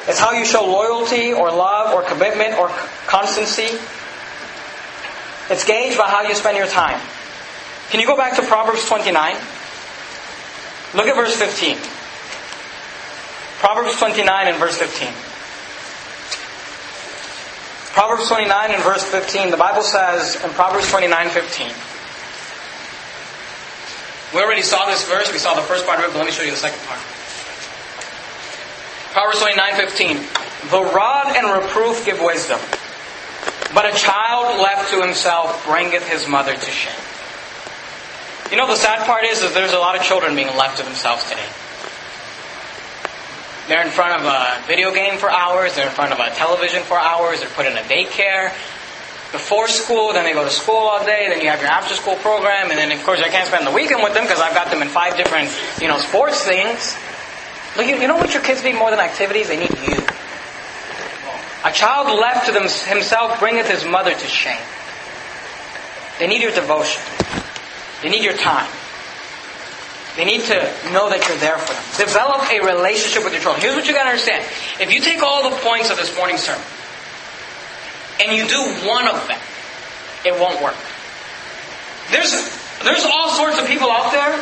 It's 0.09 0.19
how 0.19 0.33
you 0.33 0.45
show 0.45 0.65
loyalty 0.65 1.33
or 1.35 1.51
love 1.51 1.93
or 1.93 2.03
commitment 2.03 2.59
or 2.59 2.69
constancy. 3.07 3.79
It's 5.51 5.65
gauged 5.65 5.99
by 5.99 6.09
how 6.09 6.23
you 6.23 6.35
spend 6.35 6.57
your 6.57 6.67
time. 6.67 7.01
Can 7.91 8.01
you 8.01 8.07
go 8.07 8.17
back 8.17 8.37
to 8.37 8.43
Proverbs 8.43 8.87
29? 8.89 9.37
Look 10.95 11.07
at 11.07 11.15
verse 11.15 11.37
15. 11.37 11.77
Proverbs 13.61 13.99
29 13.99 14.49
and 14.49 14.57
verse 14.57 14.79
15. 14.79 15.13
Proverbs 17.93 18.29
29 18.29 18.71
and 18.71 18.83
verse 18.85 19.03
15, 19.03 19.51
the 19.51 19.57
Bible 19.57 19.83
says 19.83 20.37
in 20.45 20.51
Proverbs 20.51 20.89
29 20.89 21.31
15. 21.31 21.73
We 24.35 24.41
already 24.41 24.63
saw 24.63 24.87
this 24.87 25.09
verse, 25.09 25.33
we 25.33 25.39
saw 25.39 25.55
the 25.55 25.63
first 25.63 25.85
part 25.85 25.99
of 25.99 26.05
it, 26.05 26.13
but 26.13 26.19
let 26.19 26.27
me 26.27 26.33
show 26.33 26.45
you 26.45 26.53
the 26.53 26.57
second 26.57 26.79
part. 26.87 27.01
Proverbs 29.19 29.41
29:15. 29.41 30.71
The 30.71 30.81
rod 30.95 31.35
and 31.35 31.51
reproof 31.51 32.07
give 32.07 32.21
wisdom, 32.21 32.61
but 33.75 33.85
a 33.85 33.99
child 33.99 34.61
left 34.61 34.93
to 34.93 35.03
himself 35.03 35.66
bringeth 35.66 36.07
his 36.09 36.29
mother 36.29 36.55
to 36.55 36.71
shame. 36.71 37.03
You 38.53 38.59
know, 38.59 38.69
the 38.69 38.77
sad 38.77 39.05
part 39.07 39.25
is 39.25 39.41
that 39.41 39.55
there's 39.55 39.73
a 39.73 39.79
lot 39.81 39.97
of 39.97 40.05
children 40.05 40.37
being 40.37 40.55
left 40.57 40.79
to 40.79 40.85
themselves 40.85 41.29
today. 41.29 41.51
They're 43.66 43.83
in 43.83 43.91
front 43.91 44.23
of 44.23 44.25
a 44.25 44.62
video 44.69 44.95
game 44.95 45.19
for 45.19 45.29
hours, 45.29 45.75
they're 45.75 45.89
in 45.89 45.93
front 45.93 46.12
of 46.12 46.21
a 46.21 46.31
television 46.37 46.85
for 46.85 46.97
hours, 46.97 47.41
they're 47.41 47.51
put 47.51 47.66
in 47.66 47.77
a 47.77 47.83
daycare. 47.91 48.51
Before 49.33 49.66
school, 49.66 50.12
then 50.12 50.27
they 50.27 50.33
go 50.33 50.45
to 50.45 50.51
school 50.51 50.77
all 50.77 51.05
day, 51.05 51.27
then 51.29 51.41
you 51.41 51.51
have 51.51 51.61
your 51.61 51.73
after 51.73 51.97
school 51.97 52.14
program, 52.14 52.71
and 52.71 52.79
then 52.79 52.93
of 52.93 53.05
course 53.05 53.19
I 53.19 53.31
can't 53.31 53.49
spend 53.49 53.66
the 53.66 53.73
weekend 53.73 54.01
with 54.01 54.14
them 54.14 54.23
because 54.23 54.39
I've 54.39 54.55
got 54.55 54.71
them 54.71 54.81
in 54.81 54.87
five 54.87 55.16
different, 55.16 55.51
you 55.83 55.89
know, 55.89 55.99
sports 55.99 56.45
things. 56.45 56.97
Look, 57.79 57.87
you, 57.87 57.97
you 57.97 58.09
know 58.09 58.16
what 58.16 58.35
your 58.35 58.43
kids 58.43 58.64
need 58.64 58.74
more 58.74 58.91
than 58.91 58.99
activities? 58.99 59.47
They 59.47 59.57
need 59.57 59.70
you. 59.70 60.03
A 61.64 61.70
child 61.70 62.11
left 62.18 62.47
to 62.47 62.53
them, 62.53 62.64
himself 62.64 63.39
bringeth 63.39 63.70
his 63.70 63.85
mother 63.85 64.12
to 64.12 64.26
shame. 64.26 64.61
They 66.18 66.26
need 66.26 66.43
your 66.43 66.51
devotion. 66.51 67.01
They 68.03 68.11
need 68.11 68.24
your 68.24 68.37
time. 68.37 68.68
They 70.16 70.24
need 70.24 70.43
to 70.51 70.59
know 70.91 71.09
that 71.11 71.22
you're 71.29 71.39
there 71.39 71.59
for 71.59 71.72
them. 71.72 72.07
Develop 72.09 72.51
a 72.51 72.59
relationship 72.59 73.22
with 73.22 73.33
your 73.33 73.43
children. 73.43 73.62
Here's 73.62 73.76
what 73.76 73.87
you 73.87 73.95
gotta 73.95 74.11
understand. 74.11 74.43
If 74.81 74.91
you 74.93 74.99
take 75.01 75.22
all 75.22 75.49
the 75.49 75.55
points 75.62 75.91
of 75.91 75.97
this 75.97 76.11
morning's 76.16 76.43
sermon 76.43 76.66
and 78.18 78.35
you 78.35 78.49
do 78.51 78.59
one 78.91 79.07
of 79.07 79.22
them, 79.31 79.39
it 80.26 80.35
won't 80.35 80.61
work. 80.61 80.74
There's, 82.11 82.35
there's 82.83 83.07
all 83.07 83.31
sorts 83.31 83.61
of 83.61 83.66
people 83.68 83.91
out 83.91 84.11
there 84.11 84.35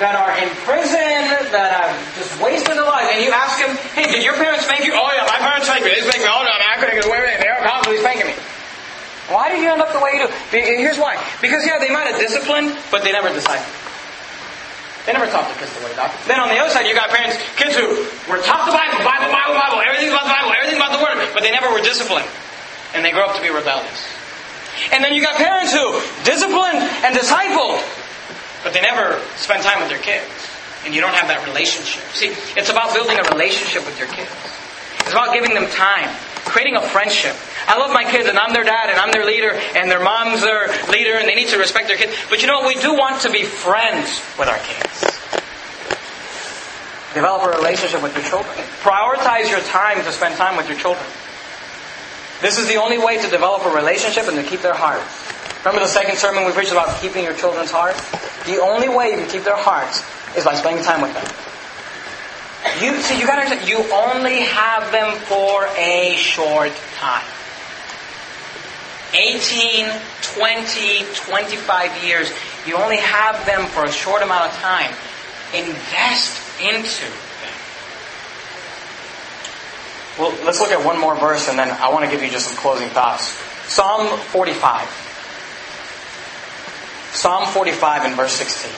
that 0.00 0.16
are 0.16 0.32
in 0.40 0.48
prison, 0.64 1.28
that 1.52 1.70
have 1.76 1.92
just 2.16 2.32
wasted 2.40 2.72
their 2.72 2.88
life, 2.88 3.04
and 3.12 3.20
you 3.20 3.28
ask 3.30 3.60
them, 3.60 3.76
hey, 3.92 4.08
did 4.08 4.24
your 4.24 4.34
parents 4.40 4.64
spank 4.64 4.88
you? 4.88 4.96
Oh 4.96 5.12
yeah, 5.12 5.28
my 5.28 5.36
parents 5.36 5.68
spanked 5.68 5.84
me. 5.84 5.92
They 5.92 6.00
spanked 6.00 6.24
me. 6.24 6.32
Oh 6.32 6.40
no, 6.40 6.50
I 6.50 6.80
couldn't 6.80 6.96
get 6.96 7.04
away 7.04 7.20
with 7.20 7.36
it. 7.36 7.44
They 7.44 7.52
are 7.52 7.60
constantly 7.60 8.00
spanking 8.00 8.32
me. 8.32 8.36
Why 9.28 9.52
did 9.52 9.60
you 9.62 9.68
end 9.68 9.78
up 9.78 9.92
the 9.92 10.00
way 10.00 10.18
you 10.18 10.26
do? 10.26 10.28
Here's 10.50 10.98
why. 10.98 11.20
Because 11.38 11.62
yeah, 11.62 11.78
they 11.78 11.92
might 11.92 12.08
have 12.08 12.18
disciplined, 12.18 12.74
but 12.90 13.04
they 13.04 13.12
never 13.12 13.28
discipled. 13.30 13.62
They 15.06 15.12
never 15.12 15.28
taught 15.28 15.48
the 15.52 15.56
kids 15.60 15.72
the 15.76 15.84
way 15.84 15.92
God. 15.96 16.10
Then 16.26 16.40
on 16.40 16.48
the 16.48 16.58
other 16.60 16.72
side, 16.72 16.88
you 16.88 16.96
got 16.96 17.08
parents, 17.08 17.36
kids 17.56 17.76
who 17.76 18.04
were 18.28 18.40
taught 18.42 18.68
the 18.68 18.74
Bible, 18.74 19.00
Bible, 19.04 19.32
Bible, 19.32 19.56
Bible, 19.56 19.80
everything's 19.80 20.12
about 20.12 20.28
the 20.28 20.34
Bible, 20.34 20.52
everything's 20.52 20.80
about 20.80 20.92
the 20.92 21.02
Word, 21.04 21.16
but 21.32 21.44
they 21.44 21.52
never 21.52 21.72
were 21.72 21.80
disciplined. 21.80 22.28
And 22.92 23.04
they 23.04 23.12
grow 23.12 23.28
up 23.28 23.36
to 23.36 23.42
be 23.42 23.48
rebellious. 23.48 24.00
And 24.92 25.04
then 25.04 25.12
you 25.12 25.22
got 25.22 25.36
parents 25.36 25.72
who 25.72 26.00
disciplined 26.24 26.84
and 27.04 27.16
discipled, 27.16 27.80
but 28.62 28.72
they 28.72 28.80
never 28.80 29.20
spend 29.36 29.62
time 29.62 29.80
with 29.80 29.88
their 29.88 30.02
kids. 30.02 30.28
And 30.84 30.94
you 30.94 31.00
don't 31.00 31.14
have 31.14 31.28
that 31.28 31.44
relationship. 31.46 32.02
See, 32.16 32.32
it's 32.56 32.70
about 32.70 32.94
building 32.94 33.18
a 33.18 33.24
relationship 33.28 33.84
with 33.84 33.98
your 33.98 34.08
kids. 34.08 34.32
It's 35.00 35.12
about 35.12 35.34
giving 35.34 35.52
them 35.52 35.68
time, 35.68 36.08
creating 36.48 36.76
a 36.76 36.80
friendship. 36.80 37.36
I 37.66 37.76
love 37.76 37.92
my 37.92 38.04
kids 38.04 38.28
and 38.28 38.38
I'm 38.38 38.52
their 38.52 38.64
dad 38.64 38.88
and 38.88 38.98
I'm 38.98 39.12
their 39.12 39.26
leader 39.26 39.52
and 39.76 39.90
their 39.90 40.00
mom's 40.00 40.40
their 40.40 40.68
leader 40.88 41.16
and 41.16 41.28
they 41.28 41.34
need 41.34 41.48
to 41.48 41.58
respect 41.58 41.88
their 41.88 41.98
kids. 41.98 42.16
But 42.30 42.40
you 42.40 42.48
know? 42.48 42.66
We 42.66 42.76
do 42.76 42.94
want 42.94 43.20
to 43.22 43.30
be 43.30 43.44
friends 43.44 44.22
with 44.38 44.48
our 44.48 44.58
kids. 44.58 45.20
Develop 47.12 47.42
a 47.42 47.58
relationship 47.58 48.02
with 48.02 48.14
your 48.14 48.24
children. 48.24 48.54
Prioritize 48.80 49.50
your 49.50 49.60
time 49.60 49.98
to 50.04 50.12
spend 50.12 50.36
time 50.36 50.56
with 50.56 50.68
your 50.68 50.78
children. 50.78 51.04
This 52.40 52.56
is 52.58 52.68
the 52.68 52.76
only 52.76 52.98
way 52.98 53.20
to 53.20 53.28
develop 53.28 53.66
a 53.66 53.70
relationship 53.70 54.28
and 54.28 54.36
to 54.36 54.42
keep 54.42 54.60
their 54.60 54.74
hearts. 54.74 55.29
Remember 55.64 55.80
the 55.80 55.92
second 55.92 56.16
sermon 56.16 56.46
we 56.46 56.52
preached 56.52 56.72
about 56.72 57.00
keeping 57.02 57.22
your 57.22 57.34
children's 57.34 57.70
hearts? 57.70 58.00
The 58.46 58.60
only 58.62 58.88
way 58.88 59.10
you 59.10 59.16
can 59.16 59.28
keep 59.28 59.44
their 59.44 59.58
hearts 59.58 60.02
is 60.34 60.44
by 60.44 60.54
spending 60.54 60.82
time 60.82 61.02
with 61.02 61.12
them. 61.12 61.26
You 62.80 62.96
see, 63.02 63.20
you 63.20 63.26
gotta 63.26 63.42
understand, 63.42 63.68
you 63.68 63.84
only 63.92 64.40
have 64.40 64.90
them 64.90 65.16
for 65.28 65.66
a 65.76 66.14
short 66.16 66.72
time. 66.96 67.24
18, 69.12 69.90
20, 70.22 71.04
25 71.14 72.04
years. 72.04 72.32
You 72.66 72.76
only 72.76 72.96
have 72.96 73.44
them 73.44 73.66
for 73.66 73.84
a 73.84 73.92
short 73.92 74.22
amount 74.22 74.50
of 74.50 74.58
time. 74.60 74.92
Invest 75.52 76.40
into 76.62 77.04
them. 77.04 77.58
Well, 80.18 80.44
let's 80.44 80.60
look 80.60 80.70
at 80.70 80.84
one 80.84 80.98
more 80.98 81.16
verse 81.16 81.48
and 81.48 81.58
then 81.58 81.70
I 81.70 81.90
want 81.90 82.04
to 82.06 82.10
give 82.10 82.22
you 82.22 82.30
just 82.30 82.48
some 82.48 82.56
closing 82.56 82.88
thoughts. 82.88 83.28
Psalm 83.68 84.16
45. 84.18 85.09
Psalm 87.12 87.46
45 87.48 88.04
and 88.04 88.14
verse 88.14 88.32
16. 88.32 88.70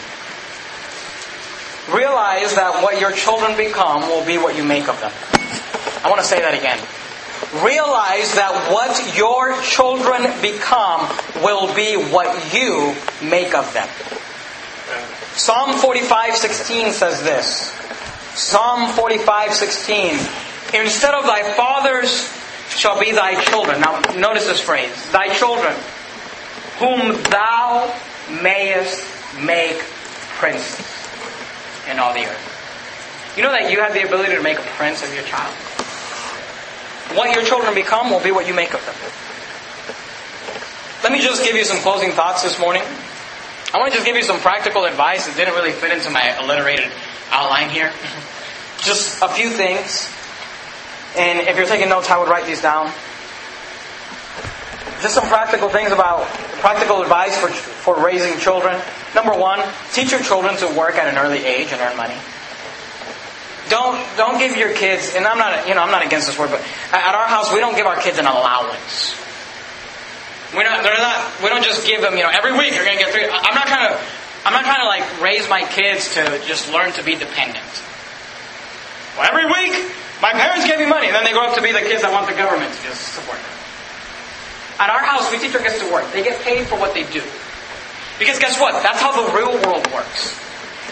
Realize 1.95 2.55
that 2.55 2.83
what 2.83 3.01
your 3.01 3.13
children 3.13 3.57
become 3.57 4.03
will 4.03 4.25
be 4.25 4.39
what 4.39 4.57
you 4.57 4.65
make 4.65 4.89
of 4.89 5.01
them. 5.01 5.13
I 6.05 6.09
want 6.09 6.21
to 6.21 6.27
say 6.27 6.41
that 6.41 6.55
again 6.55 6.79
realize 7.61 8.35
that 8.35 8.73
what 8.73 9.17
your 9.17 9.61
children 9.61 10.25
become 10.41 11.09
will 11.43 11.75
be 11.75 11.97
what 11.97 12.55
you 12.55 12.95
make 13.21 13.55
of 13.55 13.69
them. 13.75 13.89
Psalm 15.37 15.77
45:16 15.79 16.93
says 16.93 17.23
this. 17.23 17.73
Psalm 18.35 18.93
45:16 18.93 20.19
Instead 20.73 21.13
of 21.13 21.27
thy 21.27 21.43
fathers 21.55 22.33
shall 22.71 22.99
be 22.99 23.13
thy 23.13 23.35
children. 23.45 23.81
Now 23.81 24.01
notice 24.17 24.47
this 24.47 24.61
phrase. 24.61 24.95
Thy 25.13 25.29
children 25.35 25.75
whom 26.79 27.23
thou 27.25 27.93
mayest 28.31 29.05
make 29.41 29.79
princes 30.39 30.87
in 31.91 31.99
all 31.99 32.13
the 32.15 32.25
earth. 32.25 33.35
You 33.37 33.43
know 33.43 33.53
that 33.53 33.71
you 33.71 33.81
have 33.81 33.95
the 33.95 34.05
ability 34.05 34.35
to 34.35 34.43
make 34.43 34.59
a 34.59 34.69
prince 34.77 35.03
of 35.03 35.15
your 35.15 35.25
child? 35.25 35.55
What 37.17 37.35
your 37.35 37.45
children 37.45 37.75
become 37.75 38.11
will 38.11 38.23
be 38.23 38.31
what 38.31 38.47
you 38.47 38.55
make 38.55 38.75
of 38.75 38.85
them. 38.85 38.95
Let 41.03 41.13
me 41.13 41.21
just 41.21 41.43
give 41.45 41.57
you 41.57 41.65
some 41.65 41.79
closing 41.79 42.13
thoughts 42.13 42.43
this 42.43 42.59
morning. 42.59 42.83
I 43.75 43.79
want 43.79 43.91
to 43.91 43.97
just 43.97 44.07
give 44.07 44.17
you 44.17 44.23
some 44.23 44.39
practical 44.39 44.85
advice 44.85 45.27
that 45.27 45.37
didn't 45.37 45.55
really 45.55 45.73
fit 45.73 45.93
into 45.93 46.11
my 46.11 46.21
alliterated 46.37 46.93
outline 47.31 47.71
here. 47.71 47.91
Just 48.85 49.23
a 49.23 49.29
few 49.29 49.49
things. 49.49 50.13
And 51.17 51.49
if 51.49 51.57
you're 51.57 51.67
taking 51.67 51.89
notes, 51.89 52.11
I 52.11 52.19
would 52.19 52.29
write 52.29 52.47
these 52.47 52.61
down. 52.61 52.93
Just 55.03 55.15
some 55.15 55.27
practical 55.27 55.69
things 55.69 55.91
about 55.91 56.27
practical 56.63 57.03
advice 57.03 57.37
for, 57.37 57.49
for 57.49 58.05
raising 58.05 58.39
children. 58.39 58.81
Number 59.15 59.35
one, 59.35 59.61
teach 59.93 60.13
your 60.13 60.23
children 60.23 60.57
to 60.59 60.67
work 60.79 60.95
at 60.95 61.09
an 61.13 61.19
early 61.19 61.45
age 61.45 61.73
and 61.73 61.81
earn 61.81 61.97
money. 61.97 62.15
Don't 63.69 63.99
don't 64.17 64.39
give 64.39 64.57
your 64.57 64.73
kids. 64.75 65.15
And 65.15 65.27
I'm 65.27 65.39
not 65.39 65.67
you 65.67 65.75
know 65.75 65.83
I'm 65.83 65.91
not 65.91 66.07
against 66.07 66.27
this 66.29 66.39
word, 66.39 66.51
but 66.51 66.61
at 66.93 67.15
our 67.15 67.27
house 67.27 67.53
we 67.53 67.59
don't 67.59 67.75
give 67.75 67.87
our 67.87 67.97
kids 67.97 68.19
an 68.19 68.27
allowance. 68.27 69.19
We're 70.55 70.65
not. 70.65 70.83
They're 70.85 70.99
not. 70.99 71.43
We 71.43 71.49
don't 71.49 71.65
just 71.65 71.87
give 71.87 72.03
them. 72.03 72.15
You 72.15 72.25
know, 72.25 72.31
every 72.31 72.53
week 72.53 72.75
you're 72.75 72.85
going 72.85 72.99
to 72.99 73.05
get 73.05 73.13
three. 73.13 73.25
I'm 73.25 73.55
not 73.55 73.67
trying 73.67 73.89
to. 73.89 73.99
I'm 74.45 74.53
not 74.53 74.65
trying 74.65 74.81
to 74.81 74.87
like 74.87 75.23
raise 75.23 75.49
my 75.49 75.65
kids 75.65 76.15
to 76.15 76.43
just 76.47 76.71
learn 76.73 76.93
to 76.93 77.03
be 77.03 77.15
dependent. 77.15 77.73
Well, 79.17 79.27
every 79.27 79.47
week 79.47 79.73
my 80.21 80.33
parents 80.33 80.67
gave 80.67 80.79
me 80.79 80.87
money, 80.87 81.07
and 81.07 81.17
then 81.17 81.25
they 81.25 81.33
grow 81.33 81.49
up 81.49 81.55
to 81.57 81.63
be 81.63 81.73
the 81.73 81.81
kids 81.81 82.03
that 82.03 82.13
want 82.13 82.29
the 82.29 82.35
government 82.35 82.75
to 82.75 82.83
just 82.83 83.15
support 83.15 83.39
them. 83.39 83.62
At 84.83 84.91
our 84.91 85.05
house, 85.05 85.31
we 85.31 85.39
teach 85.39 85.55
our 85.55 85.63
kids 85.63 85.79
to 85.79 85.93
work. 85.93 86.11
They 86.11 86.25
get 86.25 86.43
paid 86.43 86.67
for 86.67 86.75
what 86.75 86.93
they 86.93 87.05
do. 87.05 87.23
Because 88.19 88.41
guess 88.41 88.59
what? 88.59 88.83
That's 88.83 89.01
how 89.01 89.15
the 89.15 89.31
real 89.31 89.55
world 89.63 89.87
works. 89.95 90.35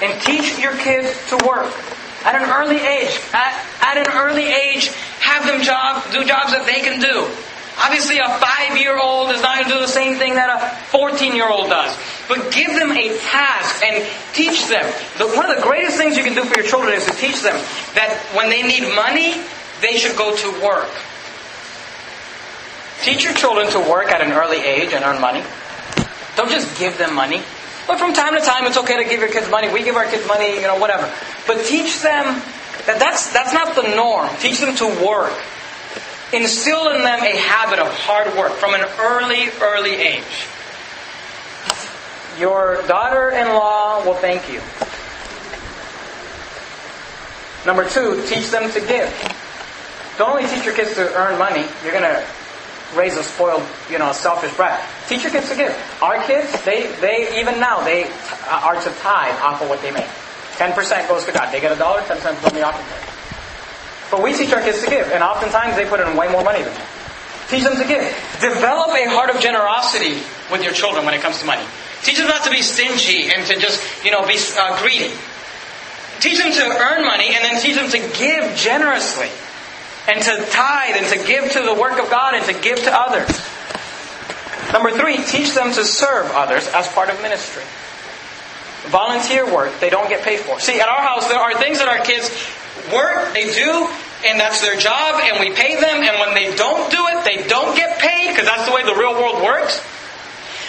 And 0.00 0.14
teach 0.22 0.60
your 0.60 0.76
kids 0.76 1.10
to 1.30 1.36
work 1.44 1.74
at 2.22 2.38
an 2.38 2.48
early 2.48 2.78
age. 2.78 3.18
At, 3.34 3.50
at 3.82 3.96
an 3.98 4.06
early 4.14 4.46
age, 4.46 4.94
have 5.18 5.44
them 5.44 5.60
job, 5.62 6.04
do 6.12 6.22
jobs 6.22 6.52
that 6.52 6.66
they 6.66 6.86
can 6.86 7.00
do. 7.00 7.26
Obviously, 7.82 8.18
a 8.18 8.28
five 8.38 8.78
year 8.78 8.96
old 8.96 9.34
is 9.34 9.42
not 9.42 9.58
going 9.58 9.66
to 9.66 9.74
do 9.74 9.80
the 9.80 9.90
same 9.90 10.18
thing 10.18 10.34
that 10.34 10.46
a 10.54 10.70
14 10.94 11.34
year 11.34 11.50
old 11.50 11.68
does. 11.68 11.90
But 12.28 12.52
give 12.52 12.70
them 12.78 12.92
a 12.92 13.18
task 13.18 13.82
and 13.82 14.06
teach 14.34 14.68
them. 14.68 14.86
The, 15.18 15.26
one 15.34 15.50
of 15.50 15.56
the 15.56 15.62
greatest 15.62 15.96
things 15.96 16.16
you 16.16 16.22
can 16.22 16.34
do 16.34 16.44
for 16.44 16.54
your 16.54 16.66
children 16.66 16.94
is 16.94 17.06
to 17.06 17.12
teach 17.18 17.42
them 17.42 17.58
that 17.98 18.14
when 18.38 18.50
they 18.50 18.62
need 18.62 18.94
money, 18.94 19.34
they 19.82 19.98
should 19.98 20.16
go 20.16 20.36
to 20.36 20.62
work. 20.62 20.94
Teach 23.02 23.24
your 23.24 23.34
children 23.34 23.68
to 23.70 23.80
work 23.80 24.10
at 24.12 24.20
an 24.20 24.32
early 24.32 24.58
age 24.58 24.92
and 24.92 25.02
earn 25.04 25.20
money. 25.20 25.42
Don't 26.36 26.50
just 26.50 26.78
give 26.78 26.98
them 26.98 27.14
money. 27.14 27.42
But 27.86 27.98
from 27.98 28.12
time 28.12 28.34
to 28.34 28.40
time, 28.40 28.66
it's 28.66 28.76
okay 28.76 29.02
to 29.02 29.08
give 29.08 29.20
your 29.20 29.30
kids 29.30 29.50
money. 29.50 29.72
We 29.72 29.82
give 29.82 29.96
our 29.96 30.04
kids 30.04 30.26
money, 30.28 30.54
you 30.54 30.62
know, 30.62 30.78
whatever. 30.78 31.10
But 31.46 31.64
teach 31.64 32.02
them 32.02 32.40
that 32.86 32.98
that's, 32.98 33.32
that's 33.32 33.52
not 33.52 33.74
the 33.74 33.94
norm. 33.96 34.28
Teach 34.38 34.60
them 34.60 34.76
to 34.76 34.86
work. 35.04 35.32
Instill 36.32 36.90
in 36.90 37.02
them 37.02 37.22
a 37.22 37.36
habit 37.36 37.78
of 37.78 37.88
hard 37.88 38.36
work 38.36 38.52
from 38.52 38.74
an 38.74 38.82
early, 39.00 39.48
early 39.60 39.94
age. 39.94 40.46
your 42.38 42.82
daughter 42.86 43.30
in 43.30 43.48
law 43.48 44.04
will 44.04 44.14
thank 44.14 44.48
you. 44.48 44.60
Number 47.66 47.88
two, 47.88 48.24
teach 48.28 48.50
them 48.50 48.70
to 48.72 48.80
give. 48.80 49.10
Don't 50.16 50.30
only 50.30 50.46
teach 50.48 50.64
your 50.64 50.74
kids 50.74 50.94
to 50.94 51.14
earn 51.14 51.38
money, 51.38 51.64
you're 51.82 51.92
going 51.92 52.04
to 52.04 52.24
raise 52.94 53.16
a 53.16 53.22
spoiled, 53.22 53.62
you 53.90 53.98
know, 53.98 54.12
selfish 54.12 54.54
brat. 54.54 54.82
Teach 55.08 55.22
your 55.22 55.32
kids 55.32 55.48
to 55.50 55.56
give. 55.56 55.72
Our 56.02 56.22
kids, 56.24 56.50
they, 56.64 56.92
they 57.00 57.40
even 57.40 57.60
now, 57.60 57.82
they 57.84 58.04
are 58.48 58.74
to 58.74 58.90
tithe 59.00 59.38
off 59.40 59.62
of 59.62 59.68
what 59.68 59.80
they 59.82 59.90
make. 59.90 60.08
10% 60.58 61.08
goes 61.08 61.24
to 61.24 61.32
God. 61.32 61.52
They 61.52 61.60
get 61.60 61.72
a 61.72 61.78
dollar, 61.78 62.00
10% 62.00 62.18
from 62.36 62.54
the 62.54 62.62
offering. 62.62 62.86
But 64.10 64.22
we 64.22 64.34
teach 64.34 64.52
our 64.52 64.60
kids 64.60 64.82
to 64.82 64.90
give, 64.90 65.06
and 65.12 65.22
oftentimes 65.22 65.76
they 65.76 65.86
put 65.86 66.00
in 66.00 66.16
way 66.16 66.28
more 66.30 66.42
money 66.42 66.62
than 66.62 66.74
that. 66.74 66.88
Teach 67.48 67.64
them 67.64 67.76
to 67.76 67.86
give. 67.86 68.02
Develop 68.40 68.90
a 68.90 69.08
heart 69.10 69.30
of 69.30 69.40
generosity 69.40 70.22
with 70.50 70.62
your 70.62 70.72
children 70.72 71.04
when 71.04 71.14
it 71.14 71.20
comes 71.20 71.38
to 71.40 71.46
money. 71.46 71.64
Teach 72.02 72.18
them 72.18 72.28
not 72.28 72.44
to 72.44 72.50
be 72.50 72.62
stingy 72.62 73.30
and 73.32 73.46
to 73.46 73.58
just, 73.58 73.82
you 74.04 74.10
know, 74.10 74.26
be 74.26 74.38
uh, 74.58 74.80
greedy. 74.82 75.12
Teach 76.20 76.38
them 76.38 76.52
to 76.52 76.62
earn 76.62 77.04
money 77.04 77.34
and 77.34 77.44
then 77.44 77.60
teach 77.60 77.74
them 77.74 77.90
to 77.90 77.98
give 78.18 78.54
generously 78.56 79.30
and 80.10 80.20
to 80.22 80.50
tithe 80.50 80.96
and 80.96 81.06
to 81.06 81.26
give 81.26 81.52
to 81.52 81.62
the 81.62 81.74
work 81.74 82.02
of 82.02 82.10
God 82.10 82.34
and 82.34 82.44
to 82.46 82.52
give 82.52 82.82
to 82.82 82.92
others. 82.92 83.30
Number 84.72 84.90
three, 84.90 85.22
teach 85.22 85.54
them 85.54 85.72
to 85.72 85.84
serve 85.84 86.30
others 86.32 86.66
as 86.68 86.88
part 86.88 87.10
of 87.10 87.22
ministry. 87.22 87.62
Volunteer 88.90 89.46
work 89.46 89.78
they 89.78 89.90
don't 89.90 90.08
get 90.08 90.22
paid 90.22 90.40
for. 90.40 90.58
See, 90.58 90.80
at 90.80 90.88
our 90.88 91.00
house, 91.00 91.28
there 91.28 91.38
are 91.38 91.54
things 91.58 91.78
that 91.78 91.86
our 91.86 92.02
kids 92.04 92.26
work, 92.92 93.34
they 93.34 93.54
do, 93.54 93.86
and 94.26 94.38
that's 94.38 94.60
their 94.62 94.76
job, 94.76 95.20
and 95.22 95.38
we 95.38 95.54
pay 95.54 95.78
them, 95.78 96.02
and 96.02 96.18
when 96.18 96.34
they 96.34 96.54
don't 96.56 96.90
do 96.90 97.06
it, 97.14 97.24
they 97.24 97.46
don't 97.46 97.76
get 97.76 97.98
paid, 97.98 98.30
because 98.30 98.46
that's 98.46 98.66
the 98.66 98.74
way 98.74 98.82
the 98.82 98.94
real 98.94 99.14
world 99.14 99.42
works. 99.42 99.78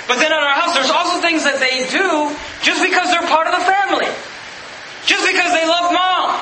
But 0.07 0.17
then 0.19 0.31
at 0.31 0.39
our 0.39 0.53
house, 0.53 0.73
there's 0.75 0.91
also 0.91 1.21
things 1.21 1.43
that 1.45 1.57
they 1.57 1.87
do 1.89 2.29
just 2.61 2.81
because 2.83 3.09
they're 3.09 3.25
part 3.25 3.47
of 3.47 3.57
the 3.57 3.65
family. 3.65 4.09
Just 5.05 5.25
because 5.25 5.53
they 5.53 5.65
love 5.65 5.93
mom. 5.93 6.41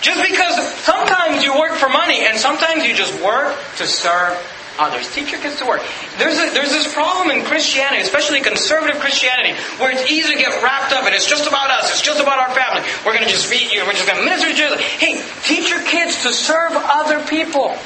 Just 0.00 0.20
because 0.28 0.56
sometimes 0.80 1.44
you 1.44 1.58
work 1.58 1.72
for 1.72 1.88
money 1.88 2.24
and 2.24 2.38
sometimes 2.38 2.84
you 2.84 2.94
just 2.94 3.12
work 3.22 3.56
to 3.76 3.86
serve 3.86 4.32
others. 4.78 5.12
Teach 5.12 5.30
your 5.30 5.40
kids 5.40 5.58
to 5.60 5.66
work. 5.66 5.82
There's, 6.16 6.40
a, 6.40 6.52
there's 6.56 6.72
this 6.72 6.92
problem 6.92 7.30
in 7.30 7.44
Christianity, 7.44 8.00
especially 8.00 8.40
conservative 8.40 9.00
Christianity, 9.00 9.52
where 9.76 9.92
it's 9.92 10.10
easy 10.10 10.32
to 10.32 10.38
get 10.38 10.62
wrapped 10.62 10.92
up 10.92 11.04
and 11.04 11.14
it's 11.14 11.28
just 11.28 11.46
about 11.46 11.70
us, 11.70 11.90
it's 11.92 12.02
just 12.02 12.20
about 12.20 12.38
our 12.40 12.54
family. 12.56 12.80
We're 13.04 13.12
going 13.12 13.24
to 13.24 13.30
just 13.30 13.46
feed 13.46 13.72
you, 13.72 13.84
we're 13.84 13.92
just 13.92 14.06
going 14.06 14.18
to 14.18 14.24
minister 14.24 14.48
to 14.48 14.56
you. 14.56 14.76
Hey, 14.96 15.22
teach 15.44 15.68
your 15.68 15.82
kids 15.84 16.22
to 16.22 16.32
serve 16.32 16.72
other 16.72 17.20
people. 17.26 17.76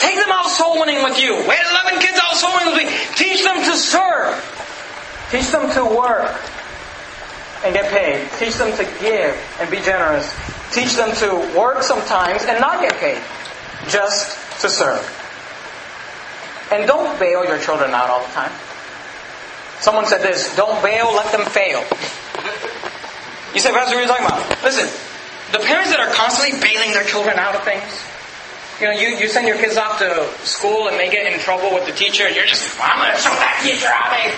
Take 0.00 0.16
them 0.16 0.32
out 0.32 0.48
soul 0.48 0.80
winning 0.80 1.04
with 1.04 1.20
you. 1.20 1.36
We 1.36 1.54
had 1.54 1.68
11 1.68 2.00
kids 2.00 2.18
out 2.22 2.34
soul 2.34 2.50
winning 2.56 2.74
with 2.74 2.80
me. 2.80 2.90
Teach 3.14 3.44
them 3.44 3.60
to 3.60 3.76
serve. 3.76 4.40
Teach 5.30 5.52
them 5.52 5.70
to 5.76 5.84
work 5.84 6.32
and 7.64 7.74
get 7.74 7.92
paid. 7.92 8.28
Teach 8.38 8.56
them 8.56 8.72
to 8.76 8.84
give 9.00 9.36
and 9.60 9.70
be 9.70 9.80
generous. 9.80 10.32
Teach 10.72 10.94
them 10.96 11.14
to 11.16 11.58
work 11.58 11.82
sometimes 11.82 12.42
and 12.44 12.60
not 12.60 12.80
get 12.80 12.96
paid, 12.96 13.20
just 13.88 14.60
to 14.62 14.68
serve. 14.68 15.04
And 16.72 16.86
don't 16.86 17.18
bail 17.18 17.44
your 17.44 17.58
children 17.58 17.90
out 17.90 18.08
all 18.08 18.24
the 18.24 18.32
time. 18.32 18.52
Someone 19.80 20.06
said 20.06 20.22
this 20.22 20.54
don't 20.56 20.82
bail, 20.82 21.12
let 21.14 21.30
them 21.32 21.44
fail. 21.44 21.84
You 23.52 23.60
say, 23.60 23.70
Pastor, 23.70 23.96
what 23.96 24.00
are 24.00 24.02
you 24.02 24.08
talking 24.08 24.26
about? 24.26 24.62
Listen, 24.64 24.88
the 25.52 25.62
parents 25.64 25.90
that 25.90 26.00
are 26.00 26.12
constantly 26.14 26.58
bailing 26.60 26.92
their 26.92 27.04
children 27.04 27.38
out 27.38 27.54
of 27.54 27.64
things, 27.64 27.84
you 28.80 28.88
know, 28.88 28.96
you, 28.96 29.20
you 29.20 29.28
send 29.28 29.46
your 29.46 29.58
kids 29.58 29.76
off 29.76 29.98
to 29.98 30.24
school 30.46 30.88
and 30.88 30.98
they 30.98 31.10
get 31.10 31.30
in 31.30 31.38
trouble 31.40 31.74
with 31.74 31.84
the 31.84 31.92
teacher, 31.92 32.24
and 32.24 32.34
you're 32.34 32.46
just, 32.46 32.64
I'm 32.80 32.98
going 32.98 33.12
to 33.12 33.20
show 33.20 33.34
that 33.36 33.60
teacher 33.62 33.92
how 33.92 34.08
they 34.08 34.32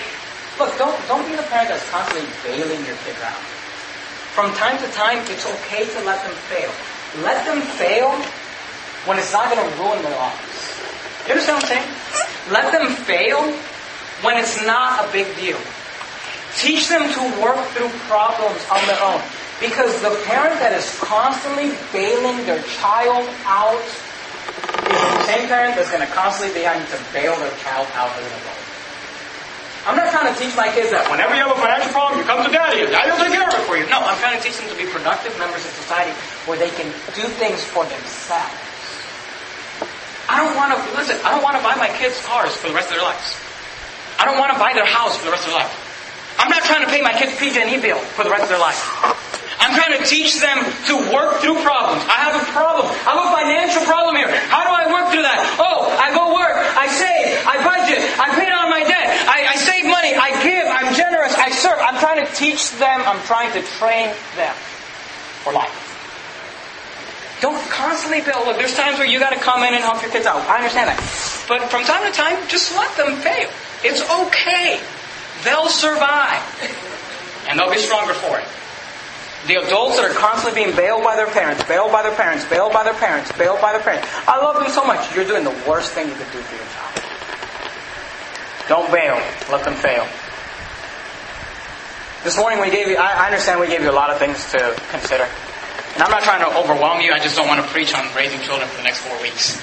Look, 0.59 0.77
don't, 0.77 0.95
don't 1.07 1.27
be 1.27 1.35
the 1.35 1.43
parent 1.43 1.67
that's 1.67 1.89
constantly 1.89 2.29
bailing 2.43 2.79
your 2.85 2.95
kid 3.03 3.15
out. 3.21 3.54
From 4.35 4.51
time 4.55 4.77
to 4.83 4.91
time, 4.91 5.19
it's 5.31 5.47
okay 5.47 5.87
to 5.87 6.03
let 6.03 6.19
them 6.27 6.35
fail. 6.51 6.69
Let 7.23 7.45
them 7.45 7.61
fail 7.79 8.11
when 9.07 9.17
it's 9.17 9.31
not 9.31 9.49
going 9.49 9.63
to 9.63 9.77
ruin 9.79 10.03
their 10.03 10.11
lives. 10.11 10.75
You 11.23 11.39
understand 11.39 11.63
what 11.63 11.71
I'm 11.71 11.71
saying? 11.71 11.87
Let 12.51 12.67
them 12.75 12.91
fail 13.07 13.39
when 14.27 14.35
it's 14.35 14.59
not 14.67 15.07
a 15.07 15.11
big 15.13 15.33
deal. 15.37 15.55
Teach 16.59 16.89
them 16.89 17.07
to 17.15 17.21
work 17.39 17.63
through 17.71 17.87
problems 18.11 18.59
on 18.67 18.85
their 18.91 18.99
own. 19.07 19.23
Because 19.61 20.01
the 20.01 20.11
parent 20.27 20.59
that 20.59 20.73
is 20.73 20.83
constantly 20.99 21.71
bailing 21.95 22.43
their 22.45 22.61
child 22.75 23.23
out 23.47 23.79
is 23.79 24.99
the 24.99 25.23
same 25.31 25.47
parent 25.47 25.79
that's 25.79 25.89
going 25.89 26.05
to 26.05 26.11
constantly 26.11 26.59
be 26.59 26.67
having 26.67 26.83
to 26.91 26.99
bail 27.13 27.39
their 27.39 27.55
child 27.63 27.87
out 27.95 28.11
as 28.11 28.25
an 28.27 28.35
adult. 28.35 28.64
I'm 29.85 29.93
not 29.93 30.09
trying 30.09 30.33
to 30.33 30.35
teach 30.41 30.57
my 30.57 30.65
kids 30.73 30.89
that 30.89 31.05
whenever 31.13 31.37
you 31.37 31.45
have 31.45 31.53
a 31.53 31.61
financial 31.61 31.93
problem, 31.93 32.17
you 32.17 32.25
come 32.25 32.41
to 32.41 32.49
daddy 32.49 32.89
daddy 32.89 33.13
will 33.13 33.21
take 33.21 33.37
care 33.37 33.45
of 33.45 33.53
it 33.53 33.65
for 33.69 33.77
you. 33.77 33.85
No, 33.85 34.01
I'm 34.01 34.17
trying 34.17 34.33
to 34.33 34.41
teach 34.41 34.57
them 34.57 34.65
to 34.65 34.77
be 34.77 34.89
productive 34.89 35.37
members 35.37 35.61
of 35.61 35.71
society 35.77 36.09
where 36.49 36.57
they 36.57 36.73
can 36.73 36.89
do 37.13 37.21
things 37.37 37.61
for 37.61 37.85
themselves. 37.85 38.65
I 40.25 40.41
don't 40.41 40.57
want 40.57 40.73
to, 40.73 40.81
listen, 40.97 41.21
I 41.21 41.37
don't 41.37 41.45
want 41.45 41.53
to 41.53 41.61
buy 41.61 41.77
my 41.77 41.93
kids 42.01 42.17
cars 42.25 42.49
for 42.57 42.65
the 42.65 42.73
rest 42.73 42.89
of 42.89 42.97
their 42.97 43.05
lives. 43.05 43.37
I 44.17 44.25
don't 44.25 44.41
want 44.41 44.57
to 44.57 44.59
buy 44.59 44.73
their 44.73 44.89
house 44.89 45.21
for 45.21 45.29
the 45.29 45.33
rest 45.37 45.45
of 45.45 45.53
their 45.53 45.61
life. 45.61 45.69
I'm 46.41 46.49
not 46.49 46.65
trying 46.65 46.81
to 46.81 46.89
pay 46.89 47.05
my 47.05 47.13
kids 47.13 47.37
PG&E 47.37 47.77
bill 47.77 48.01
for 48.17 48.25
the 48.25 48.33
rest 48.33 48.49
of 48.49 48.49
their 48.49 48.59
life. 48.59 48.81
I'm 49.61 49.77
trying 49.77 50.01
to 50.01 50.03
teach 50.09 50.41
them 50.41 50.65
to 50.89 50.93
work 51.13 51.45
through 51.45 51.61
problems. 51.61 52.01
I 52.09 52.25
have 52.25 52.41
a 52.41 52.45
problem. 52.49 52.89
I 52.89 53.13
have 53.13 53.21
a 53.21 53.31
financial 53.37 53.85
problem 53.85 54.17
here. 54.17 54.33
How 54.49 54.65
do 54.65 54.73
I 54.73 54.89
work 54.89 55.13
through 55.13 55.29
that? 55.29 55.39
Oh, 55.61 55.93
I 55.93 56.09
go 56.09 56.33
work. 56.33 56.57
I 56.73 56.89
save. 56.89 57.45
I 57.45 57.61
budget. 57.61 58.01
I 58.17 58.33
pay. 58.33 58.54
I 59.85 59.89
money. 59.89 60.15
I 60.15 60.29
give. 60.41 60.65
I'm 60.65 60.93
generous. 60.95 61.33
I 61.35 61.49
serve. 61.51 61.77
I'm 61.79 61.99
trying 61.99 62.25
to 62.25 62.31
teach 62.33 62.71
them. 62.77 63.01
I'm 63.05 63.21
trying 63.23 63.53
to 63.53 63.61
train 63.77 64.09
them 64.35 64.55
for 65.45 65.53
life. 65.53 65.85
Don't 67.41 67.61
constantly 67.69 68.21
build. 68.21 68.41
Oh, 68.41 68.45
look, 68.47 68.57
there's 68.57 68.75
times 68.75 68.97
where 68.97 69.07
you 69.07 69.19
got 69.19 69.33
to 69.33 69.39
come 69.39 69.61
in 69.63 69.73
and 69.73 69.83
help 69.83 70.01
your 70.01 70.11
kids 70.11 70.25
out. 70.25 70.41
I 70.49 70.57
understand 70.57 70.89
that. 70.89 70.97
But 71.47 71.69
from 71.69 71.83
time 71.83 72.01
to 72.01 72.11
time, 72.15 72.41
just 72.47 72.73
let 72.73 72.89
them 72.97 73.21
fail. 73.21 73.49
It's 73.83 74.01
okay. 74.01 74.81
They'll 75.43 75.69
survive. 75.69 76.41
And 77.47 77.59
they'll 77.59 77.69
be 77.69 77.77
stronger 77.77 78.13
for 78.13 78.39
it. 78.39 78.47
The 79.45 79.61
adults 79.61 80.01
that 80.01 80.09
are 80.09 80.17
constantly 80.17 80.65
being 80.65 80.75
bailed 80.75 81.03
by 81.03 81.15
their 81.15 81.29
parents, 81.29 81.61
bailed 81.65 81.91
by 81.91 82.01
their 82.01 82.15
parents, 82.15 82.45
bailed 82.49 82.73
by 82.73 82.83
their 82.83 82.97
parents, 82.97 83.31
bailed 83.37 83.61
by 83.61 83.73
their 83.73 83.83
parents. 83.83 84.07
I 84.25 84.41
love 84.41 84.57
them 84.57 84.71
so 84.71 84.83
much. 84.87 85.13
You're 85.13 85.27
doing 85.27 85.43
the 85.43 85.53
worst 85.69 85.91
thing 85.91 86.09
you 86.09 86.15
could 86.15 86.31
do 86.31 86.41
for 86.41 86.55
your 86.55 86.65
child. 86.73 87.04
Don't 88.67 88.91
bail. 88.91 89.15
Let 89.51 89.63
them 89.63 89.75
fail. 89.75 90.07
This 92.23 92.37
morning 92.37 92.59
we 92.59 92.71
gave 92.71 92.87
you, 92.87 92.97
I 92.97 93.27
understand 93.27 93.59
we 93.59 93.67
gave 93.67 93.81
you 93.81 93.91
a 93.91 93.93
lot 93.93 94.09
of 94.09 94.17
things 94.17 94.49
to 94.51 94.57
consider. 94.89 95.29
And 95.93 96.01
I'm 96.01 96.09
not 96.09 96.23
trying 96.23 96.41
to 96.41 96.57
overwhelm 96.57 96.99
you. 97.01 97.13
I 97.13 97.19
just 97.19 97.35
don't 97.35 97.47
want 97.47 97.63
to 97.63 97.67
preach 97.71 97.93
on 97.93 98.03
raising 98.15 98.41
children 98.41 98.67
for 98.67 98.77
the 98.77 98.83
next 98.83 98.99
four 98.99 99.21
weeks. 99.21 99.55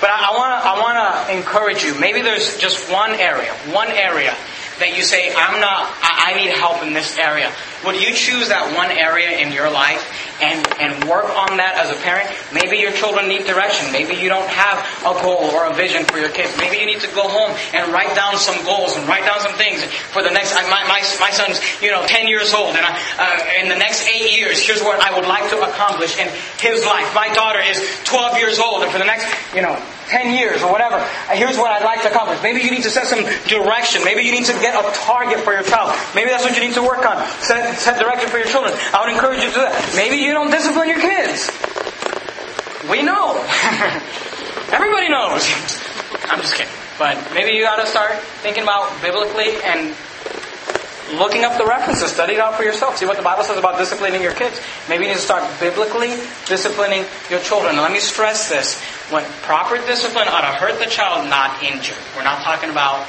But 0.00 0.10
I, 0.10 0.28
I 0.28 0.36
want 0.36 0.52
to 0.52 0.68
I 0.68 0.74
want 0.80 0.96
to 1.00 1.36
encourage 1.36 1.82
you. 1.82 1.98
Maybe 1.98 2.22
there's 2.22 2.58
just 2.58 2.90
one 2.90 3.12
area, 3.12 3.52
one 3.72 3.88
area 3.88 4.36
that 4.80 4.96
you 4.96 5.02
say, 5.02 5.32
I'm 5.36 5.60
not, 5.60 5.92
I, 6.00 6.32
I 6.32 6.40
need 6.40 6.50
help 6.52 6.82
in 6.82 6.92
this 6.92 7.16
area. 7.16 7.52
Would 7.84 7.96
you 7.96 8.12
choose 8.12 8.48
that 8.52 8.76
one 8.76 8.92
area 8.92 9.40
in 9.40 9.52
your 9.56 9.72
life 9.72 10.04
and, 10.44 10.60
and 10.76 11.08
work 11.08 11.24
on 11.32 11.56
that 11.56 11.80
as 11.80 11.88
a 11.88 11.96
parent? 12.04 12.28
Maybe 12.52 12.76
your 12.76 12.92
children 12.92 13.24
need 13.24 13.48
direction. 13.48 13.88
Maybe 13.88 14.20
you 14.20 14.28
don't 14.28 14.48
have 14.52 14.84
a 15.00 15.16
goal 15.24 15.48
or 15.56 15.64
a 15.64 15.72
vision 15.72 16.04
for 16.04 16.20
your 16.20 16.28
kids. 16.28 16.52
Maybe 16.60 16.76
you 16.76 16.84
need 16.84 17.00
to 17.00 17.08
go 17.16 17.24
home 17.24 17.56
and 17.72 17.88
write 17.88 18.12
down 18.12 18.36
some 18.36 18.60
goals 18.68 18.96
and 19.00 19.08
write 19.08 19.24
down 19.24 19.40
some 19.40 19.56
things 19.56 19.80
for 20.12 20.20
the 20.20 20.28
next, 20.28 20.52
my, 20.68 20.84
my, 20.92 21.00
my 21.24 21.32
son's, 21.32 21.56
you 21.80 21.88
know, 21.88 22.04
10 22.04 22.28
years 22.28 22.52
old 22.52 22.76
and 22.76 22.84
I, 22.84 22.92
uh, 23.16 23.64
in 23.64 23.72
the 23.72 23.80
next 23.80 24.04
eight 24.04 24.36
years, 24.36 24.60
here's 24.60 24.84
what 24.84 25.00
I 25.00 25.16
would 25.16 25.26
like 25.26 25.48
to 25.48 25.58
accomplish 25.64 26.20
in 26.20 26.28
his 26.60 26.84
life. 26.84 27.08
My 27.14 27.32
daughter 27.32 27.64
is 27.64 27.80
12 28.04 28.36
years 28.36 28.58
old 28.60 28.84
and 28.84 28.92
for 28.92 28.98
the 28.98 29.08
next, 29.08 29.24
you 29.56 29.62
know, 29.62 29.80
10 30.10 30.34
years 30.34 30.60
or 30.62 30.70
whatever, 30.70 30.96
uh, 30.96 31.38
here's 31.38 31.56
what 31.56 31.70
I'd 31.70 31.84
like 31.84 32.02
to 32.02 32.10
accomplish. 32.10 32.42
Maybe 32.42 32.60
you 32.60 32.70
need 32.70 32.82
to 32.82 32.90
set 32.90 33.06
some 33.06 33.22
direction. 33.48 34.04
Maybe 34.04 34.22
you 34.22 34.32
need 34.32 34.44
to 34.46 34.52
get 34.58 34.74
a 34.74 34.82
target 35.06 35.40
for 35.40 35.54
your 35.54 35.62
child. 35.62 35.94
Maybe 36.14 36.30
that's 36.30 36.44
what 36.44 36.54
you 36.54 36.60
need 36.60 36.74
to 36.74 36.82
work 36.82 37.06
on. 37.06 37.24
Set 37.40 37.69
set 37.78 37.98
direction 37.98 38.28
for 38.28 38.38
your 38.38 38.48
children. 38.48 38.72
I 38.92 39.04
would 39.04 39.12
encourage 39.12 39.40
you 39.40 39.48
to 39.48 39.54
do 39.54 39.62
that. 39.62 39.92
Maybe 39.96 40.16
you 40.16 40.32
don't 40.32 40.50
discipline 40.50 40.88
your 40.88 41.00
kids. 41.00 41.50
We 42.88 43.02
know. 43.02 43.36
Everybody 44.72 45.08
knows. 45.08 45.44
I'm 46.30 46.40
just 46.40 46.54
kidding. 46.54 46.72
But 46.98 47.32
maybe 47.34 47.56
you 47.56 47.66
ought 47.66 47.80
to 47.80 47.86
start 47.86 48.18
thinking 48.44 48.62
about 48.62 48.90
biblically 49.02 49.56
and 49.64 49.96
looking 51.18 51.44
up 51.44 51.58
the 51.58 51.66
references, 51.66 52.12
study 52.12 52.34
it 52.34 52.40
out 52.40 52.54
for 52.54 52.62
yourself. 52.62 52.96
See 52.96 53.06
what 53.06 53.16
the 53.16 53.22
Bible 53.22 53.42
says 53.42 53.58
about 53.58 53.78
disciplining 53.78 54.22
your 54.22 54.34
kids. 54.34 54.60
Maybe 54.88 55.04
you 55.04 55.10
need 55.10 55.16
to 55.16 55.22
start 55.22 55.42
biblically 55.58 56.10
disciplining 56.46 57.04
your 57.28 57.40
children. 57.40 57.76
Let 57.76 57.92
me 57.92 58.00
stress 58.00 58.48
this. 58.48 58.80
When 59.10 59.24
proper 59.42 59.78
discipline 59.86 60.28
ought 60.28 60.42
to 60.42 60.58
hurt 60.58 60.78
the 60.78 60.90
child, 60.90 61.28
not 61.28 61.62
injure. 61.62 61.96
We're 62.16 62.24
not 62.24 62.42
talking 62.42 62.70
about 62.70 63.06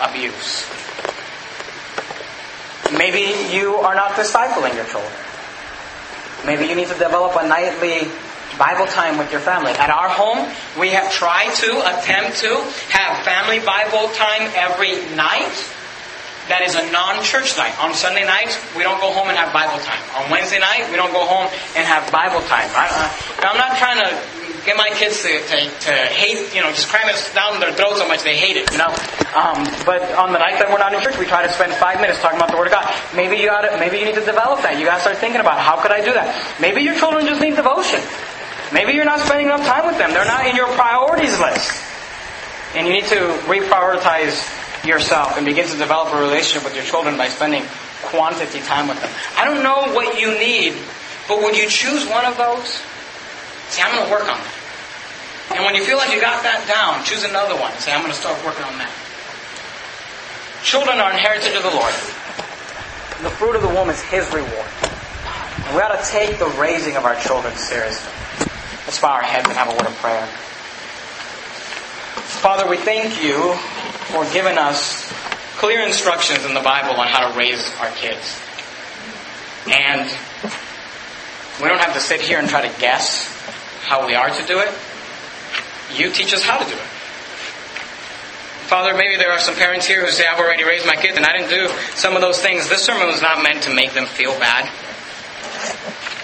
abuse. 0.00 0.64
Maybe 2.96 3.54
you 3.54 3.76
are 3.76 3.94
not 3.94 4.12
discipling 4.12 4.74
your 4.74 4.86
children. 4.86 5.12
Maybe 6.46 6.66
you 6.66 6.74
need 6.74 6.88
to 6.88 6.98
develop 6.98 7.36
a 7.36 7.46
nightly 7.46 8.08
Bible 8.58 8.86
time 8.86 9.18
with 9.18 9.30
your 9.30 9.40
family. 9.40 9.72
At 9.72 9.90
our 9.90 10.08
home, 10.08 10.50
we 10.78 10.90
have 10.90 11.12
tried 11.12 11.54
to 11.62 11.70
attempt 11.84 12.38
to 12.38 12.48
have 12.90 13.24
family 13.24 13.60
Bible 13.60 14.08
time 14.14 14.50
every 14.54 14.98
night. 15.14 15.52
that 16.48 16.64
is 16.64 16.74
a 16.74 16.90
non-church 16.90 17.60
night. 17.60 17.76
On 17.84 17.92
Sunday 17.92 18.24
nights, 18.24 18.56
we 18.72 18.82
don't 18.82 19.00
go 19.04 19.12
home 19.12 19.28
and 19.28 19.36
have 19.36 19.52
Bible 19.52 19.76
time. 19.84 20.00
On 20.16 20.32
Wednesday 20.32 20.58
night, 20.58 20.88
we 20.88 20.96
don't 20.96 21.12
go 21.12 21.28
home 21.28 21.44
and 21.76 21.84
have 21.84 22.08
Bible 22.08 22.40
time. 22.48 22.64
I, 22.72 22.88
uh, 22.88 23.52
am 23.52 23.60
not 23.60 23.76
trying 23.76 24.00
to 24.00 24.08
get 24.68 24.76
my 24.76 24.92
kids 24.92 25.24
to, 25.24 25.32
to, 25.32 25.56
to, 25.88 25.92
hate, 26.12 26.52
you 26.54 26.60
know, 26.60 26.68
just 26.68 26.88
cram 26.88 27.08
it 27.08 27.16
down 27.34 27.58
their 27.58 27.72
throat 27.72 27.96
so 27.96 28.06
much 28.06 28.22
they 28.22 28.36
hate 28.36 28.60
it, 28.60 28.68
you 28.70 28.76
know. 28.76 28.92
Um, 29.32 29.64
but 29.88 30.04
on 30.12 30.36
the 30.36 30.38
night 30.38 30.60
that 30.60 30.68
we're 30.68 30.78
not 30.78 30.92
in 30.92 31.00
church, 31.00 31.16
we 31.16 31.24
try 31.24 31.40
to 31.40 31.52
spend 31.52 31.72
five 31.80 32.00
minutes 32.04 32.20
talking 32.20 32.36
about 32.36 32.52
the 32.52 32.60
Word 32.60 32.68
of 32.68 32.76
God. 32.76 32.84
Maybe 33.16 33.40
you 33.40 33.48
ought 33.48 33.64
to, 33.64 33.72
maybe 33.80 33.96
you 33.96 34.04
need 34.04 34.20
to 34.20 34.24
develop 34.28 34.60
that. 34.68 34.76
You 34.76 34.84
got 34.84 35.00
to 35.00 35.04
start 35.08 35.16
thinking 35.16 35.40
about 35.40 35.56
how 35.56 35.80
could 35.80 35.90
I 35.90 36.04
do 36.04 36.12
that. 36.12 36.28
Maybe 36.60 36.82
your 36.84 36.94
children 37.00 37.24
just 37.24 37.40
need 37.40 37.56
devotion. 37.56 38.04
Maybe 38.68 38.92
you're 38.92 39.08
not 39.08 39.24
spending 39.24 39.48
enough 39.48 39.64
time 39.64 39.88
with 39.88 39.96
them. 39.96 40.12
They're 40.12 40.28
not 40.28 40.44
in 40.44 40.52
your 40.52 40.68
priorities 40.76 41.40
list. 41.40 41.72
And 42.76 42.84
you 42.84 42.92
need 42.92 43.08
to 43.08 43.40
reprioritize 43.48 44.36
yourself 44.84 45.40
and 45.40 45.48
begin 45.48 45.64
to 45.64 45.76
develop 45.80 46.12
a 46.12 46.20
relationship 46.20 46.68
with 46.68 46.76
your 46.76 46.84
children 46.84 47.16
by 47.16 47.32
spending 47.32 47.64
quantity 48.04 48.60
time 48.60 48.86
with 48.86 49.00
them. 49.00 49.08
I 49.36 49.48
don't 49.48 49.64
know 49.64 49.96
what 49.96 50.20
you 50.20 50.36
need, 50.36 50.76
but 51.26 51.40
would 51.40 51.56
you 51.56 51.72
choose 51.72 52.04
one 52.04 52.28
of 52.28 52.36
those? 52.36 52.84
See, 53.72 53.80
I'm 53.80 53.96
going 53.96 54.04
to 54.04 54.12
work 54.12 54.28
on 54.28 54.36
that. 54.36 54.57
And 55.54 55.64
when 55.64 55.74
you 55.74 55.84
feel 55.84 55.96
like 55.96 56.12
you 56.12 56.20
got 56.20 56.42
that 56.42 56.68
down, 56.68 57.04
choose 57.04 57.24
another 57.24 57.56
one 57.56 57.72
and 57.72 57.80
say, 57.80 57.92
I'm 57.92 58.00
going 58.00 58.12
to 58.12 58.18
start 58.18 58.36
working 58.44 58.64
on 58.64 58.76
that. 58.78 58.92
Children 60.62 61.00
are 61.00 61.10
an 61.10 61.18
heritage 61.18 61.56
of 61.56 61.62
the 61.62 61.72
Lord. 61.72 61.94
The 63.24 63.32
fruit 63.40 63.56
of 63.56 63.62
the 63.62 63.68
womb 63.68 63.90
is 63.90 64.00
His 64.02 64.28
reward. 64.32 64.68
And 65.64 65.74
we 65.74 65.80
ought 65.80 65.96
to 65.96 66.04
take 66.10 66.38
the 66.38 66.48
raising 66.60 66.96
of 66.96 67.04
our 67.04 67.16
children 67.20 67.54
seriously. 67.56 68.12
Let's 68.84 69.00
bow 69.00 69.12
our 69.12 69.22
heads 69.22 69.48
and 69.48 69.56
have 69.56 69.68
a 69.68 69.76
word 69.76 69.86
of 69.86 69.96
prayer. 69.96 70.26
Father, 72.40 72.68
we 72.68 72.76
thank 72.76 73.22
you 73.22 73.54
for 74.12 74.24
giving 74.32 74.58
us 74.58 75.10
clear 75.56 75.82
instructions 75.82 76.44
in 76.44 76.54
the 76.54 76.60
Bible 76.60 77.00
on 77.00 77.08
how 77.08 77.32
to 77.32 77.36
raise 77.36 77.72
our 77.80 77.90
kids. 77.92 78.38
And 79.66 80.08
we 81.60 81.68
don't 81.68 81.80
have 81.80 81.94
to 81.94 82.00
sit 82.00 82.20
here 82.20 82.38
and 82.38 82.48
try 82.48 82.66
to 82.66 82.80
guess 82.80 83.26
how 83.82 84.06
we 84.06 84.14
are 84.14 84.30
to 84.30 84.46
do 84.46 84.60
it. 84.60 84.72
You 85.94 86.10
teach 86.10 86.34
us 86.34 86.42
how 86.42 86.58
to 86.58 86.64
do 86.64 86.74
it. 86.76 86.88
Father, 88.68 88.92
maybe 88.92 89.16
there 89.16 89.32
are 89.32 89.38
some 89.38 89.54
parents 89.54 89.86
here 89.86 90.04
who 90.04 90.12
say, 90.12 90.26
I've 90.26 90.38
already 90.38 90.62
raised 90.62 90.86
my 90.86 90.94
kids 90.94 91.16
and 91.16 91.24
I 91.24 91.32
didn't 91.32 91.48
do 91.48 91.68
some 91.94 92.14
of 92.16 92.20
those 92.20 92.38
things. 92.38 92.68
This 92.68 92.84
sermon 92.84 93.06
was 93.06 93.22
not 93.22 93.42
meant 93.42 93.62
to 93.62 93.72
make 93.72 93.94
them 93.94 94.04
feel 94.04 94.38
bad. 94.38 94.68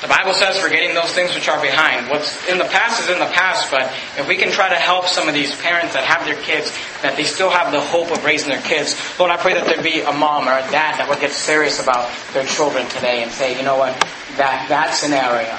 The 0.03 0.09
Bible 0.09 0.35
says 0.35 0.61
forgetting 0.61 0.95
those 0.95 1.11
things 1.15 1.35
which 1.35 1.49
are 1.49 1.59
behind. 1.63 2.11
What's 2.11 2.47
in 2.47 2.59
the 2.59 2.67
past 2.67 3.01
is 3.01 3.09
in 3.09 3.19
the 3.19 3.33
past, 3.33 3.71
but 3.71 3.91
if 4.21 4.29
we 4.29 4.37
can 4.37 4.53
try 4.53 4.69
to 4.69 4.77
help 4.77 5.07
some 5.07 5.27
of 5.27 5.33
these 5.33 5.57
parents 5.57 5.95
that 5.95 6.05
have 6.05 6.27
their 6.27 6.37
kids, 6.37 6.71
that 7.01 7.17
they 7.17 7.25
still 7.25 7.49
have 7.49 7.73
the 7.73 7.81
hope 7.81 8.11
of 8.11 8.23
raising 8.23 8.51
their 8.51 8.61
kids, 8.61 8.95
Lord, 9.19 9.31
I 9.31 9.39
pray 9.39 9.55
that 9.55 9.65
there 9.65 9.83
be 9.83 10.03
a 10.03 10.13
mom 10.13 10.47
or 10.47 10.53
a 10.53 10.71
dad 10.71 11.01
that 11.01 11.09
would 11.09 11.21
get 11.21 11.33
serious 11.33 11.81
about 11.81 12.13
their 12.35 12.45
children 12.45 12.87
today 12.91 13.23
and 13.23 13.33
say, 13.33 13.57
you 13.57 13.65
know 13.65 13.79
what, 13.79 13.97
that, 14.37 14.67
that's 14.69 15.03
an 15.03 15.15
area, 15.15 15.59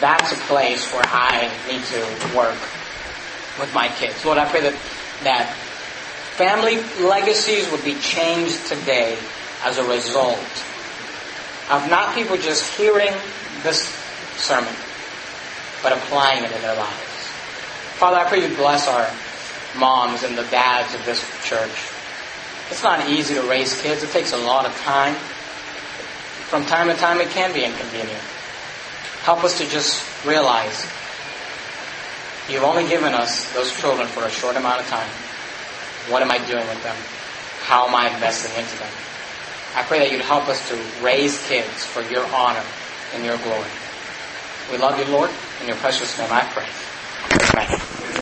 that's 0.00 0.32
a 0.32 0.40
place 0.48 0.90
where 0.94 1.04
I 1.04 1.52
need 1.68 1.84
to 1.92 2.34
work 2.34 2.56
with 3.58 3.72
my 3.74 3.88
kids. 3.88 4.24
Lord, 4.24 4.38
I 4.38 4.48
pray 4.48 4.60
that, 4.62 4.74
that 5.22 5.52
family 6.36 6.78
legacies 7.04 7.70
would 7.70 7.84
be 7.84 7.94
changed 7.94 8.66
today 8.66 9.18
as 9.64 9.78
a 9.78 9.84
result 9.84 10.38
of 11.70 11.90
not 11.90 12.14
people 12.14 12.36
just 12.36 12.76
hearing 12.76 13.12
this 13.62 13.88
sermon, 14.36 14.72
but 15.82 15.92
applying 15.92 16.44
it 16.44 16.52
in 16.52 16.62
their 16.62 16.76
lives. 16.76 17.08
Father, 17.98 18.16
I 18.16 18.28
pray 18.28 18.48
you 18.48 18.56
bless 18.56 18.86
our 18.86 19.10
moms 19.78 20.22
and 20.22 20.38
the 20.38 20.44
dads 20.44 20.94
of 20.94 21.04
this 21.04 21.20
church. 21.44 21.74
It's 22.70 22.82
not 22.82 23.08
easy 23.08 23.34
to 23.34 23.42
raise 23.42 23.80
kids. 23.80 24.02
It 24.02 24.10
takes 24.10 24.32
a 24.32 24.36
lot 24.36 24.66
of 24.66 24.76
time. 24.80 25.14
From 26.48 26.64
time 26.64 26.88
to 26.88 26.94
time, 26.94 27.20
it 27.20 27.28
can 27.30 27.52
be 27.52 27.64
inconvenient. 27.64 28.22
Help 29.22 29.44
us 29.44 29.58
to 29.58 29.68
just 29.68 30.04
realize 30.24 30.86
you've 32.48 32.64
only 32.64 32.88
given 32.88 33.14
us 33.14 33.52
those 33.52 33.74
children 33.78 34.06
for 34.08 34.24
a 34.24 34.30
short 34.30 34.56
amount 34.56 34.80
of 34.80 34.86
time. 34.88 35.08
What 36.10 36.22
am 36.22 36.30
I 36.30 36.38
doing 36.38 36.66
with 36.66 36.82
them? 36.82 36.96
How 37.62 37.86
am 37.86 37.94
I 37.94 38.08
investing 38.12 38.56
into 38.56 38.76
them? 38.78 38.90
I 39.74 39.82
pray 39.82 39.98
that 40.00 40.10
you'd 40.10 40.22
help 40.22 40.48
us 40.48 40.68
to 40.70 41.04
raise 41.04 41.46
kids 41.46 41.84
for 41.84 42.02
your 42.02 42.24
honor 42.32 42.64
and 43.14 43.24
your 43.24 43.36
glory. 43.38 43.70
We 44.72 44.78
love 44.78 44.98
you, 44.98 45.04
Lord. 45.12 45.30
In 45.60 45.68
your 45.68 45.76
precious 45.76 46.18
name 46.18 46.28
I 46.30 46.44
pray. 46.52 46.66
Amen. 47.54 48.08